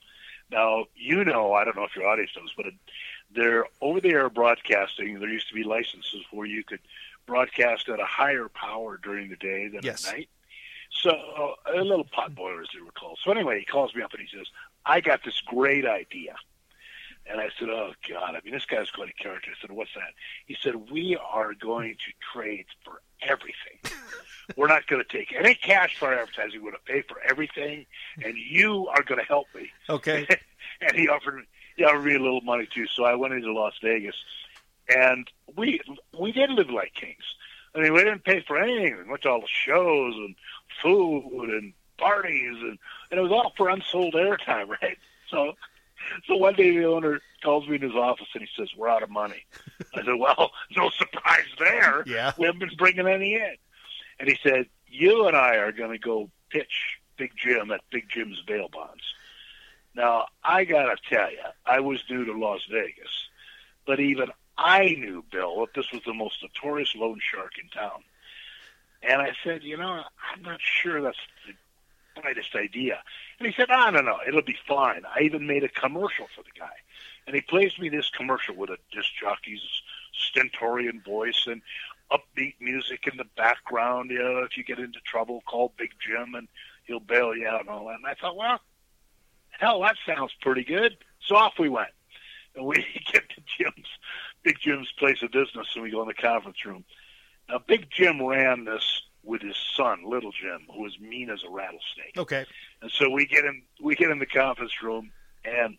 Now, 0.51 0.85
you 0.95 1.25
know, 1.25 1.53
I 1.55 1.65
don't 1.65 1.77
know 1.77 1.85
if 1.85 1.97
your 1.97 2.07
audience 2.07 2.31
knows, 2.37 2.53
but 2.57 2.67
they're 3.35 3.67
over-the-air 3.81 4.31
broadcasting. 4.31 5.19
There 5.19 5.29
used 5.29 5.49
to 5.49 5.55
be 5.55 5.65
licenses 5.65 6.25
where 6.31 6.47
you 6.47 6.63
could 6.65 6.81
broadcast 7.27 7.89
at 7.89 8.01
a 8.01 8.05
higher 8.05 8.49
power 8.49 8.99
during 9.03 9.29
the 9.31 9.37
day 9.37 9.69
than 9.69 9.81
Yes. 9.83 10.07
at 10.07 10.15
night. 10.15 10.29
So 10.91 11.57
a 11.67 11.83
little 11.83 12.05
pot 12.05 12.35
boiler, 12.35 12.63
as 12.63 12.69
they 12.75 12.81
were 12.81 12.93
called. 12.93 13.19
So 13.23 13.31
anyway, 13.31 13.59
he 13.59 13.65
calls 13.65 13.95
me 13.95 14.03
up 14.03 14.13
and 14.15 14.23
he 14.27 14.37
says, 14.37 14.47
"I 14.85 15.01
got 15.01 15.23
this 15.25 15.41
great 15.43 15.85
idea." 15.85 16.37
And 17.27 17.41
I 17.41 17.51
said, 17.59 17.69
"Oh 17.69 17.93
God! 18.09 18.37
I 18.37 18.41
mean, 18.45 18.55
this 18.55 18.65
guy's 18.65 18.91
quite 18.91 19.11
a 19.11 19.23
character." 19.23 19.51
I 19.51 19.61
said, 19.61 19.73
"What's 19.73 19.93
that?" 19.95 20.15
He 20.47 20.57
said, 20.63 20.91
"We 20.91 21.17
are 21.17 21.55
going 21.55 21.97
to 21.97 22.13
trade 22.33 22.67
for 22.85 23.03
everything. 23.21 23.79
We're 24.57 24.69
not 24.69 24.87
going 24.87 25.03
to 25.05 25.09
take 25.19 25.33
any 25.35 25.57
cash 25.57 25.97
for 25.99 26.15
advertising. 26.15 26.63
We're 26.63 26.71
going 26.71 26.83
to 26.87 26.93
pay 26.93 27.03
for 27.03 27.21
everything, 27.21 27.85
and 28.25 28.39
you 28.39 28.87
are 28.89 29.03
going 29.03 29.21
to 29.21 29.27
help 29.27 29.49
me." 29.55 29.71
Okay. 29.91 30.27
and 30.81 30.97
he 30.97 31.09
offered 31.09 31.35
he 31.35 31.47
offered 31.85 32.05
me 32.05 32.15
a 32.15 32.21
little 32.21 32.41
money 32.41 32.69
too. 32.73 32.87
So 32.87 33.05
I 33.05 33.15
went 33.15 33.35
into 33.35 33.53
Las 33.53 33.75
Vegas, 33.83 34.17
and 34.89 35.31
we 35.57 35.81
we 36.19 36.33
did 36.33 36.51
live 36.51 36.71
like 36.71 36.95
kings. 36.95 37.25
I 37.75 37.81
mean, 37.81 37.93
we 37.93 38.05
didn't 38.05 38.25
pay 38.25 38.43
for 38.47 38.59
anything. 38.59 38.97
We 38.97 39.11
went 39.11 39.23
to 39.23 39.31
all 39.31 39.41
the 39.41 39.47
shows 39.49 40.15
and 40.15 40.35
food 40.83 41.51
and 41.51 41.73
parties, 41.99 42.57
and 42.61 42.79
and 43.11 43.19
it 43.19 43.23
was 43.23 43.33
all 43.33 43.53
for 43.57 43.69
unsold 43.69 44.15
airtime, 44.15 44.69
right? 44.83 44.99
So. 45.31 45.55
So 46.29 46.37
one 46.37 46.55
day 46.55 46.71
the 46.77 46.85
owner 46.85 47.21
calls 47.43 47.67
me 47.67 47.77
in 47.77 47.83
his 47.83 47.95
office 47.95 48.29
and 48.35 48.43
he 48.43 48.49
says, 48.57 48.69
"We're 48.77 48.89
out 48.89 49.03
of 49.03 49.11
money." 49.11 49.45
I 49.95 50.05
said, 50.05 50.15
"Well, 50.17 50.53
no 50.77 50.91
surprise 50.91 51.49
there. 51.59 52.05
Yeah. 52.07 52.33
We 52.39 52.47
haven't 52.47 52.61
been 52.61 52.77
bringing 52.77 53.09
any 53.09 53.35
in." 53.35 53.57
And 54.21 54.29
he 54.29 54.39
said, 54.41 54.67
"You 54.87 55.27
and 55.27 55.37
I 55.37 55.57
are 55.57 55.73
going 55.73 55.91
to 55.91 55.99
go 55.99 56.31
pitch 56.51 56.99
Big 57.17 57.33
Jim 57.37 57.73
at 57.73 57.81
Big 57.91 58.09
Jim's 58.09 58.41
bail 58.47 58.69
bonds." 58.69 59.03
Now 59.97 60.27
I 60.45 60.65
got 60.65 60.85
to 60.85 60.97
tell 61.09 61.31
you, 61.31 61.39
I 61.65 61.81
was 61.81 62.05
new 62.11 62.25
to 62.27 62.33
Las 62.33 62.61
Vegas, 62.71 63.29
but 63.87 63.99
even 63.99 64.29
I 64.59 64.95
knew 64.99 65.25
Bill 65.31 65.61
that 65.61 65.75
this 65.75 65.91
was 65.91 66.03
the 66.05 66.13
most 66.13 66.43
notorious 66.43 66.95
loan 66.95 67.19
shark 67.21 67.53
in 67.63 67.69
town. 67.71 68.03
And 69.03 69.23
I 69.23 69.33
said, 69.43 69.63
"You 69.63 69.79
know, 69.79 70.03
I'm 70.33 70.43
not 70.43 70.61
sure 70.61 71.01
that's 71.01 71.19
the 71.47 72.21
brightest 72.21 72.55
idea. 72.55 73.03
And 73.39 73.47
he 73.47 73.55
said, 73.55 73.69
"No, 73.69 73.91
no, 73.91 74.01
no, 74.01 74.19
it'll 74.27 74.43
be 74.43 74.59
fine." 74.69 75.03
I 75.07 75.23
even 75.23 75.47
made 75.47 75.65
a 75.65 75.69
commercial 75.69 76.29
for 76.35 76.43
the 76.43 76.59
guy, 76.59 76.77
and 77.27 77.35
he 77.35 77.41
plays 77.41 77.79
me 77.79 77.89
this 77.89 78.11
commercial 78.11 78.55
with 78.55 78.71
a 78.71 78.79
disc 78.93 79.11
jockey's 79.19 79.63
stentorian 80.13 81.01
voice 81.03 81.47
and 81.47 81.63
upbeat 82.11 82.55
music 82.61 83.07
in 83.11 83.17
the 83.17 83.27
background. 83.37 84.11
You 84.11 84.23
know, 84.23 84.39
if 84.41 84.57
you 84.57 84.65
get 84.65 84.79
into 84.79 85.01
trouble, 85.01 85.43
call 85.47 85.73
Big 85.77 85.93
Jim 86.01 86.35
and 86.35 86.49
he'll 86.85 87.01
bail 87.01 87.35
you 87.35 87.47
out 87.47 87.61
and 87.61 87.69
all 87.69 87.87
that. 87.87 87.97
And 87.97 88.07
I 88.07 88.15
thought, 88.15 88.37
well, 88.37 88.61
hell, 89.59 89.81
that 89.81 89.97
sounds 90.07 90.33
pretty 90.41 90.65
good. 90.65 90.97
So 91.27 91.37
off 91.37 91.55
we 91.59 91.69
went. 91.69 91.89
And 92.55 92.65
we 92.65 92.77
get 93.13 93.29
to 93.31 93.43
Jim's, 93.59 93.89
Big 94.43 94.59
Jim's 94.61 94.91
place 94.99 95.23
of 95.23 95.31
business, 95.31 95.69
and 95.75 95.83
we 95.83 95.91
go 95.91 96.03
in 96.03 96.09
the 96.09 96.15
conference 96.15 96.65
room. 96.65 96.85
Now, 97.49 97.59
Big 97.67 97.89
Jim 97.91 98.25
ran 98.25 98.65
this 98.65 99.03
with 99.23 99.43
his 99.43 99.57
son, 99.77 100.05
Little 100.07 100.33
Jim, 100.33 100.67
who 100.73 100.83
was 100.83 100.99
mean 100.99 101.31
as 101.31 101.43
a 101.45 101.51
rattlesnake. 101.51 102.17
Okay. 102.17 102.47
And 102.81 102.91
so 102.91 103.11
we 103.11 103.27
get 103.27 103.45
in, 103.45 103.63
we 103.81 103.95
get 103.95 104.11
in 104.11 104.19
the 104.19 104.27
conference 104.27 104.83
room, 104.83 105.11
and 105.45 105.77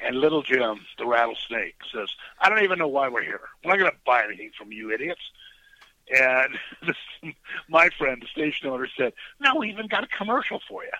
and 0.00 0.16
Little 0.16 0.42
Jim, 0.42 0.80
the 0.98 1.06
rattlesnake, 1.06 1.76
says, 1.92 2.08
"I 2.40 2.48
don't 2.48 2.64
even 2.64 2.78
know 2.78 2.88
why 2.88 3.08
we're 3.08 3.22
here. 3.22 3.40
We're 3.64 3.70
not 3.72 3.78
going 3.78 3.90
to 3.92 3.96
buy 4.04 4.24
anything 4.24 4.50
from 4.58 4.72
you 4.72 4.90
idiots." 4.90 5.22
And 6.10 6.58
this, 6.86 7.32
my 7.68 7.88
friend, 7.96 8.20
the 8.20 8.26
station 8.26 8.68
owner, 8.68 8.88
said, 8.96 9.12
"No, 9.40 9.56
we 9.56 9.70
even 9.70 9.86
got 9.86 10.04
a 10.04 10.08
commercial 10.08 10.60
for 10.68 10.82
you." 10.82 10.90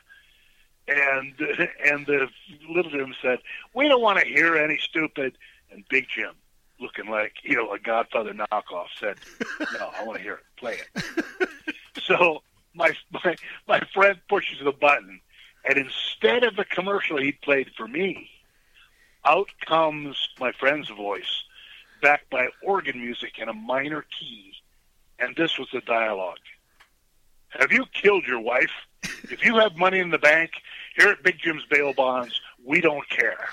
And 0.87 1.35
and 1.85 2.07
the 2.07 2.29
Little 2.69 2.91
Jim 2.91 3.15
said, 3.23 3.39
"We 3.75 3.89
don't 3.89 4.03
want 4.03 4.19
to 4.21 4.27
hear 4.27 4.57
any 4.57 4.79
stupid." 4.79 5.37
And 5.71 5.85
Big 5.89 6.07
Jim, 6.09 6.33
looking 6.81 7.11
like 7.11 7.35
you 7.43 7.57
know 7.57 7.73
a 7.73 7.79
Godfather 7.79 8.33
knockoff, 8.33 8.89
said, 8.99 9.17
"No, 9.79 9.91
I 9.99 10.05
want 10.05 10.19
to 10.19 10.23
hear 10.23 10.35
it. 10.35 10.45
Play 10.57 10.79
it." 10.95 11.55
so 12.03 12.43
my 12.75 12.93
my 13.13 13.35
my 13.67 13.81
friend 13.93 14.19
pushes 14.29 14.59
the 14.63 14.73
button, 14.73 15.21
and 15.65 15.79
instead 15.79 16.45
of 16.45 16.57
the 16.57 16.65
commercial 16.65 17.19
he 17.19 17.33
played 17.33 17.71
for 17.77 17.89
me, 17.89 18.29
out 19.25 19.49
comes 19.65 20.29
my 20.39 20.53
friend's 20.53 20.91
voice, 20.91 21.45
backed 22.03 22.29
by 22.31 22.49
organ 22.63 23.01
music 23.01 23.39
in 23.39 23.49
a 23.49 23.55
minor 23.55 24.05
key, 24.21 24.53
and 25.19 25.35
this 25.37 25.59
was 25.59 25.69
the 25.73 25.81
dialogue. 25.81 26.39
Have 27.59 27.73
you 27.73 27.87
killed 27.93 28.25
your 28.27 28.41
wife? 28.41 28.71
If 29.31 29.45
you 29.45 29.57
have 29.59 29.77
money 29.77 29.99
in 29.99 30.11
the 30.11 30.19
bank, 30.19 30.51
here 30.97 31.09
at 31.09 31.23
Big 31.23 31.39
Jim's 31.39 31.65
Bail 31.69 31.93
Bonds, 31.93 32.41
we 32.65 32.81
don't 32.81 33.09
care. 33.09 33.49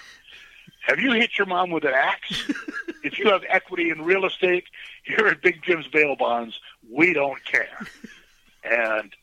Have 0.82 1.00
you 1.00 1.12
hit 1.14 1.38
your 1.38 1.48
mom 1.48 1.70
with 1.70 1.84
an 1.84 1.94
axe? 1.94 2.52
if 3.04 3.20
you 3.20 3.30
have 3.30 3.44
equity 3.48 3.90
in 3.90 4.02
real 4.02 4.26
estate, 4.26 4.66
here 5.04 5.28
at 5.28 5.42
Big 5.42 5.62
Jim's 5.64 5.88
Bail 5.88 6.16
Bonds, 6.16 6.60
we 6.90 7.14
don't 7.14 7.44
care. 7.46 7.88
And 8.64 9.14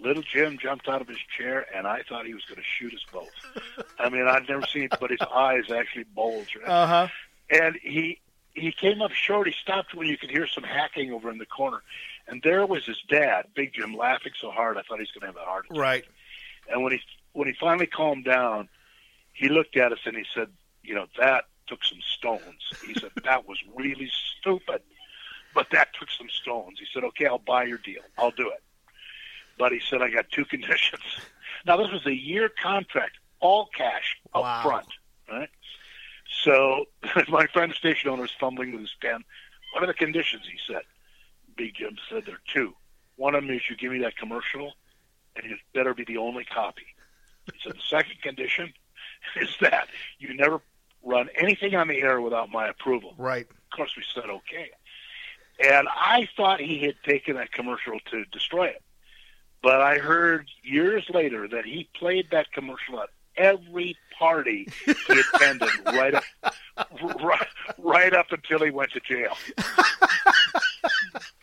little 0.00 0.22
Jim 0.22 0.58
jumped 0.60 0.88
out 0.88 1.00
of 1.00 1.08
his 1.08 1.18
chair, 1.36 1.66
and 1.74 1.86
I 1.86 2.02
thought 2.08 2.26
he 2.26 2.34
was 2.34 2.44
going 2.44 2.58
to 2.58 2.64
shoot 2.78 2.94
us 2.94 3.04
both. 3.12 3.84
I 3.98 4.08
mean, 4.08 4.26
I'd 4.26 4.48
never 4.48 4.66
seen, 4.66 4.88
but 5.00 5.10
his 5.10 5.20
eyes 5.20 5.70
actually 5.70 6.04
bulged. 6.04 6.58
Uh 6.64 6.86
huh. 6.86 7.08
And 7.50 7.76
he 7.82 8.20
he 8.54 8.72
came 8.72 9.02
up 9.02 9.12
short. 9.12 9.46
He 9.46 9.54
stopped 9.60 9.94
when 9.94 10.08
you 10.08 10.16
could 10.16 10.30
hear 10.30 10.46
some 10.46 10.64
hacking 10.64 11.12
over 11.12 11.30
in 11.30 11.38
the 11.38 11.46
corner, 11.46 11.82
and 12.28 12.40
there 12.42 12.66
was 12.66 12.84
his 12.84 13.00
dad, 13.08 13.46
Big 13.54 13.72
Jim, 13.74 13.94
laughing 13.96 14.32
so 14.40 14.50
hard 14.50 14.76
I 14.76 14.82
thought 14.82 14.98
he 14.98 15.02
was 15.02 15.12
going 15.12 15.20
to 15.22 15.26
have 15.26 15.36
a 15.36 15.48
heart 15.48 15.66
attack. 15.70 15.78
Right. 15.80 16.04
And 16.70 16.82
when 16.82 16.92
he 16.92 17.00
when 17.32 17.48
he 17.48 17.54
finally 17.58 17.86
calmed 17.86 18.24
down, 18.24 18.68
he 19.32 19.48
looked 19.48 19.76
at 19.76 19.92
us 19.92 19.98
and 20.04 20.16
he 20.16 20.24
said, 20.34 20.48
"You 20.82 20.94
know, 20.94 21.06
that 21.18 21.44
took 21.66 21.82
some 21.84 22.00
stones." 22.00 22.62
He 22.84 22.94
said, 22.94 23.10
"That 23.24 23.46
was 23.48 23.58
really 23.74 24.10
stupid, 24.40 24.82
but 25.54 25.68
that 25.72 25.88
took 25.98 26.10
some 26.10 26.28
stones." 26.28 26.78
He 26.78 26.86
said, 26.92 27.04
"Okay, 27.04 27.26
I'll 27.26 27.38
buy 27.38 27.64
your 27.64 27.78
deal. 27.78 28.02
I'll 28.18 28.30
do 28.32 28.48
it." 28.50 28.62
But 29.58 29.72
he 29.72 29.80
said, 29.80 30.02
"I 30.02 30.10
got 30.10 30.30
two 30.30 30.44
conditions." 30.54 31.02
Now 31.66 31.76
this 31.76 31.90
was 31.90 32.06
a 32.06 32.14
year 32.14 32.48
contract, 32.48 33.16
all 33.40 33.68
cash 33.76 34.16
up 34.34 34.42
Wow. 34.42 34.62
front, 34.62 34.86
right? 35.30 35.48
So 36.44 36.84
my 37.28 37.46
friend, 37.46 37.70
the 37.72 37.76
station 37.76 38.10
owner, 38.10 38.24
is 38.24 38.30
fumbling 38.38 38.72
with 38.72 38.82
his 38.82 38.94
pen. 39.00 39.24
What 39.72 39.82
are 39.82 39.86
the 39.86 39.94
conditions? 39.94 40.42
He 40.50 40.58
said. 40.70 40.82
Big 41.58 41.74
Jim 41.74 41.96
said 42.08 42.24
there 42.24 42.36
are 42.36 42.52
two. 42.54 42.72
One 43.16 43.34
of 43.34 43.42
them 43.42 43.54
is 43.54 43.62
you 43.68 43.76
give 43.76 43.92
me 43.92 43.98
that 43.98 44.16
commercial, 44.16 44.74
and 45.36 45.44
it 45.44 45.58
better 45.74 45.92
be 45.92 46.04
the 46.04 46.16
only 46.16 46.44
copy. 46.44 46.86
He 47.52 47.58
said 47.62 47.74
the 47.74 47.82
second 47.90 48.22
condition 48.22 48.72
is 49.36 49.54
that 49.60 49.88
you 50.18 50.34
never 50.34 50.60
run 51.02 51.28
anything 51.34 51.74
on 51.74 51.88
the 51.88 52.00
air 52.00 52.20
without 52.20 52.50
my 52.50 52.68
approval. 52.68 53.14
Right. 53.18 53.46
Of 53.50 53.76
course, 53.76 53.92
we 53.96 54.04
said 54.14 54.30
okay. 54.30 54.70
And 55.58 55.88
I 55.88 56.28
thought 56.36 56.60
he 56.60 56.78
had 56.78 56.94
taken 57.04 57.34
that 57.36 57.52
commercial 57.52 57.98
to 58.12 58.24
destroy 58.26 58.68
it. 58.68 58.82
But 59.60 59.80
I 59.80 59.98
heard 59.98 60.48
years 60.62 61.04
later 61.12 61.48
that 61.48 61.64
he 61.64 61.88
played 61.98 62.28
that 62.30 62.52
commercial 62.52 63.00
at 63.00 63.08
every 63.36 63.96
party 64.16 64.68
he 64.84 65.20
attended 65.34 65.70
right 65.86 66.14
up, 66.14 66.24
right, 67.20 67.46
right 67.78 68.12
up 68.12 68.30
until 68.30 68.60
he 68.64 68.70
went 68.70 68.92
to 68.92 69.00
jail. 69.00 69.36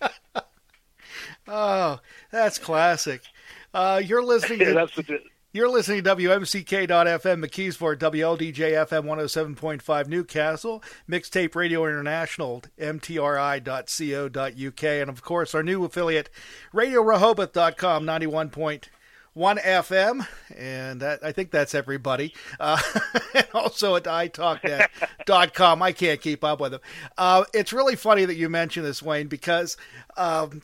Oh, 1.47 1.99
that's 2.31 2.57
classic. 2.57 3.21
Uh, 3.73 4.01
you're 4.03 4.23
listening 4.23 4.59
to 4.59 4.73
that's 4.73 4.95
the, 4.95 5.19
You're 5.53 5.69
listening 5.69 6.03
to 6.03 6.15
WMCK.FM, 6.15 7.45
McKeesport, 7.45 7.97
WLDJ 7.99 8.73
FM 8.87 9.05
107.5 9.05 10.07
Newcastle, 10.07 10.83
Mixtape 11.09 11.55
Radio 11.55 11.85
International, 11.85 12.63
MTRI.co.uk, 12.79 13.63
and 14.83 15.09
of 15.09 15.21
course 15.21 15.55
our 15.55 15.63
new 15.63 15.85
affiliate, 15.85 16.29
RadioRehoboth.com, 16.73 18.05
91.1 19.35 19.61
FM, 19.63 20.27
and 20.55 21.01
that, 21.01 21.23
I 21.23 21.31
think 21.31 21.51
that's 21.51 21.75
everybody. 21.75 22.33
Uh, 22.59 22.81
and 23.33 23.47
also 23.53 23.95
at 23.95 24.03
iTalkNet.com. 24.03 25.81
I 25.81 25.91
can't 25.91 26.21
keep 26.21 26.43
up 26.43 26.59
with 26.59 26.71
them. 26.71 26.81
Uh, 27.17 27.43
it's 27.53 27.73
really 27.73 27.95
funny 27.95 28.25
that 28.25 28.35
you 28.35 28.49
mentioned 28.49 28.85
this, 28.85 29.03
Wayne, 29.03 29.27
because 29.27 29.77
um, 30.17 30.61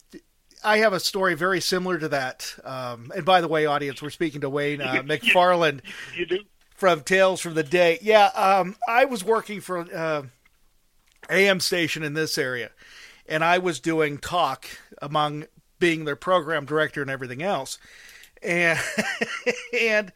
I 0.64 0.78
have 0.78 0.94
a 0.94 1.00
story 1.00 1.36
very 1.36 1.60
similar 1.60 1.98
to 2.00 2.10
that. 2.10 2.56
Um, 2.64 3.12
and 3.16 3.26
by 3.26 3.42
the 3.42 3.48
way, 3.48 3.66
audience, 3.66 4.02
we're 4.02 4.10
speaking 4.10 4.42
to 4.42 4.50
Wayne 4.50 4.82
uh, 4.82 4.94
McFarland 5.04 5.82
you 6.16 6.26
do? 6.26 6.40
from 6.76 7.02
Tales 7.02 7.42
from 7.42 7.56
the 7.56 7.64
Day. 7.64 8.00
Yeah, 8.02 8.28
um, 8.28 8.76
I 8.88 9.06
was 9.06 9.24
working 9.24 9.60
for 9.60 9.80
uh, 9.94 10.24
AM 11.30 11.60
station 11.60 12.04
in 12.04 12.14
this 12.14 12.38
area, 12.38 12.72
and 13.28 13.44
I 13.44 13.58
was 13.58 13.80
doing 13.80 14.18
talk 14.18 14.66
among 15.02 15.46
being 15.80 16.06
their 16.06 16.16
program 16.16 16.66
director 16.66 17.02
and 17.02 17.12
everything 17.12 17.42
else. 17.42 17.78
And 18.42 18.80
and 19.80 20.12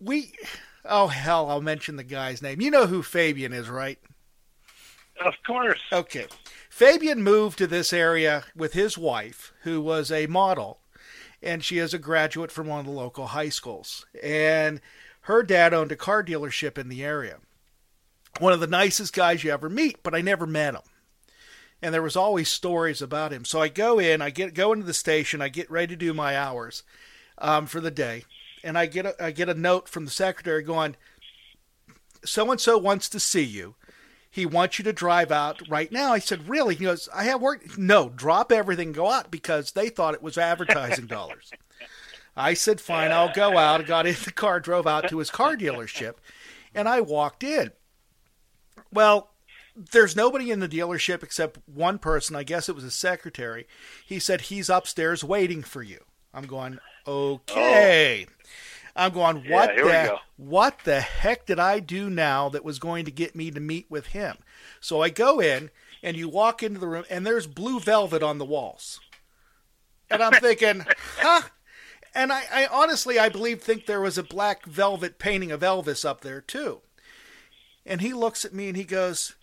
we, 0.00 0.32
oh 0.84 1.08
hell, 1.08 1.50
I'll 1.50 1.60
mention 1.60 1.96
the 1.96 2.04
guy's 2.04 2.42
name. 2.42 2.60
You 2.60 2.70
know 2.70 2.86
who 2.86 3.02
Fabian 3.02 3.52
is, 3.52 3.68
right? 3.68 3.98
Of 5.20 5.34
course. 5.46 5.80
Okay. 5.92 6.26
Fabian 6.68 7.22
moved 7.22 7.58
to 7.58 7.66
this 7.66 7.92
area 7.92 8.44
with 8.56 8.72
his 8.72 8.98
wife, 8.98 9.52
who 9.62 9.80
was 9.80 10.10
a 10.10 10.26
model, 10.26 10.80
and 11.40 11.62
she 11.62 11.78
is 11.78 11.94
a 11.94 11.98
graduate 11.98 12.50
from 12.50 12.66
one 12.66 12.80
of 12.80 12.86
the 12.86 12.90
local 12.90 13.28
high 13.28 13.48
schools. 13.48 14.06
And 14.22 14.80
her 15.22 15.42
dad 15.42 15.72
owned 15.72 15.92
a 15.92 15.96
car 15.96 16.24
dealership 16.24 16.76
in 16.76 16.88
the 16.88 17.04
area. 17.04 17.38
One 18.40 18.52
of 18.52 18.58
the 18.58 18.66
nicest 18.66 19.14
guys 19.14 19.44
you 19.44 19.52
ever 19.52 19.70
meet, 19.70 20.02
but 20.02 20.14
I 20.14 20.20
never 20.20 20.46
met 20.46 20.74
him. 20.74 20.82
And 21.80 21.94
there 21.94 22.02
was 22.02 22.16
always 22.16 22.48
stories 22.48 23.00
about 23.00 23.32
him. 23.32 23.44
So 23.44 23.60
I 23.60 23.68
go 23.68 24.00
in, 24.00 24.20
I 24.20 24.30
get 24.30 24.54
go 24.54 24.72
into 24.72 24.86
the 24.86 24.94
station, 24.94 25.40
I 25.40 25.48
get 25.48 25.70
ready 25.70 25.94
to 25.94 25.96
do 25.96 26.12
my 26.12 26.36
hours 26.36 26.82
um, 27.38 27.66
for 27.66 27.80
the 27.80 27.90
day, 27.90 28.24
and 28.62 28.76
I 28.78 28.86
get 28.86 29.06
a, 29.06 29.24
I 29.24 29.30
get 29.30 29.48
a 29.48 29.54
note 29.54 29.88
from 29.88 30.04
the 30.04 30.10
secretary 30.10 30.62
going, 30.62 30.96
"So 32.24 32.50
and 32.50 32.60
so 32.60 32.78
wants 32.78 33.08
to 33.10 33.20
see 33.20 33.44
you." 33.44 33.76
he 34.34 34.44
wants 34.46 34.80
you 34.80 34.84
to 34.84 34.92
drive 34.92 35.30
out 35.30 35.62
right 35.68 35.92
now. 35.92 36.12
I 36.12 36.18
said, 36.18 36.48
really? 36.48 36.74
He 36.74 36.86
goes, 36.86 37.08
I 37.14 37.22
have 37.22 37.40
work. 37.40 37.78
No, 37.78 38.08
drop 38.08 38.50
everything, 38.50 38.90
go 38.90 39.08
out 39.08 39.30
because 39.30 39.70
they 39.70 39.88
thought 39.88 40.14
it 40.14 40.24
was 40.24 40.36
advertising 40.36 41.06
dollars. 41.06 41.52
I 42.36 42.54
said, 42.54 42.80
fine, 42.80 43.12
I'll 43.12 43.32
go 43.32 43.56
out. 43.56 43.80
I 43.80 43.84
got 43.84 44.06
in 44.06 44.16
the 44.24 44.32
car, 44.32 44.58
drove 44.58 44.88
out 44.88 45.08
to 45.08 45.18
his 45.18 45.30
car 45.30 45.56
dealership, 45.56 46.14
and 46.74 46.88
I 46.88 47.00
walked 47.00 47.44
in. 47.44 47.70
Well, 48.92 49.30
there's 49.76 50.16
nobody 50.16 50.50
in 50.50 50.58
the 50.58 50.68
dealership 50.68 51.22
except 51.22 51.60
one 51.66 52.00
person. 52.00 52.34
I 52.34 52.42
guess 52.42 52.68
it 52.68 52.74
was 52.74 52.82
his 52.82 52.94
secretary. 52.94 53.68
He 54.04 54.18
said, 54.18 54.40
he's 54.42 54.68
upstairs 54.68 55.22
waiting 55.22 55.62
for 55.62 55.84
you. 55.84 56.00
I'm 56.34 56.46
going, 56.46 56.78
oh. 57.06 57.34
okay. 57.34 58.26
I'm 58.96 59.12
going, 59.12 59.48
what 59.48 59.74
we 59.74 59.82
the 59.82 60.18
what 60.36 60.80
the 60.84 61.00
heck 61.00 61.46
did 61.46 61.58
I 61.58 61.80
do 61.80 62.08
now 62.08 62.48
that 62.50 62.64
was 62.64 62.78
going 62.78 63.04
to 63.06 63.10
get 63.10 63.34
me 63.34 63.50
to 63.50 63.60
meet 63.60 63.86
with 63.90 64.08
him? 64.08 64.36
So 64.80 65.00
I 65.00 65.08
go 65.08 65.40
in 65.40 65.70
and 66.02 66.16
you 66.16 66.28
walk 66.28 66.62
into 66.62 66.78
the 66.78 66.86
room 66.86 67.04
and 67.10 67.26
there's 67.26 67.46
blue 67.46 67.80
velvet 67.80 68.22
on 68.22 68.38
the 68.38 68.44
walls. 68.44 69.00
And 70.10 70.22
I'm 70.22 70.34
thinking, 70.34 70.84
huh? 71.18 71.48
And 72.14 72.32
I, 72.32 72.44
I 72.52 72.66
honestly 72.66 73.18
I 73.18 73.28
believe 73.28 73.62
think 73.62 73.86
there 73.86 74.00
was 74.00 74.16
a 74.16 74.22
black 74.22 74.64
velvet 74.64 75.18
painting 75.18 75.50
of 75.50 75.62
Elvis 75.62 76.04
up 76.04 76.20
there 76.20 76.40
too. 76.40 76.80
And 77.84 78.00
he 78.00 78.12
looks 78.12 78.44
at 78.44 78.54
me 78.54 78.68
and 78.68 78.76
he 78.76 78.84
goes, 78.84 79.34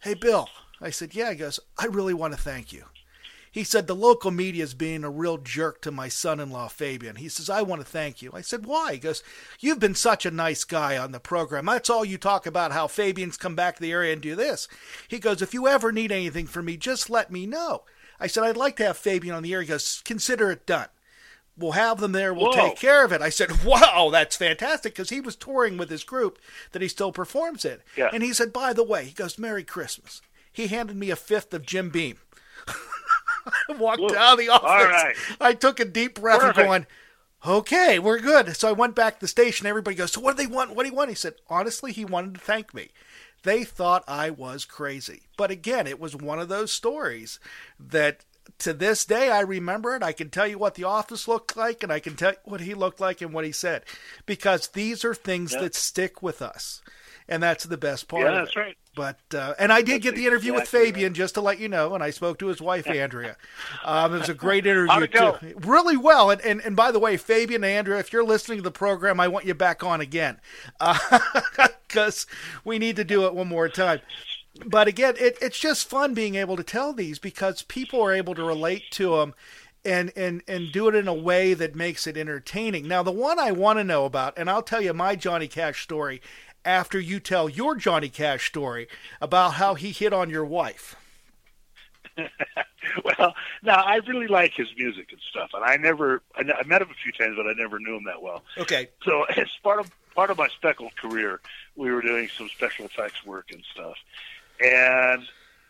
Hey 0.00 0.14
Bill. 0.14 0.48
I 0.80 0.90
said, 0.90 1.14
Yeah, 1.14 1.30
he 1.30 1.36
goes, 1.36 1.60
I 1.78 1.86
really 1.86 2.14
want 2.14 2.34
to 2.34 2.40
thank 2.40 2.72
you. 2.72 2.86
He 3.58 3.64
said, 3.64 3.88
The 3.88 3.94
local 3.96 4.30
media 4.30 4.62
is 4.62 4.72
being 4.72 5.02
a 5.02 5.10
real 5.10 5.36
jerk 5.36 5.80
to 5.80 5.90
my 5.90 6.06
son 6.06 6.38
in 6.38 6.52
law, 6.52 6.68
Fabian. 6.68 7.16
He 7.16 7.28
says, 7.28 7.50
I 7.50 7.62
want 7.62 7.80
to 7.80 7.86
thank 7.86 8.22
you. 8.22 8.30
I 8.32 8.40
said, 8.40 8.66
Why? 8.66 8.92
He 8.92 8.98
goes, 9.00 9.24
You've 9.58 9.80
been 9.80 9.96
such 9.96 10.24
a 10.24 10.30
nice 10.30 10.62
guy 10.62 10.96
on 10.96 11.10
the 11.10 11.18
program. 11.18 11.66
That's 11.66 11.90
all 11.90 12.04
you 12.04 12.18
talk 12.18 12.46
about, 12.46 12.70
how 12.70 12.86
Fabian's 12.86 13.36
come 13.36 13.56
back 13.56 13.74
to 13.74 13.82
the 13.82 13.90
area 13.90 14.12
and 14.12 14.22
do 14.22 14.36
this. 14.36 14.68
He 15.08 15.18
goes, 15.18 15.42
If 15.42 15.54
you 15.54 15.66
ever 15.66 15.90
need 15.90 16.12
anything 16.12 16.46
from 16.46 16.66
me, 16.66 16.76
just 16.76 17.10
let 17.10 17.32
me 17.32 17.46
know. 17.46 17.82
I 18.20 18.28
said, 18.28 18.44
I'd 18.44 18.56
like 18.56 18.76
to 18.76 18.84
have 18.84 18.96
Fabian 18.96 19.34
on 19.34 19.42
the 19.42 19.52
air. 19.52 19.62
He 19.62 19.66
goes, 19.66 20.02
Consider 20.04 20.52
it 20.52 20.64
done. 20.64 20.86
We'll 21.56 21.72
have 21.72 21.98
them 21.98 22.12
there. 22.12 22.32
We'll 22.32 22.52
Whoa. 22.52 22.68
take 22.68 22.76
care 22.76 23.04
of 23.04 23.10
it. 23.10 23.22
I 23.22 23.30
said, 23.30 23.64
Wow, 23.64 24.10
that's 24.12 24.36
fantastic 24.36 24.94
because 24.94 25.10
he 25.10 25.20
was 25.20 25.34
touring 25.34 25.76
with 25.76 25.90
his 25.90 26.04
group 26.04 26.38
that 26.70 26.80
he 26.80 26.86
still 26.86 27.10
performs 27.10 27.64
in. 27.64 27.78
Yeah. 27.96 28.10
And 28.12 28.22
he 28.22 28.32
said, 28.32 28.52
By 28.52 28.72
the 28.72 28.84
way, 28.84 29.06
he 29.06 29.10
goes, 29.10 29.36
Merry 29.36 29.64
Christmas. 29.64 30.22
He 30.52 30.68
handed 30.68 30.94
me 30.94 31.10
a 31.10 31.16
fifth 31.16 31.52
of 31.52 31.66
Jim 31.66 31.90
Beam. 31.90 32.18
I 33.46 33.72
walked 33.78 34.02
out 34.12 34.32
of 34.34 34.38
the 34.38 34.48
office. 34.48 34.68
All 34.68 34.84
right. 34.86 35.16
I 35.40 35.54
took 35.54 35.80
a 35.80 35.84
deep 35.84 36.20
breath 36.20 36.40
Perfect. 36.40 36.58
and 36.58 36.66
going, 36.66 36.86
okay, 37.46 37.98
we're 37.98 38.20
good. 38.20 38.56
So 38.56 38.68
I 38.68 38.72
went 38.72 38.94
back 38.94 39.14
to 39.14 39.20
the 39.20 39.28
station. 39.28 39.66
Everybody 39.66 39.96
goes, 39.96 40.12
so 40.12 40.20
what 40.20 40.36
do 40.36 40.42
they 40.42 40.52
want? 40.52 40.74
What 40.74 40.84
do 40.84 40.90
you 40.90 40.94
want? 40.96 41.10
He 41.10 41.14
said, 41.14 41.34
honestly, 41.48 41.92
he 41.92 42.04
wanted 42.04 42.34
to 42.34 42.40
thank 42.40 42.74
me. 42.74 42.88
They 43.44 43.64
thought 43.64 44.04
I 44.08 44.30
was 44.30 44.64
crazy. 44.64 45.22
But 45.36 45.50
again, 45.50 45.86
it 45.86 46.00
was 46.00 46.16
one 46.16 46.40
of 46.40 46.48
those 46.48 46.72
stories 46.72 47.38
that 47.78 48.24
to 48.58 48.72
this 48.72 49.04
day 49.04 49.30
I 49.30 49.40
remember 49.40 49.94
it. 49.94 50.02
I 50.02 50.12
can 50.12 50.30
tell 50.30 50.46
you 50.46 50.58
what 50.58 50.74
the 50.74 50.84
office 50.84 51.28
looked 51.28 51.56
like 51.56 51.82
and 51.82 51.92
I 51.92 52.00
can 52.00 52.16
tell 52.16 52.32
you 52.32 52.38
what 52.44 52.60
he 52.62 52.74
looked 52.74 52.98
like 52.98 53.20
and 53.20 53.32
what 53.32 53.44
he 53.44 53.52
said 53.52 53.84
because 54.26 54.68
these 54.68 55.04
are 55.04 55.14
things 55.14 55.52
Yeah. 55.52 55.60
that 55.60 55.74
stick 55.74 56.22
with 56.22 56.42
us. 56.42 56.80
And 57.28 57.42
that's 57.42 57.64
the 57.64 57.76
best 57.76 58.08
part 58.08 58.24
Yeah, 58.24 58.32
that's 58.32 58.56
right. 58.56 58.76
But 58.96 59.20
uh, 59.32 59.54
and 59.60 59.72
I 59.72 59.80
did 59.82 60.02
That's 60.02 60.04
get 60.04 60.14
the 60.16 60.26
interview 60.26 60.54
with 60.54 60.62
exactly 60.62 60.86
Fabian, 60.86 61.14
just 61.14 61.34
to 61.34 61.40
let 61.40 61.60
you 61.60 61.68
know, 61.68 61.94
and 61.94 62.02
I 62.02 62.10
spoke 62.10 62.38
to 62.40 62.48
his 62.48 62.60
wife 62.60 62.86
Andrea. 62.90 63.36
Um, 63.84 64.14
it 64.14 64.18
was 64.18 64.28
a 64.28 64.34
great 64.34 64.66
interview 64.66 64.90
How'd 64.92 65.02
it 65.04 65.12
go? 65.12 65.36
too, 65.36 65.54
really 65.58 65.96
well. 65.96 66.30
And, 66.30 66.40
and 66.40 66.60
and 66.62 66.74
by 66.74 66.90
the 66.90 66.98
way, 66.98 67.16
Fabian 67.16 67.62
and 67.62 67.72
Andrea, 67.72 68.00
if 68.00 68.12
you're 68.12 68.24
listening 68.24 68.58
to 68.58 68.62
the 68.62 68.72
program, 68.72 69.20
I 69.20 69.28
want 69.28 69.46
you 69.46 69.54
back 69.54 69.84
on 69.84 70.00
again 70.00 70.40
because 71.86 72.26
we 72.64 72.78
need 72.78 72.96
to 72.96 73.04
do 73.04 73.24
it 73.26 73.34
one 73.34 73.46
more 73.46 73.68
time. 73.68 74.00
But 74.66 74.88
again, 74.88 75.14
it, 75.16 75.38
it's 75.40 75.60
just 75.60 75.88
fun 75.88 76.14
being 76.14 76.34
able 76.34 76.56
to 76.56 76.64
tell 76.64 76.92
these 76.92 77.20
because 77.20 77.62
people 77.62 78.02
are 78.02 78.12
able 78.12 78.34
to 78.34 78.42
relate 78.42 78.90
to 78.92 79.16
them. 79.16 79.34
And, 79.84 80.12
and 80.16 80.42
and 80.48 80.72
do 80.72 80.88
it 80.88 80.96
in 80.96 81.06
a 81.06 81.14
way 81.14 81.54
that 81.54 81.76
makes 81.76 82.08
it 82.08 82.16
entertaining. 82.16 82.88
Now, 82.88 83.04
the 83.04 83.12
one 83.12 83.38
I 83.38 83.52
want 83.52 83.78
to 83.78 83.84
know 83.84 84.04
about, 84.04 84.36
and 84.36 84.50
I'll 84.50 84.60
tell 84.60 84.82
you 84.82 84.92
my 84.92 85.14
Johnny 85.14 85.46
Cash 85.46 85.84
story 85.84 86.20
after 86.68 87.00
you 87.00 87.18
tell 87.18 87.48
your 87.48 87.74
Johnny 87.74 88.10
Cash 88.10 88.46
story 88.46 88.88
about 89.22 89.54
how 89.54 89.74
he 89.74 89.90
hit 89.90 90.12
on 90.12 90.28
your 90.28 90.44
wife. 90.44 90.96
well, 92.18 93.34
now 93.62 93.76
I 93.76 93.96
really 94.06 94.26
like 94.26 94.52
his 94.52 94.68
music 94.76 95.08
and 95.10 95.20
stuff, 95.30 95.50
and 95.54 95.64
I 95.64 95.76
never 95.76 96.20
I, 96.36 96.42
I 96.42 96.66
met 96.66 96.82
him 96.82 96.90
a 96.90 96.94
few 97.02 97.10
times, 97.12 97.36
but 97.36 97.46
I 97.46 97.54
never 97.54 97.78
knew 97.78 97.96
him 97.96 98.04
that 98.04 98.20
well. 98.20 98.44
Okay. 98.58 98.90
So 99.02 99.24
as 99.36 99.48
part 99.62 99.80
of 99.80 99.90
part 100.14 100.30
of 100.30 100.36
my 100.36 100.48
speckled 100.48 100.94
career, 100.96 101.40
we 101.74 101.90
were 101.90 102.02
doing 102.02 102.28
some 102.36 102.48
special 102.50 102.84
effects 102.84 103.24
work 103.24 103.46
and 103.50 103.64
stuff, 103.72 103.96
and 104.62 105.22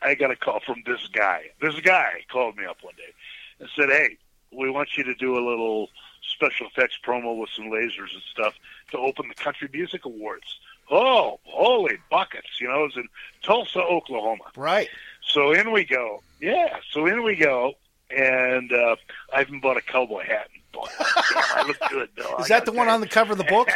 I 0.02 0.16
got 0.16 0.32
a 0.32 0.36
call 0.36 0.60
from 0.66 0.82
this 0.84 1.06
guy. 1.12 1.50
This 1.60 1.78
guy 1.80 2.24
called 2.28 2.56
me 2.56 2.64
up 2.64 2.78
one 2.82 2.94
day 2.96 3.12
and 3.60 3.68
said, 3.78 3.88
"Hey, 3.88 4.16
we 4.50 4.68
want 4.68 4.96
you 4.96 5.04
to 5.04 5.14
do 5.14 5.38
a 5.38 5.42
little 5.48 5.90
special 6.22 6.66
effects 6.66 6.98
promo 7.06 7.38
with 7.38 7.50
some 7.54 7.66
lasers 7.66 8.12
and 8.14 8.22
stuff 8.32 8.54
to 8.90 8.98
open 8.98 9.28
the 9.28 9.34
Country 9.34 9.68
Music 9.72 10.04
Awards." 10.04 10.58
Oh, 10.90 11.38
holy 11.44 11.98
buckets! 12.10 12.48
You 12.60 12.68
know, 12.68 12.80
it 12.80 12.94
was 12.94 12.96
in 12.96 13.08
Tulsa, 13.42 13.80
Oklahoma. 13.80 14.44
Right. 14.56 14.88
So 15.26 15.52
in 15.52 15.70
we 15.72 15.84
go. 15.84 16.22
Yeah, 16.40 16.78
so 16.92 17.06
in 17.06 17.22
we 17.22 17.36
go. 17.36 17.74
And 18.10 18.72
uh, 18.72 18.96
I 19.34 19.42
even 19.42 19.60
bought 19.60 19.76
a 19.76 19.82
cowboy 19.82 20.24
hat. 20.24 20.48
And 20.54 20.62
boy, 20.72 20.86
damn, 20.98 21.44
I 21.56 21.64
look 21.66 21.76
good, 21.90 22.08
though. 22.16 22.38
Is 22.38 22.48
that 22.48 22.64
the 22.64 22.72
one 22.72 22.88
on 22.88 23.00
the 23.02 23.06
cover 23.06 23.32
of 23.32 23.38
the 23.38 23.44
book? 23.44 23.68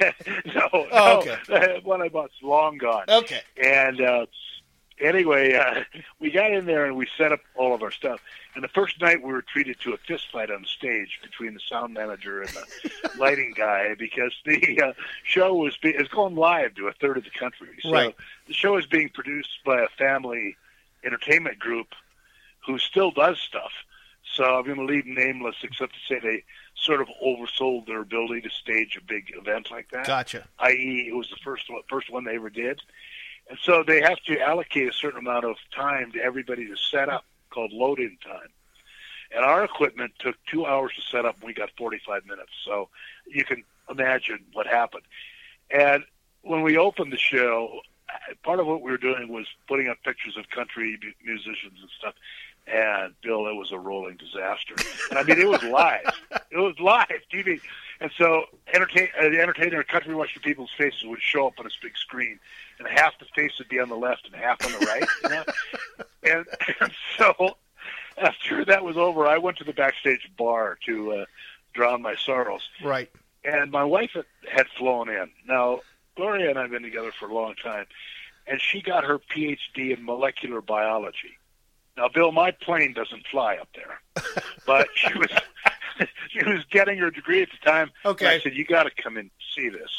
no, 0.00 0.68
Oh, 0.72 0.86
no. 0.92 1.18
okay. 1.20 1.36
The 1.48 1.80
one 1.82 2.02
I 2.02 2.08
bought's 2.08 2.34
long 2.42 2.78
gone. 2.78 3.04
Okay. 3.08 3.40
And 3.62 4.00
uh, 4.00 4.26
anyway, 5.00 5.54
uh, 5.54 5.84
we 6.20 6.30
got 6.30 6.52
in 6.52 6.66
there 6.66 6.86
and 6.86 6.96
we 6.96 7.06
set 7.16 7.32
up 7.32 7.40
all 7.54 7.74
of 7.74 7.82
our 7.82 7.90
stuff. 7.90 8.20
And 8.54 8.64
the 8.64 8.68
first 8.68 9.00
night 9.00 9.22
we 9.22 9.32
were 9.32 9.42
treated 9.42 9.78
to 9.80 9.92
a 9.92 9.96
fist 9.96 10.30
fight 10.32 10.50
on 10.50 10.64
stage 10.64 11.18
between 11.22 11.54
the 11.54 11.60
sound 11.60 11.94
manager 11.94 12.40
and 12.42 12.50
the 12.50 13.10
lighting 13.18 13.54
guy 13.56 13.94
because 13.98 14.32
the 14.44 14.80
uh, 14.82 14.92
show 15.24 15.54
was 15.54 15.76
be- 15.76 15.90
is 15.90 16.08
going 16.08 16.34
live 16.34 16.74
to 16.74 16.88
a 16.88 16.92
third 16.92 17.16
of 17.16 17.24
the 17.24 17.30
country. 17.30 17.68
So 17.82 17.92
Right. 17.92 18.16
the 18.48 18.54
show 18.54 18.76
is 18.76 18.86
being 18.86 19.08
produced 19.08 19.58
by 19.64 19.80
a 19.82 19.88
family 19.98 20.56
entertainment 21.04 21.58
group 21.58 21.88
who 22.66 22.78
still 22.78 23.10
does 23.10 23.38
stuff. 23.38 23.70
So 24.34 24.44
I'm 24.44 24.64
going 24.64 24.78
to 24.78 24.84
leave 24.84 25.06
nameless, 25.06 25.56
except 25.62 25.92
to 25.94 25.98
say 26.08 26.20
they 26.20 26.44
sort 26.74 27.00
of 27.00 27.08
oversold 27.24 27.86
their 27.86 28.00
ability 28.00 28.42
to 28.42 28.50
stage 28.50 28.96
a 28.96 29.04
big 29.04 29.32
event 29.36 29.70
like 29.70 29.90
that 29.90 30.06
Gotcha. 30.06 30.46
i.e., 30.60 31.06
it 31.08 31.14
was 31.14 31.28
the 31.28 31.36
first 31.44 31.68
one, 31.70 31.82
first 31.90 32.10
one 32.10 32.24
they 32.24 32.36
ever 32.36 32.48
did, 32.48 32.80
and 33.50 33.58
so 33.60 33.82
they 33.82 34.00
have 34.00 34.20
to 34.26 34.40
allocate 34.40 34.88
a 34.88 34.92
certain 34.92 35.18
amount 35.18 35.44
of 35.44 35.56
time 35.74 36.12
to 36.12 36.22
everybody 36.22 36.66
to 36.66 36.76
set 36.76 37.08
up, 37.08 37.24
called 37.50 37.72
load-in 37.72 38.16
time. 38.24 38.48
And 39.34 39.44
our 39.44 39.64
equipment 39.64 40.12
took 40.18 40.36
two 40.50 40.66
hours 40.66 40.92
to 40.94 41.02
set 41.02 41.24
up, 41.24 41.36
and 41.40 41.46
we 41.46 41.52
got 41.52 41.70
45 41.76 42.26
minutes. 42.26 42.52
So 42.64 42.88
you 43.26 43.44
can 43.44 43.64
imagine 43.88 44.38
what 44.52 44.66
happened. 44.66 45.02
And 45.70 46.04
when 46.42 46.62
we 46.62 46.78
opened 46.78 47.12
the 47.12 47.18
show, 47.18 47.80
part 48.42 48.60
of 48.60 48.66
what 48.66 48.82
we 48.82 48.90
were 48.90 48.98
doing 48.98 49.28
was 49.28 49.46
putting 49.68 49.88
up 49.88 49.98
pictures 50.04 50.36
of 50.36 50.48
country 50.50 50.98
musicians 51.24 51.78
and 51.80 51.90
stuff. 51.98 52.14
And 52.72 53.14
Bill, 53.22 53.46
it 53.48 53.54
was 53.56 53.72
a 53.72 53.78
rolling 53.78 54.16
disaster. 54.16 54.74
And 55.10 55.18
I 55.18 55.22
mean, 55.24 55.38
it 55.40 55.48
was 55.48 55.62
live. 55.64 56.02
it 56.50 56.58
was 56.58 56.78
live 56.78 57.08
TV. 57.32 57.60
And 58.00 58.10
so, 58.16 58.44
entertain, 58.72 59.08
uh, 59.18 59.28
the 59.28 59.40
entertainer, 59.40 59.82
country 59.82 60.14
western 60.14 60.42
people's 60.42 60.70
faces 60.78 61.02
would 61.04 61.20
show 61.20 61.46
up 61.48 61.54
on 61.58 61.64
this 61.64 61.76
big 61.82 61.96
screen, 61.96 62.38
and 62.78 62.88
half 62.88 63.18
the 63.18 63.26
face 63.36 63.52
would 63.58 63.68
be 63.68 63.78
on 63.80 63.88
the 63.88 63.96
left 63.96 64.26
and 64.26 64.34
half 64.34 64.64
on 64.64 64.72
the 64.72 64.86
right. 64.86 65.04
You 65.24 65.28
know? 65.28 65.44
and, 66.38 66.46
and 66.80 66.92
so, 67.18 67.56
after 68.16 68.64
that 68.64 68.84
was 68.84 68.96
over, 68.96 69.26
I 69.26 69.36
went 69.38 69.58
to 69.58 69.64
the 69.64 69.72
backstage 69.72 70.30
bar 70.38 70.78
to 70.86 71.12
uh, 71.12 71.24
drown 71.74 72.00
my 72.02 72.14
sorrows 72.16 72.62
Right. 72.82 73.10
and 73.44 73.70
my 73.70 73.84
wife 73.84 74.12
had- 74.14 74.24
had 74.50 74.66
flown 74.78 75.08
in. 75.10 75.30
Now, 75.46 75.80
Gloria 76.16 76.50
and 76.50 76.58
I 76.58 76.62
have 76.62 76.70
been 76.70 76.82
together 76.82 77.12
for 77.12 77.28
a 77.28 77.34
long 77.34 77.54
time, 77.56 77.86
and 78.46 78.60
she 78.60 78.80
got 78.80 79.04
her 79.04 79.18
PhD 79.18 79.96
in 79.96 80.04
molecular 80.04 80.60
biology. 80.62 81.36
Now, 81.96 82.08
Bill, 82.08 82.32
my 82.32 82.50
plane 82.50 82.92
doesn't 82.92 83.26
fly 83.26 83.56
up 83.56 83.68
there, 83.74 84.00
but 84.66 84.88
she 84.94 85.12
was 85.18 85.30
she 86.30 86.44
was 86.44 86.64
getting 86.70 86.98
her 86.98 87.10
degree 87.10 87.42
at 87.42 87.48
the 87.50 87.70
time. 87.70 87.90
Okay. 88.04 88.26
I 88.26 88.40
said, 88.40 88.54
"You 88.54 88.64
got 88.64 88.84
to 88.84 89.02
come 89.02 89.16
and 89.16 89.30
see 89.54 89.68
this." 89.68 89.90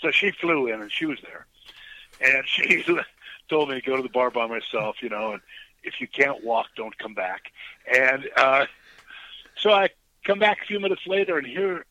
So 0.00 0.10
she 0.10 0.30
flew 0.30 0.66
in, 0.66 0.82
and 0.82 0.92
she 0.92 1.06
was 1.06 1.18
there, 1.22 1.46
and 2.20 2.44
she 2.46 2.84
told 3.48 3.68
me 3.68 3.80
to 3.80 3.86
go 3.86 3.96
to 3.96 4.02
the 4.02 4.08
bar 4.08 4.30
by 4.30 4.46
myself, 4.46 4.96
you 5.00 5.08
know, 5.08 5.32
and 5.32 5.40
if 5.82 6.00
you 6.00 6.08
can't 6.08 6.44
walk, 6.44 6.66
don't 6.76 6.96
come 6.98 7.14
back. 7.14 7.52
And 7.90 8.28
uh, 8.36 8.66
so 9.56 9.70
I 9.70 9.90
come 10.24 10.38
back 10.38 10.58
a 10.62 10.66
few 10.66 10.80
minutes 10.80 11.02
later, 11.06 11.38
and 11.38 11.46
here 11.46 11.84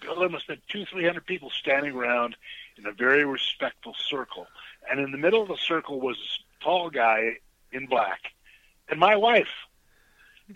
Bill, 0.00 0.18
there 0.18 0.28
must 0.28 0.46
have 0.48 0.58
been 0.58 0.62
two, 0.68 0.86
three 0.86 1.04
hundred 1.04 1.26
people 1.26 1.50
standing 1.50 1.94
around 1.94 2.36
in 2.76 2.86
a 2.86 2.92
very 2.92 3.24
respectful 3.24 3.94
circle. 3.98 4.46
And 4.90 5.00
in 5.00 5.12
the 5.12 5.18
middle 5.18 5.42
of 5.42 5.48
the 5.48 5.56
circle 5.56 6.00
was 6.00 6.16
this 6.16 6.38
tall 6.62 6.90
guy 6.90 7.36
in 7.72 7.86
black 7.86 8.32
and 8.88 8.98
my 8.98 9.16
wife. 9.16 9.48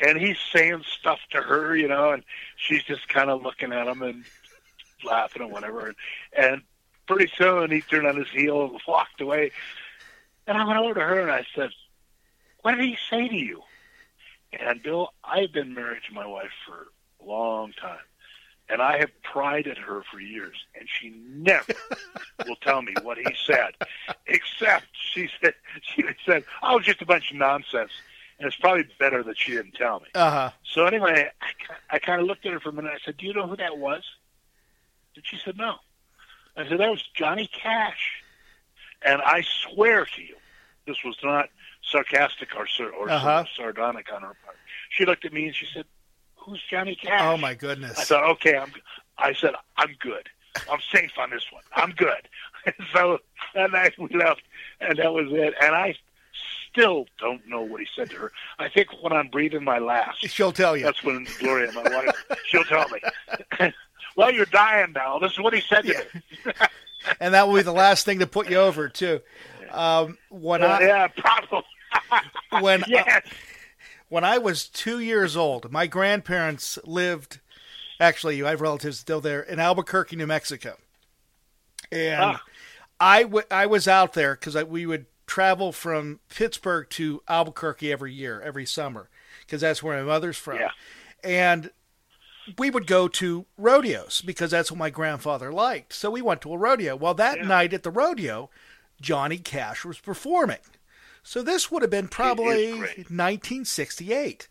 And 0.00 0.18
he's 0.18 0.38
saying 0.52 0.82
stuff 0.98 1.20
to 1.30 1.40
her, 1.40 1.76
you 1.76 1.86
know, 1.86 2.10
and 2.10 2.24
she's 2.56 2.82
just 2.82 3.08
kind 3.08 3.30
of 3.30 3.42
looking 3.42 3.72
at 3.72 3.86
him 3.86 4.02
and 4.02 4.24
laughing 5.04 5.42
and 5.42 5.52
whatever. 5.52 5.86
And, 5.86 5.96
and 6.36 6.62
pretty 7.06 7.30
soon 7.36 7.70
he 7.70 7.80
turned 7.80 8.06
on 8.06 8.16
his 8.16 8.28
heel 8.28 8.64
and 8.64 8.80
walked 8.88 9.20
away. 9.20 9.52
And 10.48 10.58
I 10.58 10.66
went 10.66 10.80
over 10.80 10.94
to 10.94 11.00
her 11.00 11.20
and 11.20 11.30
I 11.30 11.46
said, 11.54 11.70
What 12.62 12.74
did 12.74 12.84
he 12.84 12.98
say 13.08 13.28
to 13.28 13.36
you? 13.36 13.62
And 14.52 14.82
Bill, 14.82 15.10
I've 15.22 15.52
been 15.52 15.74
married 15.74 16.02
to 16.08 16.14
my 16.14 16.26
wife 16.26 16.50
for 16.66 16.88
a 17.24 17.28
long 17.28 17.72
time 17.80 17.98
and 18.68 18.80
I 18.82 18.98
have 18.98 19.10
prided 19.22 19.76
her 19.78 20.02
for 20.10 20.20
years, 20.20 20.56
and 20.78 20.88
she 20.88 21.10
never 21.28 21.72
will 22.46 22.56
tell 22.56 22.82
me 22.82 22.94
what 23.02 23.18
he 23.18 23.34
said, 23.46 23.72
except 24.26 24.86
she 24.92 25.28
said 25.40 25.54
she 25.82 26.04
said, 26.24 26.44
"Oh, 26.62 26.80
just 26.80 27.02
a 27.02 27.06
bunch 27.06 27.30
of 27.30 27.36
nonsense," 27.36 27.92
and 28.38 28.46
it's 28.46 28.56
probably 28.56 28.84
better 28.98 29.22
that 29.22 29.38
she 29.38 29.52
didn't 29.52 29.74
tell 29.74 30.00
me. 30.00 30.06
Uh 30.14 30.30
huh. 30.30 30.50
So 30.64 30.86
anyway, 30.86 31.30
I, 31.40 31.96
I 31.96 31.98
kind 31.98 32.20
of 32.20 32.26
looked 32.26 32.46
at 32.46 32.52
her 32.52 32.60
for 32.60 32.70
a 32.70 32.72
minute. 32.72 32.92
I 32.94 32.98
said, 33.04 33.16
"Do 33.16 33.26
you 33.26 33.34
know 33.34 33.46
who 33.46 33.56
that 33.56 33.78
was?" 33.78 34.02
And 35.16 35.24
she 35.26 35.38
said, 35.44 35.56
"No." 35.56 35.76
I 36.56 36.68
said, 36.68 36.78
"That 36.78 36.90
was 36.90 37.02
Johnny 37.14 37.46
Cash," 37.48 38.22
and 39.02 39.20
I 39.22 39.42
swear 39.42 40.04
to 40.06 40.22
you, 40.22 40.36
this 40.86 40.96
was 41.04 41.16
not 41.22 41.48
sarcastic 41.82 42.54
or 42.56 42.66
or 42.98 43.10
Uh-huh. 43.10 43.44
sardonic 43.56 44.12
on 44.12 44.22
her 44.22 44.34
part. 44.44 44.56
She 44.90 45.04
looked 45.04 45.24
at 45.24 45.32
me 45.32 45.46
and 45.46 45.54
she 45.54 45.66
said, 45.66 45.84
"Who's 46.44 46.62
Johnny 46.70 46.94
Cash?" 46.94 47.20
Oh 47.22 47.36
my 47.36 47.54
goodness! 47.54 47.98
I 47.98 48.04
thought, 48.04 48.30
okay, 48.30 48.56
I'm. 48.56 48.72
I 49.18 49.32
said, 49.32 49.54
I'm 49.76 49.94
good. 50.00 50.28
I'm 50.70 50.80
safe 50.92 51.12
on 51.18 51.30
this 51.30 51.44
one. 51.50 51.62
I'm 51.74 51.90
good. 51.92 52.28
so 52.92 53.18
that 53.54 53.70
night 53.72 53.98
we 53.98 54.08
left, 54.16 54.42
and 54.80 54.98
that 54.98 55.12
was 55.12 55.26
it. 55.30 55.54
And 55.60 55.74
I 55.74 55.94
still 56.70 57.06
don't 57.18 57.46
know 57.46 57.62
what 57.62 57.80
he 57.80 57.86
said 57.94 58.10
to 58.10 58.16
her. 58.16 58.32
I 58.58 58.68
think 58.68 58.88
when 59.02 59.12
I'm 59.12 59.28
breathing 59.28 59.64
my 59.64 59.78
last, 59.78 60.26
she'll 60.28 60.52
tell 60.52 60.76
you. 60.76 60.84
That's 60.84 61.02
when 61.02 61.26
Gloria, 61.38 61.72
my 61.72 61.82
wife, 61.82 62.38
she'll 62.46 62.64
tell 62.64 62.86
me. 62.88 63.72
well, 64.16 64.30
you're 64.32 64.46
dying 64.46 64.92
now. 64.92 65.18
This 65.18 65.32
is 65.32 65.40
what 65.40 65.54
he 65.54 65.60
said 65.60 65.82
to 65.82 65.92
yeah. 65.92 66.20
me. 66.46 66.52
and 67.20 67.34
that 67.34 67.46
will 67.46 67.56
be 67.56 67.62
the 67.62 67.72
last 67.72 68.04
thing 68.04 68.18
to 68.20 68.26
put 68.26 68.50
you 68.50 68.56
over 68.56 68.88
too. 68.88 69.20
Um, 69.70 70.18
when 70.30 70.62
I, 70.62 70.80
yeah, 70.80 71.08
probably. 71.08 71.62
when 72.60 72.84
yes. 72.86 73.04
I, 73.08 73.30
when 74.08 74.24
I 74.24 74.38
was 74.38 74.68
two 74.68 74.98
years 74.98 75.36
old, 75.36 75.70
my 75.72 75.86
grandparents 75.86 76.78
lived. 76.84 77.40
Actually, 78.00 78.42
I 78.42 78.50
have 78.50 78.60
relatives 78.60 78.98
still 78.98 79.20
there 79.20 79.40
in 79.40 79.60
Albuquerque, 79.60 80.16
New 80.16 80.26
Mexico, 80.26 80.76
and 81.92 82.22
ah. 82.22 82.42
I, 83.00 83.22
w- 83.22 83.46
I 83.50 83.66
was 83.66 83.86
out 83.86 84.14
there 84.14 84.34
because 84.34 84.56
we 84.64 84.84
would 84.86 85.06
travel 85.26 85.72
from 85.72 86.20
Pittsburgh 86.28 86.88
to 86.90 87.22
Albuquerque 87.28 87.92
every 87.92 88.12
year, 88.12 88.40
every 88.40 88.66
summer, 88.66 89.08
because 89.40 89.60
that's 89.60 89.82
where 89.82 89.96
my 89.96 90.04
mother's 90.04 90.36
from. 90.36 90.58
Yeah. 90.58 90.70
And 91.22 91.70
we 92.58 92.70
would 92.70 92.86
go 92.86 93.08
to 93.08 93.46
rodeos 93.56 94.22
because 94.22 94.50
that's 94.50 94.70
what 94.70 94.78
my 94.78 94.90
grandfather 94.90 95.52
liked. 95.52 95.92
So 95.92 96.10
we 96.10 96.22
went 96.22 96.40
to 96.42 96.52
a 96.52 96.58
rodeo. 96.58 96.96
Well, 96.96 97.14
that 97.14 97.38
yeah. 97.38 97.46
night 97.46 97.72
at 97.72 97.82
the 97.82 97.90
rodeo, 97.90 98.50
Johnny 99.00 99.38
Cash 99.38 99.84
was 99.84 99.98
performing. 99.98 100.58
So 101.24 101.42
this 101.42 101.70
would 101.70 101.82
have 101.82 101.90
been 101.90 102.06
probably 102.08 102.72
1968. 102.72 104.46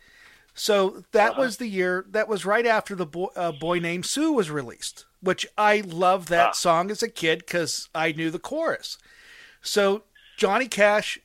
So 0.55 1.03
that 1.11 1.31
uh-huh. 1.31 1.41
was 1.41 1.57
the 1.57 1.67
year. 1.67 2.05
That 2.09 2.27
was 2.27 2.45
right 2.45 2.65
after 2.65 2.95
the 2.95 3.05
boy, 3.05 3.27
uh, 3.35 3.51
boy 3.51 3.79
named 3.79 4.05
Sue 4.05 4.33
was 4.33 4.51
released, 4.51 5.05
which 5.21 5.45
I 5.57 5.81
loved 5.81 6.29
that 6.29 6.49
uh. 6.49 6.53
song 6.53 6.91
as 6.91 7.01
a 7.01 7.09
kid 7.09 7.39
because 7.39 7.89
I 7.95 8.11
knew 8.11 8.31
the 8.31 8.39
chorus. 8.39 8.97
So 9.61 10.03
Johnny 10.35 10.67
Cash 10.67 11.19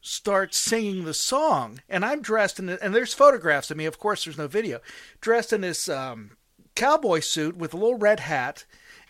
starts 0.00 0.56
singing 0.58 1.04
the 1.04 1.14
song, 1.14 1.80
and 1.88 2.04
I'm 2.04 2.20
dressed 2.20 2.58
in, 2.58 2.68
and 2.68 2.94
there's 2.94 3.14
photographs 3.14 3.70
of 3.70 3.76
me. 3.76 3.84
Of 3.84 3.98
course, 3.98 4.24
there's 4.24 4.38
no 4.38 4.48
video. 4.48 4.80
Dressed 5.20 5.52
in 5.52 5.60
this 5.60 5.88
um, 5.88 6.32
cowboy 6.74 7.20
suit 7.20 7.56
with 7.56 7.72
a 7.72 7.76
little 7.76 7.98
red 7.98 8.20
hat, 8.20 8.64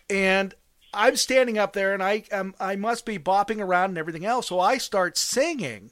and 0.09 0.53
I'm 0.95 1.15
standing 1.15 1.57
up 1.57 1.73
there, 1.73 1.93
and 1.93 2.01
I 2.01 2.23
um, 2.31 2.55
I 2.59 2.75
must 2.75 3.05
be 3.05 3.19
bopping 3.19 3.61
around 3.61 3.89
and 3.89 3.97
everything 3.97 4.25
else. 4.25 4.47
So 4.47 4.59
I 4.59 4.77
start 4.77 5.17
singing, 5.17 5.91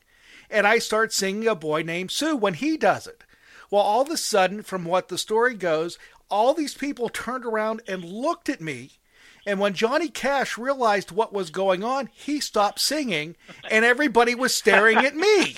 and 0.49 0.65
I 0.65 0.79
start 0.79 1.13
singing 1.13 1.47
a 1.47 1.55
boy 1.55 1.83
named 1.83 2.11
Sue 2.11 2.35
when 2.35 2.55
he 2.55 2.77
does 2.77 3.05
it. 3.07 3.23
Well, 3.69 3.81
all 3.81 4.01
of 4.01 4.09
a 4.09 4.17
sudden, 4.17 4.63
from 4.63 4.85
what 4.85 5.09
the 5.09 5.17
story 5.17 5.55
goes, 5.55 5.97
all 6.29 6.53
these 6.53 6.73
people 6.73 7.09
turned 7.09 7.45
around 7.45 7.81
and 7.87 8.03
looked 8.03 8.49
at 8.49 8.61
me 8.61 8.99
and 9.45 9.59
when 9.59 9.73
Johnny 9.73 10.09
Cash 10.09 10.57
realized 10.57 11.11
what 11.11 11.33
was 11.33 11.49
going 11.49 11.83
on, 11.83 12.09
he 12.13 12.39
stopped 12.39 12.79
singing, 12.79 13.35
and 13.69 13.83
everybody 13.83 14.35
was 14.35 14.55
staring 14.55 14.99
at 14.99 15.15
me. 15.15 15.57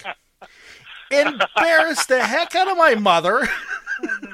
Embarrassed 1.12 2.08
the 2.08 2.24
heck 2.24 2.56
out 2.56 2.68
of 2.68 2.78
my 2.78 2.96
mother. 2.96 3.48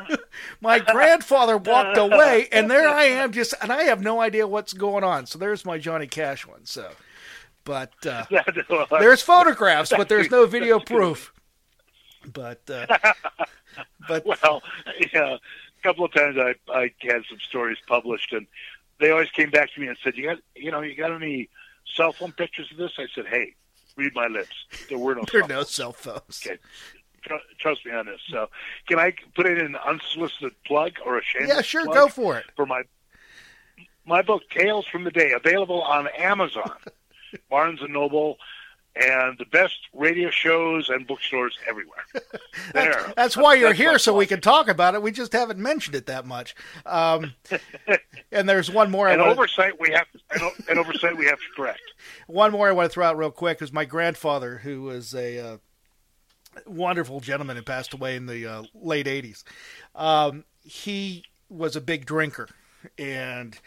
my 0.62 0.80
grandfather 0.80 1.57
walked 1.57 1.97
away, 1.97 2.47
and 2.51 2.70
there 2.70 2.88
I 2.88 3.05
am, 3.05 3.32
just, 3.32 3.53
and 3.62 3.72
I 3.72 3.84
have 3.84 4.01
no 4.01 4.22
idea 4.22 4.47
what's 4.47 4.74
going 4.74 5.03
on. 5.03 5.26
So 5.26 5.38
there's 5.39 5.66
my 5.66 5.78
Johnny 5.78 6.07
Cash 6.07 6.47
one. 6.47 6.66
So, 6.66 6.89
but 7.64 7.93
uh, 8.05 8.26
there's 8.91 9.22
photographs, 9.22 9.89
but 9.89 10.07
there's 10.07 10.32
no 10.32 10.45
video 10.45 10.80
proof. 10.80 11.34
But, 12.32 12.62
uh, 12.70 12.86
but 14.07 14.26
well, 14.26 14.62
yeah, 15.14 15.36
a 15.36 15.82
couple 15.84 16.05
of 16.05 16.14
times 16.14 16.38
I 16.38 16.53
I 16.72 16.91
had 17.01 17.24
some 17.28 17.39
stories 17.39 17.78
published, 17.88 18.32
and 18.32 18.45
they 18.99 19.09
always 19.09 19.32
came 19.32 19.49
back 19.49 19.74
to 19.74 19.82
me 19.82 19.88
and 19.88 19.97
said, 20.03 20.16
"You 20.16 20.28
got, 20.28 20.38
you 20.55 20.72
know, 20.72 20.82
you 20.82 20.95
got 20.95 21.12
any 21.12 21.49
cell 21.95 22.14
phone 22.14 22.32
pictures 22.32 22.70
of 22.72 22.78
this?" 22.78 22.91
I 22.99 23.07
said, 23.16 23.26
"Hey, 23.26 23.55
read 23.95 24.14
my 24.14 24.28
lips. 24.28 24.55
There 24.89 24.97
were 24.97 25.16
no. 25.16 25.24
there 25.32 25.43
are 25.43 25.47
no 25.47 25.64
cell 25.64 25.93
phones. 25.93 26.43
Okay, 26.45 26.59
trust 27.59 27.86
me 27.86 27.91
on 27.91 28.05
this. 28.05 28.19
So, 28.30 28.49
can 28.88 28.99
I 28.99 29.13
put 29.36 29.45
in 29.45 29.57
an 29.57 29.76
unsolicited 29.76 30.53
plug 30.65 30.93
or 31.05 31.17
a 31.17 31.24
shameless? 31.24 31.55
Yeah, 31.55 31.61
sure. 31.61 31.86
Go 31.86 32.07
for 32.07 32.38
it. 32.38 32.45
For 32.55 32.65
my 32.65 32.84
my 34.05 34.22
book, 34.22 34.43
Tales 34.49 34.86
from 34.88 35.03
the 35.03 35.11
Day, 35.11 35.32
available 35.32 35.82
on 35.82 36.07
Amazon, 36.17 36.72
Barnes 37.49 37.82
and 37.82 37.93
Noble, 37.93 38.38
and 38.95 39.38
the 39.38 39.45
best 39.45 39.78
radio 39.93 40.30
shows 40.30 40.89
and 40.89 41.07
bookstores 41.07 41.57
everywhere. 41.67 42.05
There. 42.74 42.91
that's, 42.91 43.15
that's, 43.15 43.38
why 43.38 43.55
you're 43.55 43.69
that's 43.69 43.80
here, 43.80 43.99
so 43.99 44.15
we 44.15 44.26
can 44.26 44.39
talk 44.39 44.67
about 44.67 44.93
it. 44.93 45.01
We 45.01 45.11
just 45.11 45.34
haven't 45.34 45.59
mentioned 45.59 45.95
it 45.95 46.05
that 46.05 46.26
much. 46.26 46.55
Um, 46.86 47.34
and 48.32 48.47
there's 48.47 48.69
one 48.69 48.91
more. 48.91 49.09
An 49.09 49.19
oversight 49.19 49.80
we 49.80 49.91
have. 49.91 50.05
An, 50.69 50.78
oversight 50.78 51.17
we 51.17 51.26
have 51.26 51.39
to 51.39 51.45
correct. 51.55 51.82
One 52.28 52.51
more 52.51 52.69
I 52.69 52.72
want 52.72 52.89
to 52.89 52.93
throw 52.93 53.05
out 53.05 53.17
real 53.17 53.32
quick 53.32 53.61
is 53.61 53.74
my 53.74 53.84
grandfather, 53.84 54.57
who 54.57 54.84
was 54.84 55.13
a 55.13 55.39
uh, 55.39 55.57
wonderful 56.66 57.20
gentleman 57.20 57.58
and 57.58 57.66
passed 57.66 57.93
away 57.93 58.16
in 58.16 58.26
the 58.26 58.45
uh, 58.45 58.64
late 58.74 59.08
'80s. 59.08 59.43
Um, 59.95 60.45
he 60.64 61.24
was 61.49 61.76
a 61.76 61.82
big 61.82 62.06
drinker, 62.06 62.49
and 62.97 63.58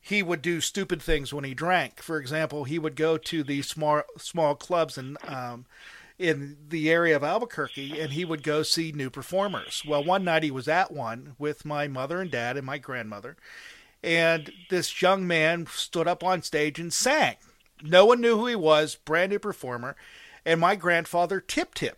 he 0.00 0.22
would 0.22 0.42
do 0.42 0.60
stupid 0.60 1.02
things 1.02 1.32
when 1.32 1.44
he 1.44 1.54
drank. 1.54 2.00
For 2.00 2.18
example, 2.18 2.64
he 2.64 2.78
would 2.78 2.96
go 2.96 3.16
to 3.18 3.42
these 3.42 3.68
small 3.68 4.02
small 4.16 4.54
clubs 4.54 4.96
and 4.96 5.18
um, 5.26 5.66
in 6.18 6.56
the 6.68 6.90
area 6.90 7.16
of 7.16 7.24
Albuquerque, 7.24 7.98
and 7.98 8.12
he 8.12 8.24
would 8.24 8.42
go 8.42 8.62
see 8.62 8.92
new 8.92 9.08
performers. 9.08 9.82
Well, 9.86 10.04
one 10.04 10.24
night 10.24 10.42
he 10.42 10.50
was 10.50 10.68
at 10.68 10.92
one 10.92 11.34
with 11.38 11.64
my 11.64 11.88
mother 11.88 12.20
and 12.20 12.30
dad 12.30 12.56
and 12.56 12.66
my 12.66 12.78
grandmother, 12.78 13.36
and 14.02 14.52
this 14.68 15.00
young 15.00 15.26
man 15.26 15.66
stood 15.66 16.06
up 16.06 16.22
on 16.22 16.42
stage 16.42 16.78
and 16.78 16.92
sang. 16.92 17.36
No 17.82 18.04
one 18.04 18.20
knew 18.20 18.36
who 18.36 18.46
he 18.46 18.56
was, 18.56 18.96
brand 18.96 19.32
new 19.32 19.38
performer, 19.38 19.96
and 20.44 20.60
my 20.60 20.76
grandfather 20.76 21.40
tipped 21.40 21.78
him. 21.78 21.94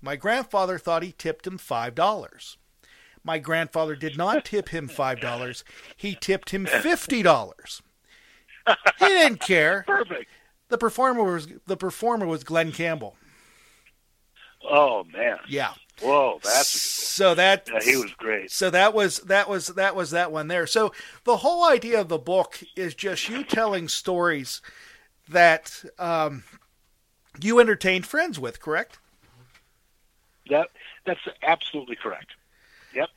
My 0.00 0.16
grandfather 0.16 0.78
thought 0.78 1.02
he 1.02 1.12
tipped 1.12 1.46
him 1.46 1.58
five 1.58 1.94
dollars. 1.94 2.56
My 3.22 3.38
grandfather 3.38 3.94
did 3.96 4.16
not 4.16 4.44
tip 4.46 4.70
him 4.70 4.88
$5. 4.88 5.62
He 5.96 6.16
tipped 6.18 6.50
him 6.50 6.66
$50. 6.66 7.82
He 8.98 9.06
didn't 9.06 9.40
care. 9.40 9.84
Perfect. 9.86 10.30
The 10.68 10.78
performer 10.78 11.24
was 11.24 11.48
the 11.66 11.76
performer 11.76 12.26
was 12.26 12.44
Glen 12.44 12.72
Campbell. 12.72 13.16
Oh 14.62 15.04
man. 15.04 15.38
Yeah. 15.48 15.72
Whoa, 16.00 16.38
that's 16.42 16.68
so 16.68 17.34
that 17.34 17.68
yeah, 17.70 17.80
he 17.82 17.96
was 17.96 18.12
great. 18.12 18.50
So 18.50 18.70
that 18.70 18.94
was 18.94 19.18
that 19.20 19.48
was 19.48 19.68
that 19.68 19.96
was 19.96 20.12
that 20.12 20.32
one 20.32 20.48
there. 20.48 20.66
So 20.66 20.92
the 21.24 21.38
whole 21.38 21.64
idea 21.68 22.00
of 22.00 22.08
the 22.08 22.18
book 22.18 22.62
is 22.76 22.94
just 22.94 23.28
you 23.28 23.42
telling 23.44 23.88
stories 23.88 24.62
that 25.28 25.84
um, 25.98 26.44
you 27.42 27.58
entertained 27.58 28.06
friends 28.06 28.38
with, 28.38 28.60
correct? 28.60 28.98
That 30.50 30.68
that's 31.06 31.20
absolutely 31.42 31.96
correct. 31.96 32.32
Yep. 32.94 33.08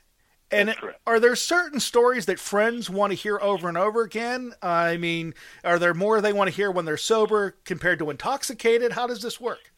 And 0.52 0.76
are 1.08 1.20
there 1.20 1.36
certain 1.36 1.80
stories 1.80 2.28
that 2.28 2.40
friends 2.40 2.90
want 2.90 3.12
to 3.12 3.16
hear 3.16 3.40
over 3.42 3.68
and 3.68 3.78
over 3.78 4.04
again? 4.04 4.54
I 4.62 4.98
mean, 4.98 5.34
are 5.64 5.80
there 5.80 5.96
more 5.96 6.22
they 6.22 6.32
want 6.32 6.50
to 6.50 6.56
hear 6.56 6.70
when 6.70 6.86
they're 6.86 6.96
sober 6.96 7.56
compared 7.66 8.00
to 8.00 8.10
intoxicated? 8.12 8.92
How 8.92 9.08
does 9.08 9.22
this 9.22 9.42
work? 9.42 9.72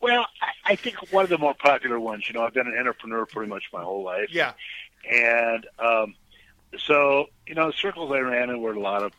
Well, 0.00 0.26
I, 0.40 0.72
I 0.72 0.76
think 0.76 1.12
one 1.12 1.24
of 1.24 1.30
the 1.30 1.38
more 1.38 1.54
popular 1.54 1.98
ones, 1.98 2.28
you 2.28 2.34
know, 2.34 2.42
I've 2.42 2.54
been 2.54 2.68
an 2.68 2.78
entrepreneur 2.78 3.26
pretty 3.26 3.50
much 3.50 3.64
my 3.72 3.82
whole 3.82 4.04
life. 4.04 4.28
Yeah. 4.30 4.52
And 5.10 5.66
um, 5.78 6.14
so, 6.78 7.26
you 7.46 7.54
know, 7.54 7.66
the 7.66 7.76
circles 7.76 8.12
I 8.12 8.20
ran 8.20 8.48
in 8.48 8.60
were 8.60 8.72
a 8.72 8.80
lot 8.80 9.02
of 9.02 9.12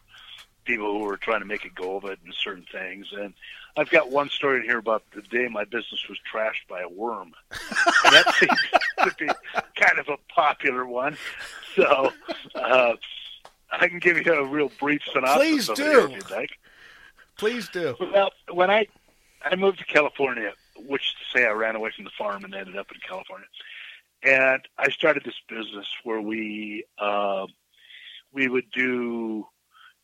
people 0.63 0.99
who 0.99 1.05
were 1.05 1.17
trying 1.17 1.41
to 1.41 1.45
make 1.45 1.65
a 1.65 1.69
go 1.69 1.97
of 1.97 2.05
it 2.05 2.19
and 2.24 2.34
certain 2.34 2.65
things. 2.72 3.07
And 3.11 3.34
I've 3.78 3.89
got 3.89 4.11
one 4.11 4.30
story 4.30 4.59
in 4.59 4.63
here 4.63 4.78
about 4.78 5.03
the 5.15 5.22
day 5.22 5.47
my 5.47 5.63
business 5.63 6.05
was 6.09 6.17
trashed 6.32 6.67
by 6.69 6.82
a 6.82 6.89
worm. 6.89 7.32
and 7.51 8.13
that 8.13 8.34
seems 8.39 8.59
to 8.97 9.15
be 9.17 9.28
kind 9.76 9.99
of 9.99 10.09
a 10.09 10.17
popular 10.34 10.86
one. 10.86 11.17
So 11.76 12.11
uh, 12.55 12.93
I 13.72 13.88
can 13.88 13.99
give 13.99 14.17
you 14.17 14.34
a 14.34 14.45
real 14.45 14.72
brief 14.80 15.01
synopsis. 15.11 15.38
Please 15.38 15.69
of 15.69 15.76
do. 15.78 15.84
It 15.84 16.03
if 16.03 16.11
you'd 16.11 16.32
like. 16.32 16.51
Please 17.38 17.69
do. 17.69 17.95
Well, 17.99 18.32
when 18.51 18.69
I 18.69 18.88
I 19.43 19.55
moved 19.55 19.80
to 19.80 19.86
California, 19.86 20.53
which 20.78 21.15
to 21.15 21.38
say 21.38 21.45
I 21.45 21.51
ran 21.51 21.76
away 21.76 21.91
from 21.95 22.03
the 22.03 22.11
farm 22.17 22.43
and 22.43 22.53
ended 22.53 22.78
up 22.78 22.91
in 22.91 22.99
California, 23.07 23.47
and 24.24 24.67
I 24.78 24.89
started 24.89 25.24
this 25.24 25.39
business 25.47 25.88
where 26.03 26.22
we 26.22 26.86
uh, 26.99 27.47
we 28.34 28.47
would 28.47 28.69
do 28.72 29.47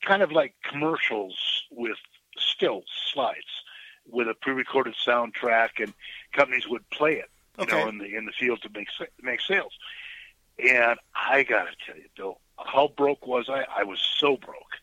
kind 0.03 0.21
of 0.21 0.31
like 0.31 0.55
commercials 0.63 1.37
with 1.71 1.97
still 2.39 2.83
slides 3.13 3.63
with 4.09 4.27
a 4.27 4.33
pre-recorded 4.33 4.95
soundtrack, 5.05 5.69
and 5.79 5.93
companies 6.33 6.67
would 6.67 6.89
play 6.89 7.15
it, 7.15 7.29
you 7.57 7.63
okay. 7.63 7.83
know, 7.83 7.89
in 7.89 7.97
the 7.97 8.15
in 8.15 8.25
the 8.25 8.31
field 8.31 8.61
to 8.61 8.69
make 8.73 8.87
make 9.21 9.41
sales. 9.41 9.73
And 10.59 10.97
I 11.13 11.43
got 11.43 11.65
to 11.65 11.75
tell 11.85 11.95
you, 11.95 12.07
Bill, 12.15 12.39
how 12.57 12.87
broke 12.87 13.27
was 13.27 13.47
I? 13.49 13.65
I 13.75 13.83
was 13.83 13.99
so 13.99 14.37
broke. 14.37 14.77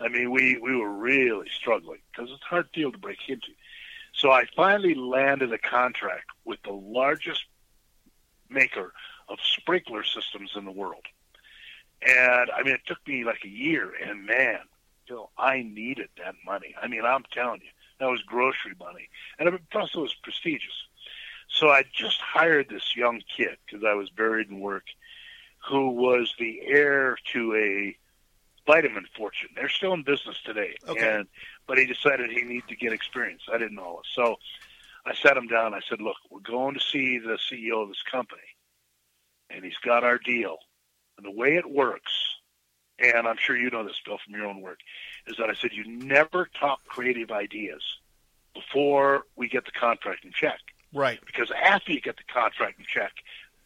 I 0.00 0.08
mean, 0.08 0.30
we 0.30 0.58
we 0.58 0.74
were 0.74 0.90
really 0.90 1.48
struggling 1.54 2.00
because 2.10 2.30
it's 2.30 2.42
a 2.42 2.46
hard 2.46 2.68
field 2.74 2.94
to 2.94 2.98
break 2.98 3.18
into. 3.28 3.48
So 4.12 4.30
I 4.30 4.44
finally 4.56 4.94
landed 4.94 5.52
a 5.52 5.58
contract 5.58 6.30
with 6.44 6.60
the 6.62 6.72
largest 6.72 7.44
maker 8.48 8.92
of 9.28 9.38
sprinkler 9.42 10.02
systems 10.02 10.52
in 10.56 10.64
the 10.64 10.72
world. 10.72 11.04
And 12.02 12.50
I 12.50 12.62
mean, 12.62 12.74
it 12.74 12.80
took 12.86 13.06
me 13.06 13.24
like 13.24 13.44
a 13.44 13.48
year, 13.48 13.92
and 13.94 14.24
man, 14.26 14.60
Bill, 15.10 15.30
I 15.36 15.62
needed 15.62 16.08
that 16.18 16.36
money. 16.46 16.74
I 16.80 16.86
mean, 16.86 17.04
I'm 17.04 17.24
telling 17.32 17.60
you, 17.62 17.70
That 17.98 18.06
was 18.10 18.22
grocery 18.22 18.74
money, 18.78 19.08
and 19.38 19.58
plus 19.70 19.90
it 19.94 19.98
was 19.98 20.14
prestigious. 20.22 20.86
So 21.48 21.68
I 21.68 21.82
just 21.92 22.20
hired 22.20 22.68
this 22.68 22.96
young 22.96 23.20
kid 23.36 23.58
because 23.66 23.84
I 23.84 23.94
was 23.94 24.08
buried 24.08 24.48
in 24.48 24.60
work, 24.60 24.84
who 25.68 25.90
was 25.90 26.32
the 26.38 26.60
heir 26.64 27.18
to 27.32 27.54
a 27.56 27.96
vitamin 28.66 29.04
fortune. 29.16 29.48
They're 29.56 29.68
still 29.68 29.92
in 29.94 30.04
business 30.04 30.40
today, 30.44 30.76
Okay. 30.86 31.16
and 31.16 31.26
but 31.66 31.76
he 31.76 31.86
decided 31.86 32.30
he 32.30 32.42
needed 32.42 32.68
to 32.68 32.76
get 32.76 32.92
experience. 32.92 33.42
I 33.52 33.58
didn't 33.58 33.74
know, 33.74 34.00
so 34.14 34.36
I 35.04 35.14
sat 35.14 35.36
him 35.36 35.48
down. 35.48 35.74
I 35.74 35.80
said, 35.88 36.00
"Look, 36.00 36.18
we're 36.30 36.38
going 36.40 36.74
to 36.74 36.80
see 36.80 37.18
the 37.18 37.36
CEO 37.50 37.82
of 37.82 37.88
this 37.88 38.02
company, 38.02 38.48
and 39.50 39.64
he's 39.64 39.78
got 39.84 40.04
our 40.04 40.18
deal. 40.18 40.58
And 41.16 41.26
the 41.26 41.32
way 41.32 41.56
it 41.56 41.68
works, 41.68 42.12
and 43.00 43.26
I'm 43.26 43.36
sure 43.38 43.56
you 43.56 43.70
know 43.70 43.84
this, 43.84 44.00
Bill, 44.04 44.18
from 44.24 44.34
your 44.34 44.46
own 44.46 44.60
work, 44.60 44.78
is 45.26 45.36
that 45.38 45.50
I 45.50 45.54
said 45.54 45.72
you 45.72 45.84
never 45.86 46.48
talk 46.58 46.84
creative 46.86 47.30
ideas 47.30 47.82
before 48.54 49.24
we 49.36 49.48
get 49.48 49.64
the 49.64 49.72
contract 49.72 50.24
and 50.24 50.32
check. 50.32 50.58
Right. 50.92 51.20
Because 51.24 51.50
after 51.50 51.92
you 51.92 52.00
get 52.00 52.16
the 52.16 52.32
contract 52.32 52.78
and 52.78 52.86
check, 52.86 53.12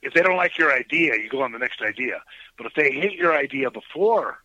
if 0.03 0.13
they 0.13 0.21
don't 0.21 0.37
like 0.37 0.59
your 0.59 0.73
idea, 0.73 1.15
you 1.15 1.29
go 1.31 1.43
on 1.43 1.53
the 1.53 1.59
next 1.59 1.81
idea. 1.81 2.23
But 2.59 2.67
if 2.67 2.75
they 2.75 2.91
hate 2.93 3.19
your 3.19 3.35
idea 3.35 3.71
before 3.71 4.39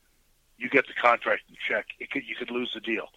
you 0.57 0.69
get 0.69 0.87
the 0.87 0.93
contract 0.93 1.43
and 1.49 1.57
check, 1.57 1.87
it 1.99 2.09
could, 2.11 2.23
you 2.25 2.35
could 2.35 2.51
lose 2.51 2.71
the 2.73 2.79
deal. 2.79 3.09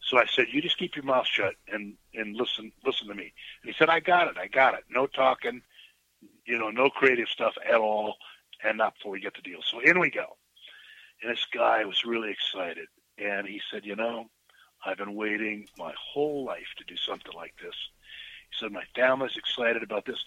So 0.00 0.18
I 0.18 0.26
said, 0.26 0.46
you 0.50 0.62
just 0.62 0.78
keep 0.78 0.96
your 0.96 1.04
mouth 1.04 1.26
shut 1.26 1.54
and 1.70 1.94
and 2.14 2.34
listen 2.34 2.72
listen 2.86 3.08
to 3.08 3.14
me. 3.14 3.32
And 3.62 3.72
he 3.72 3.74
said, 3.78 3.90
I 3.90 4.00
got 4.00 4.28
it, 4.28 4.38
I 4.38 4.46
got 4.46 4.74
it. 4.74 4.84
No 4.88 5.06
talking, 5.06 5.60
you 6.46 6.58
know, 6.58 6.70
no 6.70 6.88
creative 6.88 7.28
stuff 7.28 7.54
at 7.68 7.76
all, 7.76 8.16
and 8.64 8.78
not 8.78 8.94
before 8.94 9.12
we 9.12 9.20
get 9.20 9.34
the 9.34 9.42
deal. 9.42 9.60
So 9.62 9.80
in 9.80 10.00
we 10.00 10.10
go. 10.10 10.37
And 11.22 11.32
this 11.32 11.46
guy 11.52 11.84
was 11.84 12.04
really 12.04 12.30
excited, 12.30 12.86
and 13.18 13.46
he 13.46 13.60
said, 13.70 13.84
you 13.84 13.96
know, 13.96 14.30
I've 14.84 14.98
been 14.98 15.14
waiting 15.14 15.66
my 15.76 15.92
whole 15.98 16.44
life 16.44 16.68
to 16.78 16.84
do 16.84 16.96
something 16.96 17.32
like 17.34 17.54
this. 17.62 17.74
He 18.50 18.56
said, 18.58 18.72
my 18.72 18.84
family's 18.94 19.36
excited 19.36 19.82
about 19.82 20.06
this. 20.06 20.24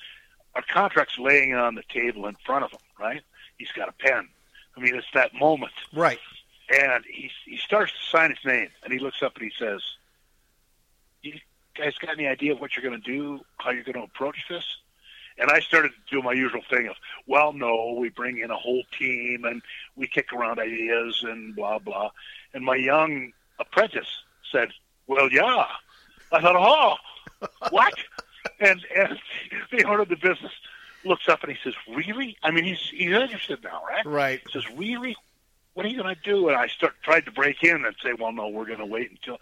Our 0.54 0.64
contract's 0.70 1.18
laying 1.18 1.56
on 1.56 1.76
the 1.76 1.84
table 1.90 2.28
in 2.28 2.36
front 2.46 2.66
of 2.66 2.72
him, 2.72 2.80
right? 3.00 3.22
He's 3.58 3.72
got 3.72 3.88
a 3.88 3.94
pen. 3.94 4.28
I 4.76 4.80
mean, 4.80 4.96
it's 4.96 5.08
that 5.14 5.34
moment. 5.34 5.74
Right. 5.94 6.20
And 6.74 7.04
he 7.06 7.30
he 7.46 7.58
starts 7.58 7.92
to 7.92 8.10
sign 8.10 8.30
his 8.30 8.40
name, 8.46 8.70
and 8.84 8.94
he 8.94 9.00
looks 9.00 9.22
up 9.22 9.36
and 9.36 9.44
he 9.44 9.52
says, 9.60 9.82
"You 11.22 11.34
guys 11.78 11.98
got 11.98 12.12
any 12.12 12.28
idea 12.28 12.54
of 12.54 12.62
what 12.62 12.76
you're 12.76 12.90
going 12.90 13.02
to 13.02 13.12
do? 13.12 13.42
How 13.58 13.72
you're 13.72 13.84
going 13.84 13.98
to 13.98 14.04
approach 14.04 14.38
this?" 14.50 14.64
And 15.42 15.50
I 15.50 15.60
started 15.60 15.92
to 15.92 16.16
do 16.16 16.22
my 16.22 16.34
usual 16.34 16.62
thing 16.70 16.88
of, 16.88 16.96
"Well, 17.26 17.52
no, 17.52 17.96
we 17.98 18.10
bring 18.10 18.38
in 18.38 18.52
a 18.52 18.56
whole 18.56 18.84
team 18.98 19.44
and 19.44 19.64
we 19.96 20.08
kick 20.08 20.32
around 20.32 20.60
ideas 20.60 21.24
and 21.28 21.56
blah 21.56 21.80
blah." 21.80 22.12
And 22.54 22.64
my 22.64 22.76
young 22.76 23.34
apprentice 23.60 24.22
said, 24.52 24.70
"Well, 25.08 25.32
yeah." 25.32 25.66
I 26.32 26.42
thought, 26.42 26.56
"Oh, 26.56 27.48
what?" 27.72 27.94
and 28.60 28.86
and 28.96 29.20
the 29.72 29.84
owner 29.86 30.02
of 30.02 30.10
the 30.10 30.16
business 30.16 30.52
looks 31.04 31.28
up 31.28 31.44
and 31.44 31.52
he 31.52 31.58
says, 31.64 31.74
"Really?" 31.90 32.38
I 32.44 32.52
mean, 32.52 32.64
he's 32.64 32.90
he's 32.90 33.12
interested 33.12 33.64
now, 33.64 33.82
right? 33.88 34.06
Right. 34.06 34.42
He 34.46 34.52
says, 34.52 34.70
"Really? 34.76 35.18
What 35.74 35.88
are 35.88 35.90
you 35.90 36.02
going 36.02 36.16
to 36.16 36.22
do?" 36.22 36.50
And 36.50 36.58
I 36.58 36.68
start 36.68 36.94
tried 37.02 37.26
to 37.26 37.32
break 37.32 37.64
in 37.64 37.84
and 37.84 37.96
say, 38.04 38.14
"Well, 38.14 38.32
no, 38.32 38.48
we're 38.50 38.66
going 38.68 38.80
to 38.80 38.86
wait 38.86 39.10
until." 39.10 39.40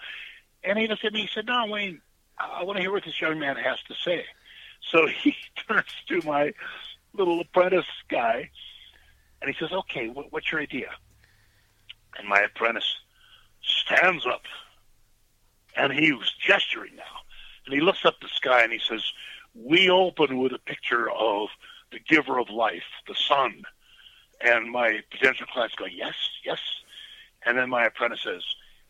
And 0.64 0.78
he 0.80 0.88
looked 0.88 1.04
at 1.04 1.12
me. 1.12 1.22
He 1.22 1.30
said, 1.34 1.46
"No, 1.46 1.66
Wayne, 1.68 2.02
I 2.38 2.64
want 2.64 2.78
to 2.78 2.82
hear 2.82 2.92
what 2.92 3.04
this 3.04 3.20
young 3.20 3.38
man 3.38 3.58
has 3.58 3.80
to 3.90 3.96
say." 3.96 4.26
So 4.82 5.08
he 5.24 5.36
turns 5.68 5.88
to 6.08 6.22
my 6.26 6.54
little 7.14 7.40
apprentice 7.42 7.86
guy, 8.10 8.50
and 9.42 9.54
he 9.54 9.56
says, 9.60 9.72
"Okay, 9.72 10.10
what, 10.10 10.32
what's 10.32 10.52
your 10.52 10.62
idea?" 10.62 10.92
And 12.18 12.28
my 12.28 12.42
apprentice 12.42 12.98
stands 13.62 14.26
up, 14.26 14.44
and 15.76 15.94
he 15.94 16.12
was 16.12 16.32
gesturing 16.40 16.96
now, 16.96 17.04
and 17.66 17.74
he 17.74 17.82
looks 17.82 18.06
up 18.06 18.20
the 18.22 18.28
sky 18.30 18.64
and 18.64 18.72
he 18.72 18.80
says, 18.80 19.04
"We 19.56 19.90
open 19.90 20.38
with 20.40 20.54
a 20.54 20.60
picture 20.60 21.10
of 21.10 21.50
the 21.92 22.00
giver 22.00 22.40
of 22.40 22.50
life, 22.50 22.84
the 23.08 23.16
sun." 23.16 23.64
And 24.42 24.72
my 24.72 25.02
potential 25.12 25.46
clients 25.52 25.76
go, 25.76 25.86
yes, 25.86 26.16
yes. 26.46 26.60
And 27.46 27.58
then 27.58 27.70
my 27.70 27.86
apprentice 27.86 28.22
says, 28.24 28.44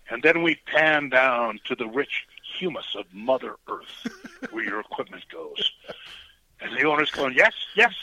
and 0.10 0.24
then 0.24 0.42
we 0.44 0.56
pan 0.66 1.10
down 1.10 1.60
to 1.66 1.76
the 1.76 1.88
rich 1.88 2.26
humus 2.58 2.96
of 2.98 3.06
Mother 3.14 3.56
Earth, 3.68 4.08
where 4.52 4.64
your 4.64 4.80
equipment 4.80 5.24
goes. 5.32 5.72
And 6.62 6.76
the 6.78 6.84
owner's 6.84 7.12
going, 7.12 7.36
yes, 7.36 7.54
yes. 7.76 7.94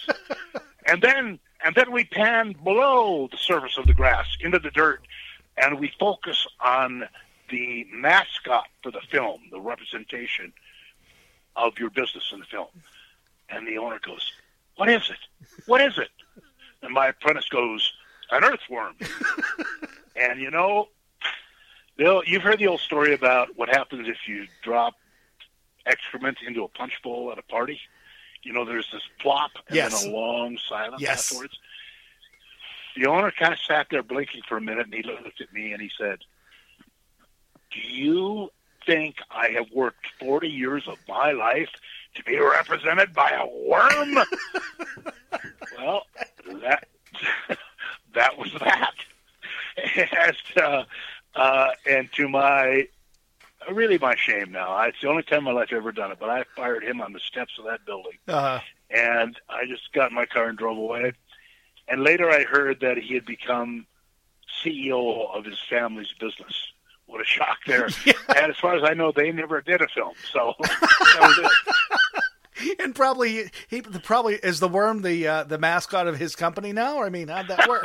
And 0.86 1.02
then, 1.02 1.38
and 1.64 1.74
then 1.74 1.92
we 1.92 2.04
pan 2.04 2.54
below 2.64 3.28
the 3.30 3.36
surface 3.36 3.76
of 3.76 3.86
the 3.86 3.94
grass 3.94 4.26
into 4.40 4.58
the 4.58 4.70
dirt, 4.70 5.00
and 5.56 5.78
we 5.78 5.92
focus 5.98 6.46
on 6.60 7.04
the 7.50 7.86
mascot 7.92 8.68
for 8.82 8.90
the 8.90 9.00
film, 9.10 9.40
the 9.50 9.60
representation 9.60 10.52
of 11.56 11.78
your 11.78 11.90
business 11.90 12.30
in 12.32 12.40
the 12.40 12.46
film. 12.46 12.68
And 13.48 13.66
the 13.66 13.78
owner 13.78 13.98
goes, 14.04 14.32
what 14.76 14.88
is 14.88 15.10
it? 15.10 15.18
What 15.66 15.80
is 15.80 15.98
it? 15.98 16.10
And 16.82 16.92
my 16.92 17.08
apprentice 17.08 17.48
goes, 17.48 17.92
an 18.30 18.44
earthworm. 18.44 18.94
and 20.16 20.40
you 20.40 20.50
know, 20.50 20.88
Bill, 21.96 22.22
you've 22.26 22.42
heard 22.42 22.58
the 22.58 22.66
old 22.66 22.80
story 22.80 23.14
about 23.14 23.56
what 23.56 23.68
happens 23.68 24.08
if 24.08 24.28
you 24.28 24.46
drop 24.62 24.94
excrement 25.86 26.38
into 26.46 26.64
a 26.64 26.68
punch 26.68 27.00
bowl 27.02 27.30
at 27.32 27.38
a 27.38 27.42
party. 27.42 27.80
You 28.42 28.52
know, 28.52 28.64
there's 28.64 28.88
this 28.92 29.02
plop 29.20 29.52
and 29.68 29.76
Yes. 29.76 30.02
then 30.02 30.12
a 30.12 30.14
long 30.16 30.58
silence 30.68 31.00
Yes. 31.02 31.30
afterwards. 31.32 31.58
The 32.96 33.06
owner 33.06 33.30
kind 33.30 33.52
of 33.52 33.58
sat 33.60 33.88
there 33.90 34.02
blinking 34.02 34.42
for 34.48 34.56
a 34.56 34.60
minute, 34.60 34.86
and 34.86 34.94
he 34.94 35.02
looked 35.02 35.40
at 35.40 35.52
me 35.52 35.72
and 35.72 35.82
he 35.82 35.90
said, 35.98 36.20
"Do 37.70 37.80
you 37.80 38.50
think 38.86 39.16
I 39.30 39.48
have 39.48 39.70
worked 39.72 40.06
40 40.18 40.48
years 40.48 40.86
of 40.88 40.96
my 41.08 41.32
life 41.32 41.68
to 42.14 42.22
be 42.24 42.38
represented 42.38 43.12
by 43.12 43.30
a 43.30 43.46
worm?" 43.46 44.14
well, 45.76 46.06
that 46.62 46.88
that 48.14 48.38
was 48.38 48.52
that. 48.60 48.94
And, 49.94 50.36
uh, 50.56 50.84
uh, 51.34 51.70
and 51.86 52.10
to 52.14 52.28
my 52.30 52.88
really 53.72 53.98
my 53.98 54.14
shame 54.16 54.52
now, 54.52 54.80
it's 54.82 55.00
the 55.00 55.08
only 55.08 55.22
time 55.22 55.38
in 55.38 55.44
my 55.44 55.52
life 55.52 55.68
I've 55.70 55.78
ever 55.78 55.92
done 55.92 56.12
it. 56.12 56.18
But 56.20 56.30
I 56.30 56.44
fired 56.54 56.84
him 56.84 57.00
on 57.00 57.12
the 57.12 57.20
steps 57.20 57.52
of 57.58 57.64
that 57.66 57.84
building, 57.86 58.18
Uh, 58.28 58.60
and 58.90 59.38
I 59.48 59.66
just 59.66 59.92
got 59.92 60.10
in 60.10 60.14
my 60.14 60.26
car 60.26 60.48
and 60.48 60.56
drove 60.58 60.78
away. 60.78 61.12
And 61.88 62.02
later, 62.02 62.30
I 62.30 62.42
heard 62.44 62.80
that 62.80 62.98
he 62.98 63.14
had 63.14 63.24
become 63.24 63.86
CEO 64.64 65.30
of 65.34 65.44
his 65.44 65.58
family's 65.68 66.12
business. 66.18 66.54
What 67.06 67.20
a 67.20 67.24
shock 67.24 67.58
there! 67.66 67.88
And 68.28 68.50
as 68.50 68.56
far 68.56 68.74
as 68.74 68.82
I 68.82 68.92
know, 68.94 69.12
they 69.12 69.30
never 69.32 69.60
did 69.60 69.80
a 69.80 69.86
film, 69.88 70.14
so 70.32 70.54
that 70.60 71.18
was 71.20 71.50
it. 72.58 72.76
and 72.80 72.94
probably 72.94 73.50
he 73.68 73.80
probably 73.82 74.34
is 74.34 74.58
the 74.60 74.68
worm 74.68 75.02
the 75.02 75.26
uh, 75.28 75.44
the 75.44 75.58
mascot 75.58 76.06
of 76.08 76.18
his 76.18 76.34
company 76.34 76.72
now. 76.72 77.02
I 77.02 77.08
mean, 77.08 77.28
how'd 77.28 77.48
that 77.48 77.68
work? 77.68 77.84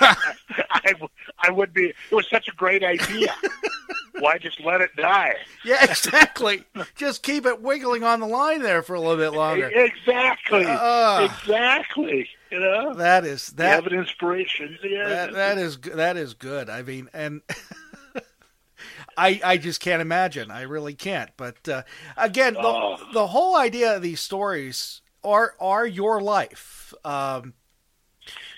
I, 0.00 0.92
w- 0.92 1.08
I 1.38 1.50
would 1.50 1.72
be. 1.72 1.86
It 2.10 2.14
was 2.14 2.28
such 2.28 2.48
a 2.48 2.52
great 2.52 2.82
idea. 2.84 3.34
Why 4.20 4.38
just 4.38 4.60
let 4.64 4.80
it 4.80 4.94
die? 4.96 5.34
yeah, 5.64 5.82
exactly. 5.84 6.64
Just 6.94 7.22
keep 7.24 7.46
it 7.46 7.60
wiggling 7.62 8.04
on 8.04 8.20
the 8.20 8.26
line 8.26 8.62
there 8.62 8.80
for 8.82 8.94
a 8.94 9.00
little 9.00 9.16
bit 9.16 9.36
longer. 9.36 9.66
Exactly. 9.74 10.64
Uh. 10.66 11.28
exactly. 11.30 12.28
You 12.52 12.60
know, 12.60 12.94
That 12.94 13.24
is 13.24 13.48
you 13.50 13.56
that 13.56 13.74
have 13.74 13.86
an 13.88 13.98
inspiration. 13.98 14.78
Yeah. 14.84 15.08
that 15.08 15.32
that 15.32 15.58
is 15.58 15.78
that 15.78 16.16
is 16.16 16.34
good. 16.34 16.70
I 16.70 16.82
mean, 16.82 17.08
and 17.12 17.42
I 19.16 19.40
I 19.44 19.56
just 19.58 19.80
can't 19.80 20.02
imagine. 20.02 20.50
I 20.50 20.62
really 20.62 20.94
can't. 20.94 21.30
But 21.36 21.68
uh, 21.68 21.82
again, 22.16 22.54
the, 22.54 22.60
Oh. 22.62 22.98
the 23.12 23.26
whole 23.28 23.56
idea 23.56 23.96
of 23.96 24.02
these 24.02 24.20
stories 24.20 25.00
are 25.24 25.54
are 25.60 25.86
your 25.86 26.20
life. 26.20 26.94
Um, 27.04 27.54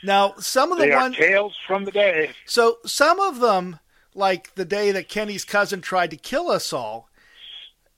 now, 0.03 0.35
some 0.39 0.73
of 0.73 0.79
the 0.79 0.87
they 0.87 0.95
ones. 0.95 1.17
tales 1.17 1.57
from 1.67 1.85
the 1.85 1.91
day. 1.91 2.31
So 2.45 2.79
some 2.87 3.19
of 3.21 3.41
them, 3.41 3.81
like 4.15 4.55
the 4.55 4.65
day 4.65 4.93
that 4.93 5.09
Kenny's 5.09 5.45
cousin 5.45 5.81
tried 5.81 6.11
to 6.11 6.17
kill 6.17 6.49
us 6.51 6.73
all, 6.73 7.09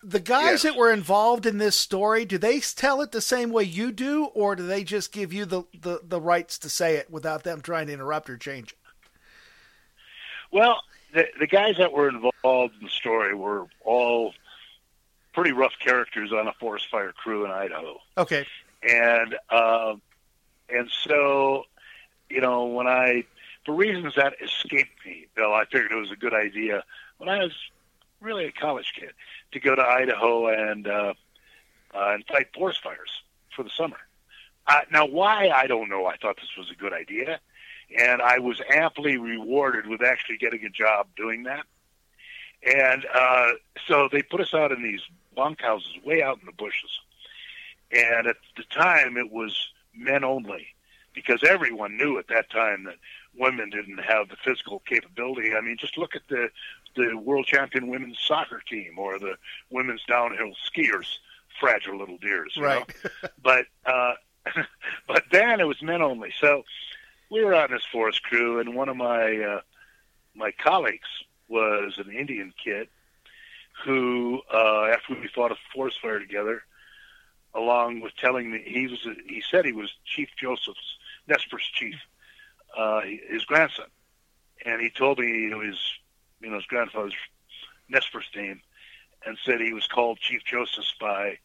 the 0.02 0.20
guys 0.20 0.50
Yes. 0.50 0.62
that 0.62 0.76
were 0.76 0.92
involved 0.92 1.44
in 1.44 1.58
this 1.58 1.76
story, 1.76 2.24
do 2.24 2.38
they 2.38 2.60
tell 2.60 3.00
it 3.02 3.10
the 3.12 3.20
same 3.20 3.50
way 3.50 3.64
you 3.64 3.90
do, 3.90 4.26
or 4.26 4.54
do 4.54 4.64
they 4.66 4.84
just 4.84 5.10
give 5.12 5.32
you 5.32 5.44
the, 5.44 5.64
the, 5.80 6.00
the 6.04 6.20
rights 6.20 6.56
to 6.60 6.68
say 6.70 6.94
it 6.96 7.10
without 7.10 7.42
them 7.42 7.60
trying 7.60 7.88
to 7.88 7.92
interrupt 7.92 8.30
or 8.30 8.36
change 8.36 8.70
it? 8.72 8.78
Well, 10.50 10.80
the 11.12 11.26
the 11.40 11.46
guys 11.46 11.76
that 11.78 11.92
were 11.92 12.08
involved 12.08 12.74
in 12.78 12.84
the 12.84 12.90
story 12.90 13.34
were 13.34 13.66
all 13.84 14.34
pretty 15.34 15.52
rough 15.52 15.72
characters 15.80 16.32
on 16.32 16.46
a 16.48 16.52
forest 16.54 16.86
fire 16.90 17.12
crew 17.12 17.44
in 17.44 17.50
Idaho. 17.50 17.98
Okay. 18.16 18.46
and 18.82 19.36
uh, 19.50 19.94
and 20.68 20.90
so 20.90 21.64
you 22.28 22.40
know 22.40 22.66
when 22.66 22.86
I 22.86 23.24
for 23.64 23.74
reasons 23.74 24.14
that 24.16 24.34
escaped 24.42 25.04
me, 25.04 25.26
Bill, 25.34 25.52
I 25.52 25.64
figured 25.66 25.92
it 25.92 25.96
was 25.96 26.10
a 26.10 26.16
good 26.16 26.34
idea 26.34 26.84
when 27.18 27.28
I 27.28 27.38
was 27.38 27.52
really 28.20 28.46
a 28.46 28.52
college 28.52 28.92
kid 28.98 29.10
to 29.52 29.60
go 29.60 29.74
to 29.74 29.82
Idaho 29.82 30.48
and 30.48 30.86
uh, 30.86 31.14
uh, 31.94 32.12
and 32.14 32.24
fight 32.26 32.48
forest 32.54 32.82
fires 32.82 33.22
for 33.54 33.62
the 33.62 33.70
summer. 33.70 33.98
Uh, 34.66 34.80
now, 34.92 35.06
why 35.06 35.48
I 35.48 35.66
don't 35.66 35.88
know. 35.88 36.06
I 36.06 36.16
thought 36.16 36.36
this 36.36 36.56
was 36.56 36.70
a 36.70 36.74
good 36.74 36.92
idea, 36.92 37.40
and 37.98 38.20
I 38.20 38.38
was 38.38 38.60
amply 38.70 39.16
rewarded 39.16 39.86
with 39.86 40.02
actually 40.02 40.36
getting 40.36 40.64
a 40.64 40.70
job 40.70 41.06
doing 41.16 41.44
that. 41.44 41.64
And 42.62 43.06
uh, 43.14 43.50
so 43.86 44.08
they 44.10 44.22
put 44.22 44.40
us 44.40 44.52
out 44.52 44.72
in 44.72 44.82
these 44.82 45.00
bunkhouses 45.36 46.04
way 46.04 46.22
out 46.22 46.38
in 46.40 46.46
the 46.46 46.52
bushes. 46.52 46.90
And 47.92 48.26
at 48.26 48.36
the 48.56 48.64
time, 48.64 49.16
it 49.16 49.30
was 49.30 49.68
men 49.98 50.24
only 50.24 50.68
because 51.14 51.42
everyone 51.48 51.96
knew 51.96 52.18
at 52.18 52.28
that 52.28 52.50
time 52.50 52.84
that 52.84 52.96
women 53.36 53.70
didn't 53.70 53.98
have 53.98 54.28
the 54.28 54.36
physical 54.44 54.80
capability. 54.80 55.52
I 55.54 55.60
mean, 55.60 55.76
just 55.78 55.98
look 55.98 56.14
at 56.14 56.22
the 56.28 56.48
the 56.96 57.16
world 57.16 57.46
champion 57.46 57.88
women's 57.88 58.18
soccer 58.20 58.62
team 58.68 58.98
or 58.98 59.18
the 59.18 59.34
women's 59.70 60.02
downhill 60.08 60.52
skiers, 60.66 61.18
fragile 61.60 61.98
little 61.98 62.18
deers. 62.18 62.56
right. 62.58 62.84
but 63.42 63.66
uh, 63.84 64.14
but 65.06 65.24
then 65.30 65.60
it 65.60 65.64
was 65.64 65.82
men 65.82 66.02
only. 66.02 66.32
So 66.40 66.64
we 67.30 67.44
were 67.44 67.54
out 67.54 67.70
in 67.70 67.76
this 67.76 67.84
forest 67.90 68.22
crew, 68.22 68.60
and 68.60 68.74
one 68.74 68.88
of 68.88 68.96
my 68.96 69.36
uh, 69.36 69.60
my 70.34 70.52
colleagues 70.52 71.08
was 71.48 71.94
an 71.98 72.12
Indian 72.12 72.52
kid 72.62 72.88
who, 73.84 74.40
uh, 74.52 74.86
after 74.86 75.14
we 75.14 75.28
fought 75.34 75.52
a 75.52 75.56
forest 75.74 75.98
fire 76.02 76.18
together, 76.18 76.62
along 77.58 78.00
with 78.00 78.14
telling 78.16 78.50
me 78.50 78.62
he 78.64 78.86
was, 78.86 79.06
he 79.26 79.42
said 79.50 79.64
he 79.64 79.72
was 79.72 79.90
Chief 80.04 80.28
Joseph's 80.40 80.96
Nez 81.26 81.44
Perce 81.50 81.68
chief, 81.72 81.96
uh, 82.76 83.00
his 83.28 83.44
grandson, 83.44 83.86
and 84.64 84.80
he 84.80 84.90
told 84.90 85.18
me 85.18 85.26
you 85.26 85.50
know, 85.50 85.60
his, 85.60 85.78
you 86.40 86.48
know, 86.48 86.56
his 86.56 86.66
grandfather's 86.66 87.14
Nez 87.88 88.06
Perce 88.12 88.28
name, 88.34 88.60
and 89.26 89.36
said 89.44 89.60
he 89.60 89.72
was 89.72 89.86
called 89.86 90.18
Chief 90.18 90.42
Joseph's 90.44 90.94
by 91.00 91.38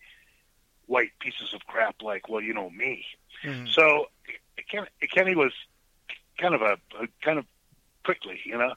white 0.86 1.11
pieces 1.20 1.53
of 1.53 1.66
crap 1.66 2.01
like, 2.01 2.30
well, 2.30 2.41
you 2.41 2.53
know 2.53 2.70
me. 2.70 3.05
Mm-hmm. 3.43 3.68
So 3.68 4.07
Kenny 5.11 5.36
was 5.36 5.51
kind 6.38 6.53
of 6.53 6.61
a, 6.61 6.78
a 7.01 7.07
kind 7.22 7.39
of 7.39 7.45
quickly, 8.03 8.39
you 8.45 8.57
know. 8.57 8.74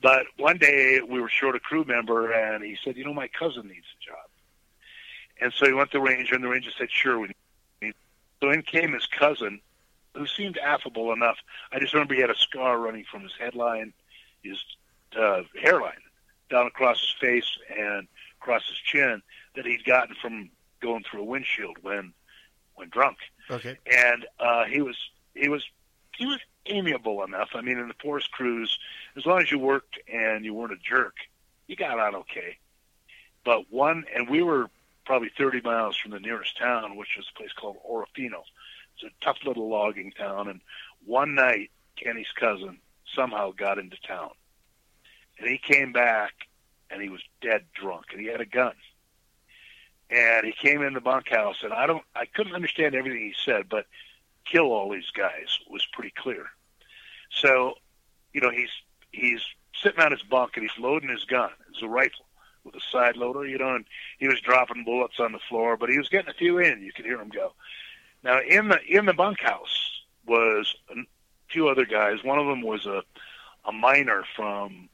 But 0.00 0.26
one 0.36 0.58
day 0.58 1.00
we 1.00 1.20
were 1.20 1.28
short 1.28 1.54
a 1.54 1.60
crew 1.60 1.84
member, 1.84 2.32
and 2.32 2.64
he 2.64 2.76
said, 2.82 2.96
"You 2.96 3.04
know, 3.04 3.14
my 3.14 3.28
cousin 3.28 3.68
needs 3.68 3.86
a 4.00 4.04
job." 4.04 4.31
And 5.42 5.52
so 5.52 5.66
he 5.66 5.72
went 5.72 5.90
to 5.90 5.98
the 5.98 6.02
ranger, 6.02 6.34
and 6.34 6.44
the 6.44 6.48
ranger 6.48 6.70
said, 6.76 6.90
"Sure, 6.90 7.18
we 7.18 7.32
need." 7.80 7.94
So 8.40 8.50
in 8.50 8.62
came 8.62 8.92
his 8.92 9.06
cousin, 9.06 9.60
who 10.14 10.26
seemed 10.26 10.58
affable 10.58 11.12
enough. 11.12 11.38
I 11.72 11.78
just 11.78 11.92
remember 11.94 12.14
he 12.14 12.20
had 12.20 12.30
a 12.30 12.36
scar 12.36 12.78
running 12.78 13.04
from 13.10 13.22
his 13.22 13.32
headline, 13.38 13.92
his 14.42 14.58
uh, 15.18 15.42
hairline, 15.60 16.00
down 16.50 16.66
across 16.66 17.00
his 17.00 17.14
face 17.20 17.58
and 17.76 18.06
across 18.40 18.66
his 18.68 18.76
chin 18.78 19.22
that 19.56 19.66
he'd 19.66 19.84
gotten 19.84 20.14
from 20.20 20.50
going 20.80 21.02
through 21.08 21.22
a 21.22 21.24
windshield 21.24 21.76
when 21.82 22.12
when 22.74 22.88
drunk. 22.88 23.18
Okay. 23.50 23.76
And 23.90 24.26
uh, 24.38 24.64
he 24.64 24.80
was 24.80 24.96
he 25.34 25.48
was 25.48 25.64
he 26.16 26.26
was 26.26 26.38
amiable 26.66 27.24
enough. 27.24 27.50
I 27.54 27.62
mean, 27.62 27.78
in 27.78 27.88
the 27.88 27.94
forest 27.94 28.30
crews, 28.30 28.78
as 29.16 29.26
long 29.26 29.40
as 29.40 29.50
you 29.50 29.58
worked 29.58 29.98
and 30.12 30.44
you 30.44 30.54
weren't 30.54 30.72
a 30.72 30.76
jerk, 30.76 31.14
you 31.66 31.76
got 31.76 31.98
on 31.98 32.14
okay. 32.14 32.58
But 33.44 33.72
one, 33.72 34.04
and 34.14 34.28
we 34.28 34.42
were 34.42 34.70
probably 35.04 35.30
30 35.36 35.60
miles 35.62 35.96
from 35.96 36.12
the 36.12 36.20
nearest 36.20 36.58
town, 36.58 36.96
which 36.96 37.16
was 37.16 37.26
a 37.28 37.38
place 37.38 37.52
called 37.52 37.76
Orofino. 37.88 38.42
It's 38.94 39.04
a 39.04 39.24
tough 39.24 39.38
little 39.44 39.68
logging 39.68 40.12
town. 40.12 40.48
And 40.48 40.60
one 41.04 41.34
night, 41.34 41.70
Kenny's 41.96 42.32
cousin 42.38 42.78
somehow 43.14 43.52
got 43.52 43.78
into 43.78 43.96
town. 44.06 44.30
And 45.38 45.48
he 45.48 45.58
came 45.58 45.92
back 45.92 46.32
and 46.90 47.02
he 47.02 47.08
was 47.08 47.22
dead 47.40 47.64
drunk 47.74 48.06
and 48.12 48.20
he 48.20 48.26
had 48.26 48.40
a 48.40 48.46
gun. 48.46 48.74
And 50.10 50.44
he 50.44 50.52
came 50.52 50.82
in 50.82 50.92
the 50.92 51.00
bunkhouse 51.00 51.62
and 51.62 51.72
I 51.72 51.86
don't 51.86 52.04
I 52.14 52.26
couldn't 52.26 52.54
understand 52.54 52.94
everything 52.94 53.20
he 53.20 53.34
said, 53.44 53.68
but 53.68 53.86
kill 54.44 54.66
all 54.66 54.90
these 54.90 55.10
guys 55.10 55.58
was 55.70 55.86
pretty 55.92 56.12
clear. 56.16 56.46
So, 57.30 57.74
you 58.32 58.40
know, 58.40 58.50
he's 58.50 58.70
he's 59.10 59.40
sitting 59.82 60.00
on 60.00 60.12
his 60.12 60.22
bunk 60.22 60.52
and 60.56 60.68
he's 60.68 60.82
loading 60.82 61.08
his 61.08 61.24
gun. 61.24 61.50
It's 61.70 61.82
a 61.82 61.88
rifle 61.88 62.26
with 62.64 62.74
a 62.74 62.80
side 62.90 63.16
loader, 63.16 63.46
you 63.46 63.58
know, 63.58 63.74
and 63.74 63.84
he 64.18 64.28
was 64.28 64.40
dropping 64.40 64.84
bullets 64.84 65.18
on 65.18 65.32
the 65.32 65.38
floor, 65.48 65.76
but 65.76 65.88
he 65.88 65.98
was 65.98 66.08
getting 66.08 66.30
a 66.30 66.34
few 66.34 66.58
in. 66.58 66.82
You 66.82 66.92
could 66.92 67.04
hear 67.04 67.20
him 67.20 67.28
go. 67.28 67.52
Now 68.22 68.40
in 68.40 68.68
the 68.68 68.80
in 68.88 69.06
the 69.06 69.12
bunkhouse 69.12 70.02
was 70.26 70.74
a 70.90 70.94
few 71.50 71.68
other 71.68 71.84
guys. 71.84 72.22
One 72.22 72.38
of 72.38 72.46
them 72.46 72.62
was 72.62 72.86
a 72.86 73.02
a 73.64 73.72
miner 73.72 74.24
from 74.34 74.88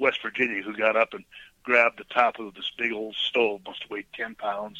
West 0.00 0.20
Virginia 0.22 0.62
who 0.62 0.76
got 0.76 0.96
up 0.96 1.14
and 1.14 1.24
grabbed 1.62 1.98
the 1.98 2.04
top 2.04 2.38
of 2.38 2.54
this 2.54 2.70
big 2.78 2.92
old 2.92 3.16
stove, 3.16 3.60
must 3.66 3.82
have 3.82 3.90
weighed 3.90 4.06
ten 4.14 4.34
pounds. 4.34 4.78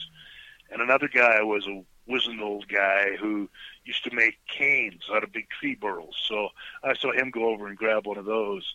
And 0.71 0.81
another 0.81 1.09
guy 1.09 1.43
was 1.43 1.67
a 1.67 1.85
wizened 2.07 2.41
old 2.41 2.69
guy 2.69 3.17
who 3.21 3.49
used 3.85 4.05
to 4.05 4.15
make 4.15 4.39
canes 4.49 5.03
out 5.13 5.25
of 5.25 5.33
big 5.33 5.49
tree 5.51 5.75
burls. 5.75 6.17
So 6.29 6.49
I 6.83 6.95
saw 6.95 7.13
him 7.13 7.31
go 7.31 7.49
over 7.49 7.67
and 7.67 7.77
grab 7.77 8.07
one 8.07 8.19
of 8.19 8.25
those. 8.25 8.75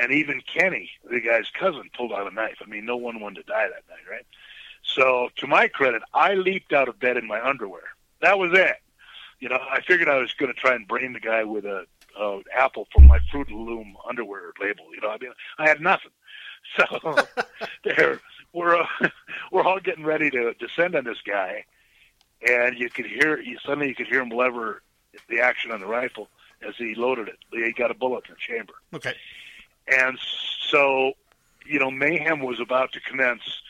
And 0.00 0.12
even 0.12 0.40
Kenny, 0.42 0.90
the 1.10 1.20
guy's 1.20 1.50
cousin, 1.50 1.90
pulled 1.96 2.12
out 2.12 2.30
a 2.30 2.34
knife. 2.34 2.58
I 2.62 2.68
mean, 2.68 2.84
no 2.84 2.96
one 2.96 3.20
wanted 3.20 3.46
to 3.46 3.52
die 3.52 3.68
that 3.68 3.88
night, 3.88 4.10
right? 4.10 4.26
So 4.82 5.28
to 5.36 5.46
my 5.46 5.68
credit, 5.68 6.02
I 6.14 6.34
leaped 6.34 6.72
out 6.72 6.88
of 6.88 6.98
bed 6.98 7.16
in 7.16 7.26
my 7.26 7.44
underwear. 7.44 7.82
That 8.20 8.38
was 8.38 8.52
it. 8.52 8.76
You 9.40 9.48
know, 9.48 9.58
I 9.70 9.80
figured 9.82 10.08
I 10.08 10.18
was 10.18 10.32
going 10.34 10.52
to 10.52 10.58
try 10.60 10.74
and 10.74 10.86
brain 10.88 11.12
the 11.12 11.20
guy 11.20 11.44
with 11.44 11.64
a, 11.64 11.84
a 12.18 12.40
apple 12.56 12.88
from 12.92 13.06
my 13.06 13.20
Fruit 13.30 13.50
Loom 13.50 13.96
underwear 14.08 14.52
label. 14.60 14.86
You 14.94 15.00
know, 15.00 15.10
I 15.10 15.18
mean, 15.18 15.32
I 15.58 15.68
had 15.68 15.80
nothing. 15.80 16.10
So 16.76 17.14
there, 17.84 18.20
we're 18.52 18.76
uh, 18.76 18.86
we're 19.52 19.62
all 19.62 19.80
getting 19.80 20.04
ready 20.04 20.28
to 20.30 20.52
descend 20.54 20.96
on 20.96 21.04
this 21.04 21.18
guy, 21.24 21.64
and 22.46 22.76
you 22.76 22.90
could 22.90 23.06
hear 23.06 23.38
you, 23.38 23.56
suddenly 23.64 23.88
you 23.88 23.94
could 23.94 24.08
hear 24.08 24.20
him 24.20 24.28
lever 24.28 24.82
the 25.30 25.40
action 25.40 25.70
on 25.70 25.80
the 25.80 25.86
rifle 25.86 26.28
as 26.66 26.74
he 26.76 26.94
loaded 26.94 27.28
it. 27.28 27.36
He 27.52 27.72
got 27.72 27.90
a 27.90 27.94
bullet 27.94 28.24
in 28.28 28.34
the 28.34 28.54
chamber. 28.54 28.74
Okay. 28.92 29.14
And 29.96 30.18
so, 30.68 31.12
you 31.66 31.78
know, 31.78 31.90
mayhem 31.90 32.40
was 32.40 32.60
about 32.60 32.92
to 32.92 33.00
commence, 33.00 33.62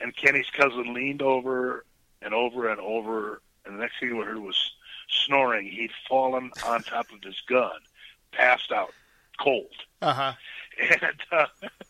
and 0.00 0.16
Kenny's 0.16 0.50
cousin 0.50 0.94
leaned 0.94 1.22
over 1.22 1.84
and 2.22 2.34
over 2.34 2.68
and 2.68 2.80
over, 2.80 3.40
and 3.64 3.76
the 3.76 3.80
next 3.80 4.00
thing 4.00 4.16
we 4.16 4.24
heard 4.24 4.38
was 4.38 4.72
snoring. 5.08 5.66
He'd 5.66 5.90
fallen 6.08 6.50
on 6.64 6.82
top 6.82 7.06
of 7.12 7.22
his 7.22 7.40
gun, 7.48 7.78
passed 8.32 8.72
out, 8.72 8.92
cold. 9.38 9.74
Uh-huh. 10.02 10.32
And 10.78 11.22
uh, 11.32 11.46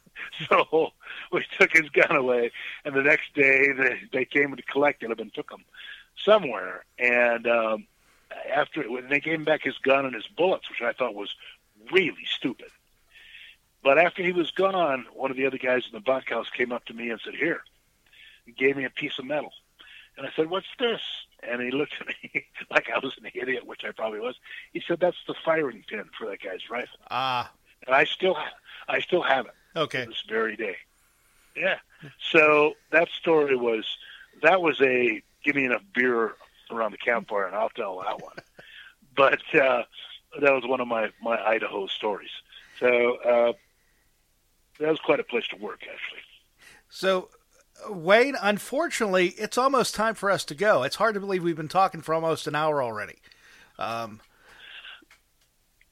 so 0.49 0.93
we 1.33 1.45
took 1.59 1.73
his 1.73 1.89
gun 1.89 2.15
away, 2.15 2.53
and 2.85 2.95
the 2.95 3.03
next 3.03 3.35
day 3.35 3.73
they, 3.73 4.01
they 4.13 4.25
came 4.25 4.55
to 4.55 4.63
collect 4.63 5.03
him 5.03 5.11
and 5.11 5.35
took 5.35 5.51
him 5.51 5.65
somewhere. 6.17 6.85
And 6.97 7.49
um, 7.49 7.87
after 8.55 8.83
when 8.91 9.09
they 9.09 9.21
gave 9.21 9.35
him 9.35 9.45
back 9.45 9.63
his 9.65 9.79
gun 9.79 10.07
and 10.07 10.15
his 10.15 10.27
bullets, 10.29 10.69
which 10.71 10.83
I 10.83 10.93
thought 10.93 11.17
was 11.17 11.35
really 11.91 12.25
stupid. 12.27 12.69
But 13.87 13.99
after 13.99 14.21
he 14.21 14.33
was 14.33 14.51
gone, 14.51 15.07
one 15.15 15.31
of 15.31 15.37
the 15.37 15.47
other 15.47 15.59
guys 15.59 15.85
in 15.87 15.93
the 15.93 16.01
bunkhouse 16.01 16.51
came 16.51 16.73
up 16.73 16.85
to 16.87 16.93
me 16.93 17.11
and 17.11 17.21
said, 17.25 17.37
"Here," 17.37 17.63
he 18.45 18.51
gave 18.51 18.77
me 18.77 18.85
a 18.85 18.91
piece 18.91 19.17
of 19.21 19.27
metal. 19.27 19.53
And 20.19 20.27
I 20.27 20.31
said, 20.35 20.51
"What's 20.51 20.67
this?" 20.77 21.01
And 21.41 21.63
he 21.63 21.71
looked 21.71 21.93
at 22.01 22.07
me 22.35 22.47
like 22.69 22.89
I 22.93 22.99
was 22.99 23.17
an 23.17 23.31
idiot, 23.33 23.65
which 23.65 23.85
I 23.85 23.93
probably 23.93 24.19
was. 24.19 24.35
He 24.73 24.81
said, 24.81 24.99
"That's 24.99 25.23
the 25.29 25.37
firing 25.45 25.85
pin 25.87 26.03
for 26.19 26.29
that 26.29 26.43
guy's 26.43 26.69
rifle." 26.69 26.99
Ah. 27.13 27.53
And 27.87 27.95
I 27.95 28.03
still, 28.03 28.37
I 28.89 28.99
still 28.99 29.23
have 29.23 29.47
it. 29.47 29.53
Okay. 29.79 30.05
this 30.05 30.25
very 30.29 30.57
day. 30.57 30.79
Yeah. 31.55 31.77
So 32.33 32.75
that 32.91 33.09
story 33.11 33.55
was, 33.55 33.87
that 34.43 34.61
was 34.61 34.81
a 34.81 35.23
give 35.45 35.55
me 35.55 35.65
enough 35.65 35.85
beer 35.95 36.35
around 36.73 36.91
the 36.91 36.99
campfire 36.99 37.47
and 37.47 37.55
I'll 37.55 37.69
tell 37.69 38.01
that 38.01 38.21
one. 38.21 38.35
but 39.17 39.55
uh, 39.55 39.85
that 40.41 40.53
was 40.53 40.67
one 40.67 40.81
of 40.81 40.89
my 40.89 41.11
my 41.23 41.41
Idaho 41.41 41.87
stories. 41.87 42.33
So 42.81 43.17
uh, 43.19 43.53
that 44.79 44.89
was 44.89 45.01
quite 45.01 45.21
a 45.21 45.25
place 45.25 45.47
to 45.49 45.57
work, 45.57 45.81
actually. 45.83 46.21
So, 46.89 47.31
Wayne, 47.89 48.37
unfortunately, 48.41 49.29
it's 49.39 49.59
almost 49.59 49.95
time 49.95 50.15
for 50.15 50.31
us 50.31 50.45
to 50.47 50.55
go. 50.55 50.83
It's 50.83 50.97
hard 50.97 51.15
to 51.15 51.21
believe 51.21 51.43
we've 51.43 51.57
been 51.57 51.69
talking 51.69 52.01
for 52.01 52.15
almost 52.15 52.47
an 52.47 52.55
hour 52.55 52.83
already. 52.83 53.17
Um, 53.79 54.21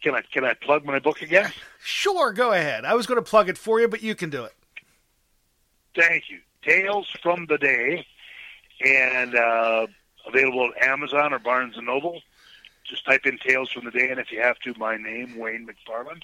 can 0.03 0.15
I 0.15 0.23
can 0.33 0.45
I 0.45 0.55
plug 0.55 0.85
my 0.85 0.99
book 0.99 1.23
again? 1.23 1.51
Sure, 1.83 2.33
go 2.33 2.53
ahead. 2.53 2.85
I 2.85 2.95
was 2.95 3.07
going 3.07 3.17
to 3.17 3.29
plug 3.29 3.49
it 3.49 3.59
for 3.59 3.81
you, 3.81 3.89
but 3.89 4.03
you 4.03 4.15
can 4.15 4.31
do 4.31 4.45
it. 4.45 4.55
Thank 5.95 6.31
you. 6.31 6.41
Tales 6.63 7.09
from 7.23 7.47
the 7.47 7.59
Day 7.59 8.07
and 8.85 9.35
uh, 9.35 9.87
available 10.27 10.71
at 10.77 10.87
Amazon 10.89 11.33
or 11.33 11.39
Barnes 11.39 11.77
and 11.77 11.87
Noble. 11.87 12.21
Just 12.85 13.07
type 13.07 13.25
in 13.25 13.39
Tales 13.39 13.71
from 13.71 13.85
the 13.87 13.91
Day, 13.91 14.11
and 14.11 14.21
if 14.21 14.31
you 14.31 14.43
have 14.43 14.59
to, 14.61 14.75
my 14.77 14.97
name, 14.97 15.39
Wayne 15.39 15.67
McFarland, 15.67 16.23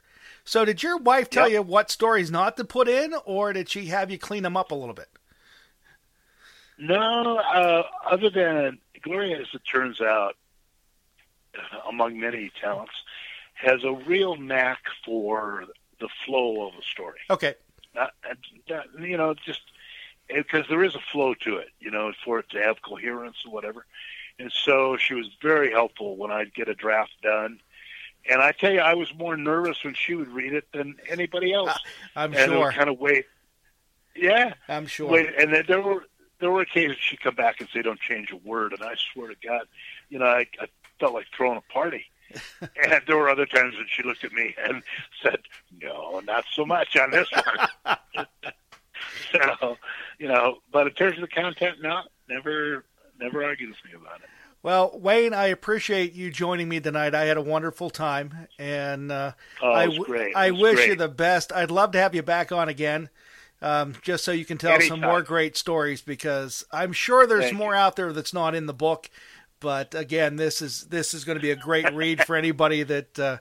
So 0.44 0.64
did 0.64 0.82
your 0.82 0.96
wife 0.96 1.30
tell 1.30 1.48
yep. 1.48 1.54
you 1.54 1.62
what 1.62 1.90
stories 1.90 2.30
not 2.30 2.56
to 2.56 2.64
put 2.64 2.88
in, 2.88 3.14
or 3.24 3.52
did 3.52 3.68
she 3.68 3.86
have 3.86 4.10
you 4.10 4.18
clean 4.18 4.42
them 4.42 4.56
up 4.56 4.72
a 4.72 4.74
little 4.74 4.94
bit? 4.94 5.08
No, 6.78 7.38
uh, 7.38 7.84
other 8.10 8.28
than 8.28 8.78
Gloria, 9.02 9.40
as 9.40 9.46
it 9.54 9.62
turns 9.70 10.00
out, 10.00 10.34
among 11.88 12.18
many 12.18 12.50
talents, 12.60 12.94
has 13.54 13.84
a 13.84 13.92
real 13.92 14.36
knack 14.36 14.80
for 15.04 15.66
the 16.02 16.08
flow 16.26 16.66
of 16.66 16.74
a 16.74 16.82
story. 16.82 17.18
Okay. 17.30 17.54
Not, 17.94 18.12
not, 18.68 18.86
you 19.00 19.16
know, 19.16 19.34
just 19.34 19.60
because 20.28 20.66
there 20.68 20.84
is 20.84 20.94
a 20.94 21.00
flow 21.12 21.34
to 21.34 21.56
it, 21.56 21.68
you 21.80 21.90
know, 21.90 22.12
for 22.24 22.40
it 22.40 22.50
to 22.50 22.62
have 22.62 22.82
coherence 22.82 23.36
or 23.46 23.52
whatever. 23.52 23.86
And 24.38 24.52
so 24.52 24.96
she 24.96 25.14
was 25.14 25.28
very 25.40 25.70
helpful 25.70 26.16
when 26.16 26.30
I'd 26.30 26.54
get 26.54 26.68
a 26.68 26.74
draft 26.74 27.12
done. 27.22 27.60
And 28.28 28.40
I 28.40 28.52
tell 28.52 28.72
you, 28.72 28.80
I 28.80 28.94
was 28.94 29.12
more 29.14 29.36
nervous 29.36 29.82
when 29.84 29.94
she 29.94 30.14
would 30.14 30.28
read 30.28 30.52
it 30.52 30.64
than 30.72 30.96
anybody 31.08 31.52
else. 31.54 31.78
I'm 32.16 32.34
and 32.34 32.50
sure. 32.50 32.72
Kind 32.72 32.88
of 32.88 32.98
wait. 32.98 33.26
Yeah, 34.14 34.54
I'm 34.68 34.86
sure. 34.86 35.10
Wait, 35.10 35.30
and 35.38 35.52
then 35.52 35.64
there 35.66 35.80
were 35.80 36.04
there 36.38 36.50
were 36.50 36.60
occasions 36.60 36.98
she'd 37.00 37.20
come 37.20 37.34
back 37.34 37.60
and 37.60 37.68
say, 37.72 37.80
"Don't 37.82 37.98
change 37.98 38.30
a 38.30 38.36
word," 38.36 38.72
and 38.72 38.82
I 38.82 38.94
swear 39.12 39.28
to 39.28 39.36
God, 39.42 39.62
you 40.10 40.18
know, 40.18 40.26
I, 40.26 40.46
I 40.60 40.66
felt 41.00 41.14
like 41.14 41.26
throwing 41.34 41.56
a 41.56 41.72
party. 41.72 42.04
and 42.60 43.02
there 43.06 43.16
were 43.16 43.28
other 43.28 43.46
times 43.46 43.74
when 43.76 43.86
she 43.88 44.02
looked 44.02 44.24
at 44.24 44.32
me 44.32 44.54
and 44.62 44.82
said, 45.22 45.38
"No, 45.80 46.20
not 46.20 46.44
so 46.52 46.64
much 46.64 46.96
on 46.96 47.10
this 47.10 47.28
one." 47.84 48.26
so, 49.32 49.76
you 50.18 50.28
know, 50.28 50.58
but 50.72 50.86
in 50.86 50.92
terms 50.94 51.16
of 51.16 51.22
the 51.22 51.28
content, 51.28 51.78
no, 51.82 52.02
never, 52.28 52.84
never 53.20 53.44
argues 53.44 53.76
me 53.84 53.92
about 53.94 54.20
it. 54.20 54.28
Well, 54.62 54.96
Wayne, 54.96 55.34
I 55.34 55.46
appreciate 55.46 56.12
you 56.12 56.30
joining 56.30 56.68
me 56.68 56.78
tonight. 56.78 57.16
I 57.16 57.24
had 57.24 57.36
a 57.36 57.42
wonderful 57.42 57.90
time, 57.90 58.46
and 58.60 59.10
uh, 59.10 59.32
oh, 59.60 59.72
I, 59.72 59.86
w- 59.86 60.32
I 60.36 60.52
wish 60.52 60.76
great. 60.76 60.88
you 60.90 60.94
the 60.94 61.08
best. 61.08 61.52
I'd 61.52 61.72
love 61.72 61.90
to 61.92 61.98
have 61.98 62.14
you 62.14 62.22
back 62.22 62.52
on 62.52 62.68
again, 62.68 63.08
um, 63.60 63.94
just 64.02 64.24
so 64.24 64.30
you 64.30 64.44
can 64.44 64.58
tell 64.58 64.74
Anytime. 64.74 64.88
some 64.88 65.00
more 65.00 65.20
great 65.20 65.56
stories. 65.56 66.00
Because 66.00 66.64
I'm 66.70 66.92
sure 66.92 67.26
there's 67.26 67.46
Thank 67.46 67.56
more 67.56 67.72
you. 67.72 67.80
out 67.80 67.96
there 67.96 68.12
that's 68.12 68.32
not 68.32 68.54
in 68.54 68.66
the 68.66 68.72
book. 68.72 69.10
But 69.62 69.94
again, 69.94 70.36
this 70.36 70.60
is 70.60 70.84
this 70.84 71.14
is 71.14 71.24
going 71.24 71.38
to 71.38 71.42
be 71.42 71.52
a 71.52 71.56
great 71.56 71.90
read 71.94 72.24
for 72.24 72.36
anybody 72.36 72.82
that 72.82 73.18
uh, 73.18 73.38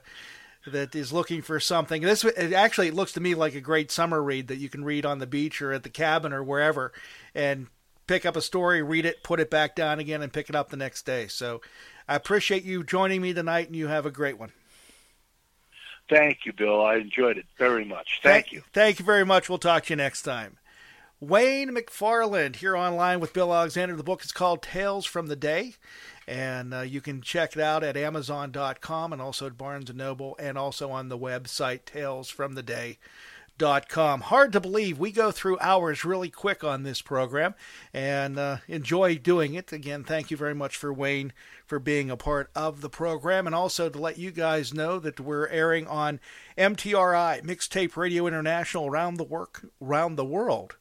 that 0.66 0.94
is 0.94 1.12
looking 1.12 1.42
for 1.42 1.58
something. 1.58 2.00
This 2.00 2.24
it 2.24 2.52
actually 2.52 2.88
it 2.88 2.94
looks 2.94 3.12
to 3.14 3.20
me 3.20 3.34
like 3.34 3.54
a 3.54 3.60
great 3.60 3.90
summer 3.90 4.22
read 4.22 4.48
that 4.48 4.56
you 4.56 4.68
can 4.68 4.84
read 4.84 5.04
on 5.04 5.18
the 5.18 5.26
beach 5.26 5.60
or 5.60 5.72
at 5.72 5.82
the 5.82 5.90
cabin 5.90 6.32
or 6.32 6.42
wherever, 6.42 6.92
and 7.34 7.66
pick 8.06 8.24
up 8.24 8.36
a 8.36 8.40
story, 8.40 8.82
read 8.82 9.04
it, 9.04 9.22
put 9.22 9.40
it 9.40 9.50
back 9.50 9.74
down 9.74 9.98
again, 9.98 10.22
and 10.22 10.32
pick 10.32 10.48
it 10.48 10.54
up 10.54 10.70
the 10.70 10.76
next 10.76 11.04
day. 11.04 11.26
So 11.26 11.60
I 12.08 12.14
appreciate 12.14 12.62
you 12.62 12.84
joining 12.84 13.20
me 13.20 13.34
tonight, 13.34 13.66
and 13.66 13.76
you 13.76 13.88
have 13.88 14.06
a 14.06 14.10
great 14.10 14.38
one. 14.38 14.52
Thank 16.08 16.44
you, 16.44 16.52
Bill. 16.52 16.84
I 16.84 16.96
enjoyed 16.96 17.38
it 17.38 17.46
very 17.58 17.84
much. 17.84 18.20
Thank 18.22 18.52
you. 18.52 18.62
Thank 18.72 18.98
you 18.98 19.04
very 19.04 19.24
much. 19.24 19.48
We'll 19.48 19.58
talk 19.58 19.84
to 19.84 19.92
you 19.92 19.96
next 19.96 20.22
time. 20.22 20.58
Wayne 21.20 21.70
McFarland 21.70 22.56
here 22.56 22.76
online 22.76 23.20
with 23.20 23.32
Bill 23.32 23.54
Alexander. 23.54 23.94
The 23.94 24.02
book 24.02 24.24
is 24.24 24.32
called 24.32 24.60
Tales 24.60 25.06
from 25.06 25.28
the 25.28 25.36
Day, 25.36 25.74
and 26.26 26.74
uh, 26.74 26.80
you 26.80 27.00
can 27.00 27.22
check 27.22 27.56
it 27.56 27.62
out 27.62 27.84
at 27.84 27.96
Amazon.com 27.96 29.12
and 29.12 29.22
also 29.22 29.46
at 29.46 29.58
Barnes 29.58 29.92
& 29.94 29.96
Noble 29.96 30.36
and 30.38 30.56
also 30.56 30.90
on 30.90 31.08
the 31.08 31.18
website 31.18 31.82
talesfromtheday.com. 31.84 34.20
Hard 34.22 34.52
to 34.52 34.60
believe 34.60 34.98
we 34.98 35.12
go 35.12 35.30
through 35.30 35.58
hours 35.60 36.04
really 36.04 36.30
quick 36.30 36.64
on 36.64 36.82
this 36.82 37.02
program 37.02 37.54
and 37.92 38.38
uh, 38.38 38.56
enjoy 38.68 39.16
doing 39.16 39.54
it. 39.54 39.72
Again, 39.72 40.04
thank 40.04 40.30
you 40.30 40.36
very 40.36 40.54
much 40.54 40.76
for 40.76 40.92
Wayne 40.92 41.32
for 41.66 41.78
being 41.78 42.10
a 42.10 42.16
part 42.16 42.50
of 42.54 42.80
the 42.80 42.90
program 42.90 43.46
and 43.46 43.54
also 43.54 43.88
to 43.88 43.98
let 43.98 44.18
you 44.18 44.30
guys 44.30 44.74
know 44.74 44.98
that 44.98 45.20
we're 45.20 45.48
airing 45.48 45.86
on 45.86 46.20
MTRI, 46.58 47.42
Mixtape 47.42 47.96
Radio 47.96 48.26
International 48.26 48.86
around 48.86 49.16
the 49.16 49.24
work 49.24 49.66
around 49.80 50.16
the 50.16 50.24
world 50.24 50.76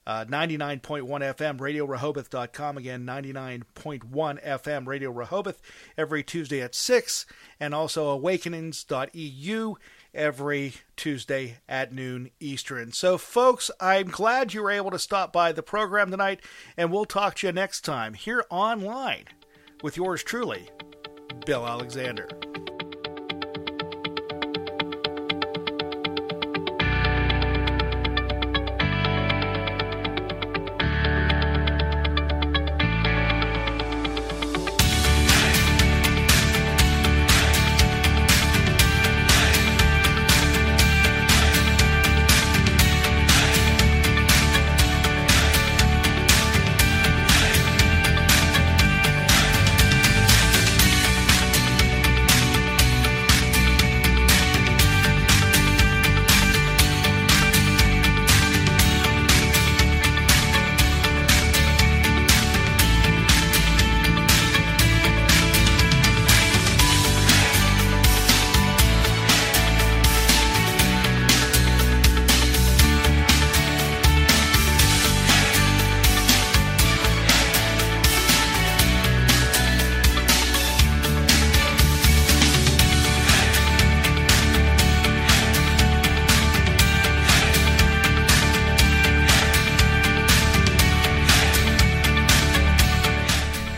uh, 0.06 0.24
99.1 0.24 0.80
FM, 1.04 1.58
RadioRehoboth.com. 1.58 2.78
Again, 2.78 3.04
99.1 3.04 3.64
FM, 4.44 4.86
Radio 4.86 5.10
Rehoboth, 5.10 5.60
every 5.96 6.22
Tuesday 6.22 6.60
at 6.60 6.74
6. 6.74 7.26
And 7.60 7.74
also 7.74 8.08
awakenings.eu 8.08 9.76
every 10.14 10.74
Tuesday 10.96 11.58
at 11.68 11.92
noon 11.92 12.30
Eastern. 12.40 12.92
So, 12.92 13.18
folks, 13.18 13.70
I'm 13.80 14.08
glad 14.08 14.52
you 14.52 14.62
were 14.62 14.70
able 14.70 14.90
to 14.90 14.98
stop 14.98 15.32
by 15.32 15.52
the 15.52 15.62
program 15.62 16.10
tonight, 16.10 16.40
and 16.76 16.92
we'll 16.92 17.04
talk 17.04 17.36
to 17.36 17.46
you 17.46 17.52
next 17.52 17.82
time 17.82 18.14
here 18.14 18.44
online 18.50 19.24
with 19.82 19.96
yours 19.96 20.22
truly, 20.22 20.68
Bill 21.46 21.66
Alexander. 21.66 22.28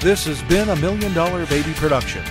This 0.04 0.26
has 0.26 0.42
been 0.42 0.68
a 0.68 0.76
Million 0.76 1.14
Dollar 1.14 1.46
Baby 1.46 1.72
production. 1.72 2.22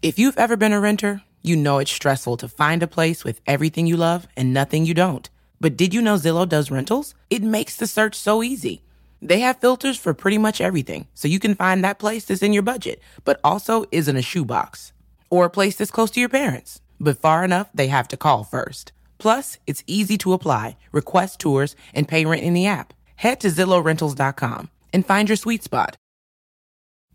If 0.00 0.16
you've 0.16 0.38
ever 0.38 0.56
been 0.56 0.72
a 0.72 0.78
renter, 0.78 1.24
you 1.42 1.56
know 1.56 1.78
it's 1.78 1.90
stressful 1.90 2.36
to 2.36 2.46
find 2.46 2.84
a 2.84 2.86
place 2.86 3.24
with 3.24 3.40
everything 3.48 3.88
you 3.88 3.96
love 3.96 4.28
and 4.36 4.54
nothing 4.54 4.86
you 4.86 4.94
don't. 4.94 5.28
But 5.60 5.76
did 5.76 5.92
you 5.92 6.00
know 6.00 6.14
Zillow 6.14 6.48
does 6.48 6.70
rentals? 6.70 7.16
It 7.30 7.42
makes 7.42 7.76
the 7.76 7.88
search 7.88 8.14
so 8.14 8.44
easy. 8.44 8.84
They 9.20 9.40
have 9.40 9.60
filters 9.60 9.98
for 9.98 10.14
pretty 10.14 10.38
much 10.38 10.60
everything, 10.60 11.08
so 11.14 11.26
you 11.26 11.40
can 11.40 11.56
find 11.56 11.82
that 11.82 11.98
place 11.98 12.26
that's 12.26 12.44
in 12.44 12.52
your 12.52 12.62
budget, 12.62 13.02
but 13.24 13.40
also 13.42 13.86
isn't 13.90 14.16
a 14.16 14.22
shoebox. 14.22 14.92
Or 15.30 15.46
a 15.46 15.50
place 15.50 15.74
that's 15.74 15.90
close 15.90 16.12
to 16.12 16.20
your 16.20 16.28
parents, 16.28 16.80
but 17.00 17.18
far 17.18 17.44
enough 17.44 17.70
they 17.74 17.88
have 17.88 18.08
to 18.08 18.16
call 18.16 18.44
first. 18.44 18.92
Plus, 19.18 19.58
it's 19.66 19.84
easy 19.86 20.18
to 20.18 20.32
apply, 20.32 20.76
request 20.92 21.40
tours, 21.40 21.76
and 21.94 22.08
pay 22.08 22.24
rent 22.24 22.42
in 22.42 22.54
the 22.54 22.66
app. 22.66 22.92
Head 23.16 23.40
to 23.40 23.48
ZillowRentals.com 23.48 24.70
and 24.92 25.06
find 25.06 25.28
your 25.28 25.36
sweet 25.36 25.62
spot. 25.62 25.96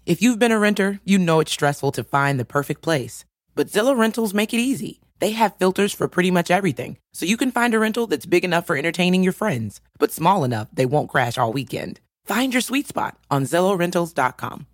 If 0.05 0.21
you've 0.21 0.39
been 0.39 0.51
a 0.51 0.59
renter, 0.59 0.99
you 1.05 1.19
know 1.19 1.39
it's 1.39 1.51
stressful 1.51 1.91
to 1.91 2.03
find 2.03 2.39
the 2.39 2.45
perfect 2.45 2.81
place. 2.81 3.25
But 3.53 3.67
Zillow 3.67 3.95
Rentals 3.95 4.33
make 4.33 4.53
it 4.53 4.59
easy. 4.59 5.01
They 5.19 5.31
have 5.31 5.57
filters 5.57 5.93
for 5.93 6.07
pretty 6.07 6.31
much 6.31 6.49
everything, 6.49 6.97
so 7.13 7.25
you 7.25 7.37
can 7.37 7.51
find 7.51 7.73
a 7.73 7.79
rental 7.79 8.07
that's 8.07 8.25
big 8.25 8.43
enough 8.45 8.65
for 8.65 8.77
entertaining 8.77 9.21
your 9.21 9.33
friends, 9.33 9.81
but 9.99 10.11
small 10.11 10.43
enough 10.43 10.69
they 10.73 10.85
won't 10.85 11.09
crash 11.09 11.37
all 11.37 11.53
weekend. 11.53 11.99
Find 12.25 12.53
your 12.53 12.61
sweet 12.61 12.87
spot 12.87 13.17
on 13.29 13.43
ZillowRentals.com. 13.43 14.65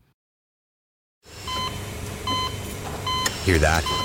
Hear 3.44 3.58
that? 3.60 4.05